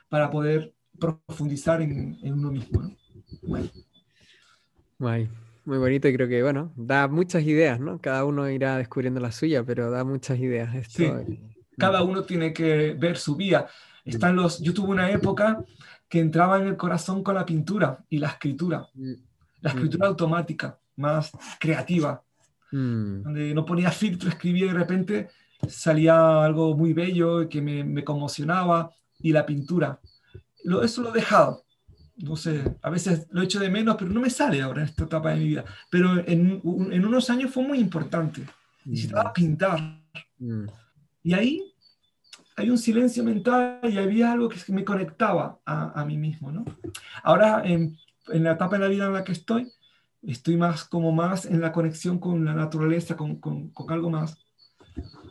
para 0.10 0.30
poder 0.30 0.74
profundizar 1.00 1.82
en, 1.82 2.18
uno 2.24 2.52
mismo. 2.52 2.96
Muy 5.64 5.78
bonito 5.78 6.08
y 6.08 6.14
creo 6.14 6.28
que, 6.28 6.42
bueno, 6.42 6.74
da 6.76 7.08
muchas 7.08 7.44
ideas, 7.44 7.80
¿no? 7.80 8.02
Cada 8.02 8.26
uno 8.26 8.50
irá 8.50 8.78
descubriendo 8.78 9.20
la 9.20 9.32
suya, 9.32 9.64
pero 9.64 9.92
da 9.92 10.04
muchas 10.04 10.40
ideas. 10.40 10.76
Esto, 10.76 11.24
Cada 11.78 12.04
uno 12.04 12.24
tiene 12.24 12.52
que 12.52 12.96
ver 12.98 13.18
su 13.18 13.36
vida. 13.36 13.70
Están 14.06 14.36
los, 14.36 14.60
yo 14.60 14.74
tuve 14.74 14.90
una 14.90 15.10
época 15.12 15.64
que 16.10 16.20
entraba 16.20 16.60
en 16.60 16.68
el 16.68 16.78
corazón 16.78 17.24
con 17.24 17.36
la 17.36 17.46
pintura 17.46 18.04
y 18.10 18.18
la 18.18 18.28
escritura, 18.28 18.88
mm. 18.94 19.14
la 19.62 19.70
escritura 19.70 20.08
mm. 20.08 20.10
automática, 20.10 20.78
más 20.98 21.32
creativa, 21.60 22.22
mm. 22.72 23.22
donde 23.24 23.54
no 23.54 23.66
ponía 23.66 23.92
filtro, 23.92 24.30
escribía 24.30 24.66
y 24.66 24.70
de 24.70 24.74
repente 24.74 25.30
salía 25.68 26.44
algo 26.44 26.76
muy 26.76 26.94
bello 26.94 27.48
que 27.48 27.62
me, 27.62 27.84
me 27.84 28.04
conmocionaba 28.04 28.92
y 29.20 29.32
la 29.32 29.46
pintura. 29.46 30.00
Lo, 30.64 30.84
eso 30.84 31.02
lo 31.02 31.10
he 31.10 31.20
dejado. 31.20 31.64
No 32.18 32.36
sé, 32.36 32.76
a 32.82 32.90
veces 32.90 33.28
lo 33.32 33.42
echo 33.42 33.60
de 33.60 33.70
menos, 33.70 33.96
pero 33.98 34.12
no 34.12 34.20
me 34.20 34.30
sale 34.30 34.62
ahora 34.62 34.82
en 34.82 34.90
esta 34.90 35.06
etapa 35.06 35.32
de 35.32 35.38
mi 35.38 35.48
vida. 35.48 35.66
Pero 35.90 36.20
en, 36.28 36.62
en 36.92 37.06
unos 37.06 37.30
años 37.30 37.52
fue 37.52 37.64
muy 37.64 37.80
importante. 37.80 38.46
Necesitaba 38.86 39.34
pintar. 39.34 39.80
Y 41.24 41.34
ahí 41.34 41.71
hay 42.62 42.70
un 42.70 42.78
silencio 42.78 43.24
mental 43.24 43.80
y 43.84 43.98
había 43.98 44.32
algo 44.32 44.48
que 44.48 44.60
me 44.72 44.86
conectaba 44.86 45.60
a, 45.66 46.00
a 46.00 46.06
mí 46.06 46.18
mismo, 46.18 46.52
¿no? 46.52 46.64
Ahora, 47.24 47.64
en, 47.66 47.98
en, 48.28 48.44
la 48.44 48.52
etapa 48.52 48.78
de 48.78 48.84
la 48.84 48.88
vida 48.88 49.08
en 49.08 49.14
la 49.14 49.24
que 49.24 49.32
estoy, 49.32 49.72
estoy 50.22 50.58
más 50.58 50.86
como 50.86 51.12
más 51.12 51.46
en 51.46 51.60
la 51.60 51.72
conexión 51.72 52.20
con 52.20 52.46
la 52.46 52.54
naturaleza, 52.54 53.18
con, 53.18 53.38
con, 53.38 53.70
con 53.70 53.92
algo 53.92 54.10
más. 54.12 54.38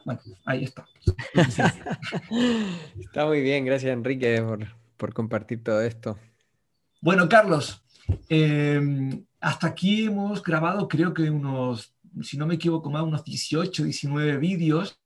Bueno, 0.05 0.21
ahí 0.45 0.65
está. 0.65 0.87
está 2.99 3.27
muy 3.27 3.43
bien, 3.43 3.65
gracias 3.65 3.93
Enrique 3.93 4.43
por, 4.43 4.67
por 4.97 5.15
compartir 5.15 5.63
todo 5.63 5.81
esto. 5.83 6.19
Bueno, 7.01 7.29
Carlos, 7.29 7.83
eh, 8.29 8.81
hasta 9.41 9.69
aquí 9.69 10.07
hemos 10.07 10.43
grabado 10.43 10.89
creo 10.89 11.15
que 11.15 11.31
unos, 11.31 11.95
si 12.23 12.37
no 12.37 12.47
me 12.47 12.57
equivoco 12.57 12.91
más, 12.91 13.05
unos 13.05 13.25
18, 13.25 13.85
19 13.85 14.37
vídeos 14.39 15.00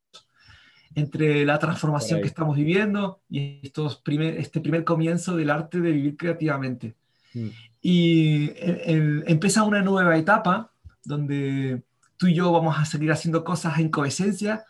entre 0.95 1.45
la 1.45 1.59
transformación 1.59 2.21
que 2.21 2.27
estamos 2.27 2.57
viviendo 2.57 3.21
y 3.29 3.61
estos 3.63 3.97
primer, 3.97 4.37
este 4.39 4.61
primer 4.61 4.85
comienzo 4.85 5.37
del 5.37 5.51
arte 5.51 5.81
de 5.81 5.91
vivir 5.91 6.17
creativamente. 6.17 6.95
Mm. 7.35 7.49
Y 7.83 8.51
empieza 9.27 9.65
una 9.65 9.83
nueva 9.83 10.17
etapa 10.17 10.71
donde 11.05 11.83
tú 12.17 12.29
y 12.29 12.35
yo 12.35 12.51
vamos 12.53 12.79
a 12.79 12.85
seguir 12.85 13.13
haciendo 13.13 13.45
cosas 13.45 13.79
en 13.79 13.89
coesencia 13.89 14.65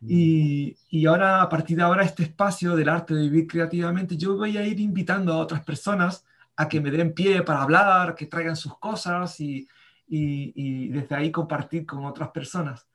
mm. 0.00 0.06
y, 0.08 0.76
y, 0.90 1.06
ahora, 1.06 1.42
a 1.42 1.48
partir 1.48 1.76
de 1.78 1.82
ahora, 1.82 2.04
este 2.04 2.24
espacio 2.24 2.76
del 2.76 2.88
arte 2.88 3.14
de 3.14 3.22
vivir 3.22 3.46
creativamente, 3.46 4.16
yo 4.16 4.36
voy 4.36 4.56
a 4.56 4.66
ir 4.66 4.78
invitando 4.80 5.32
a 5.32 5.38
otras 5.38 5.64
personas 5.64 6.24
a 6.56 6.68
que 6.68 6.80
me 6.80 6.90
den 6.90 7.14
pie 7.14 7.42
para 7.42 7.62
hablar, 7.62 8.14
que 8.14 8.26
traigan 8.26 8.56
sus 8.56 8.78
cosas 8.78 9.40
y, 9.40 9.66
y, 10.06 10.52
y 10.54 10.88
desde 10.88 11.14
ahí 11.16 11.30
compartir 11.30 11.86
con 11.86 12.04
otras 12.04 12.28
personas. 12.30 12.86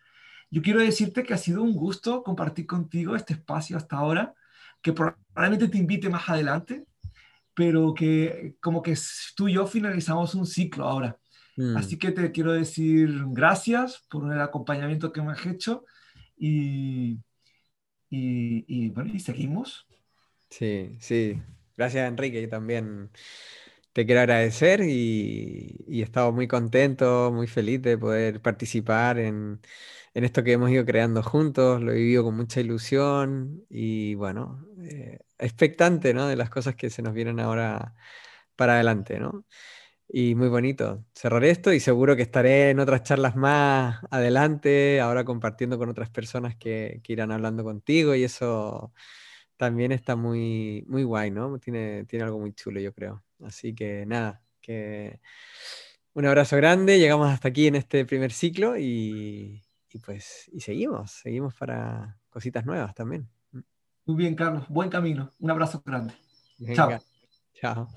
Yo 0.49 0.61
quiero 0.61 0.79
decirte 0.79 1.23
que 1.23 1.33
ha 1.33 1.37
sido 1.37 1.63
un 1.63 1.73
gusto 1.73 2.23
compartir 2.23 2.65
contigo 2.65 3.15
este 3.15 3.33
espacio 3.33 3.77
hasta 3.77 3.97
ahora, 3.97 4.33
que 4.81 4.93
probablemente 4.93 5.67
te 5.67 5.77
invite 5.77 6.09
más 6.09 6.29
adelante, 6.29 6.85
pero 7.53 7.93
que 7.93 8.55
como 8.61 8.81
que 8.81 8.97
tú 9.35 9.47
y 9.47 9.53
yo 9.53 9.65
finalizamos 9.65 10.35
un 10.35 10.45
ciclo 10.45 10.85
ahora. 10.85 11.17
Mm. 11.57 11.77
Así 11.77 11.97
que 11.97 12.11
te 12.11 12.31
quiero 12.31 12.51
decir 12.53 13.23
gracias 13.27 14.05
por 14.09 14.31
el 14.31 14.41
acompañamiento 14.41 15.11
que 15.11 15.21
me 15.21 15.31
has 15.31 15.45
hecho 15.45 15.85
y, 16.37 17.17
y, 18.09 18.89
bueno, 18.89 19.13
y 19.13 19.19
seguimos. 19.19 19.87
Sí, 20.49 20.97
sí. 20.99 21.41
Gracias 21.77 22.07
Enrique 22.07 22.41
y 22.41 22.47
también 22.47 23.09
te 23.95 24.05
quiero 24.05 24.19
agradecer 24.21 24.81
y, 24.81 25.85
y 25.87 26.01
he 26.01 26.03
estado 26.03 26.33
muy 26.33 26.47
contento, 26.49 27.31
muy 27.33 27.47
feliz 27.47 27.81
de 27.81 27.97
poder 27.97 28.41
participar 28.41 29.17
en, 29.19 29.61
esto 30.13 30.43
que 30.43 30.51
hemos 30.53 30.69
ido 30.71 30.85
creando 30.85 31.23
juntos, 31.23 31.81
lo 31.81 31.93
he 31.93 31.95
vivido 31.95 32.23
con 32.25 32.35
mucha 32.35 32.59
ilusión 32.61 33.65
y 33.69 34.15
bueno, 34.15 34.67
eh, 34.83 35.19
expectante 35.39 36.13
¿no? 36.13 36.27
de 36.27 36.35
las 36.35 36.49
cosas 36.49 36.75
que 36.75 36.89
se 36.89 37.01
nos 37.03 37.13
vienen 37.13 37.39
ahora 37.39 37.95
para 38.57 38.75
adelante. 38.75 39.19
¿no? 39.19 39.45
Y 40.09 40.35
muy 40.35 40.49
bonito. 40.49 41.05
Cerraré 41.15 41.51
esto 41.51 41.73
y 41.73 41.79
seguro 41.81 42.15
que 42.17 42.23
estaré 42.23 42.71
en 42.71 42.79
otras 42.81 43.03
charlas 43.03 43.35
más 43.37 44.01
adelante, 44.11 45.01
ahora 45.01 45.25
compartiendo 45.25 45.77
con 45.79 45.89
otras 45.89 46.09
personas 46.11 46.55
que, 46.57 47.01
que 47.03 47.13
irán 47.13 47.31
hablando 47.31 47.63
contigo 47.63 48.15
y 48.15 48.23
eso 48.25 48.93
también 49.57 49.91
está 49.93 50.15
muy, 50.17 50.85
muy 50.87 51.03
guay, 51.03 51.31
¿no? 51.31 51.59
Tiene, 51.59 52.05
tiene 52.05 52.25
algo 52.25 52.39
muy 52.39 52.53
chulo, 52.53 52.79
yo 52.81 52.93
creo. 52.93 53.24
Así 53.43 53.75
que 53.75 54.05
nada, 54.05 54.41
que 54.61 55.19
un 56.13 56.25
abrazo 56.25 56.55
grande, 56.55 56.99
llegamos 56.99 57.29
hasta 57.29 57.49
aquí 57.49 57.67
en 57.67 57.75
este 57.75 58.05
primer 58.05 58.31
ciclo 58.31 58.77
y, 58.77 59.63
y 59.91 59.99
pues, 59.99 60.49
y 60.53 60.61
seguimos, 60.61 61.11
seguimos 61.11 61.53
para 61.55 62.17
cositas 62.29 62.65
nuevas 62.65 62.95
también. 62.95 63.29
Muy 64.05 64.17
bien, 64.17 64.35
Carlos. 64.35 64.65
Buen 64.69 64.89
camino. 64.89 65.31
Un 65.39 65.51
abrazo 65.51 65.81
grande. 65.85 66.13
Chao. 66.73 66.99
Chao. 67.53 67.87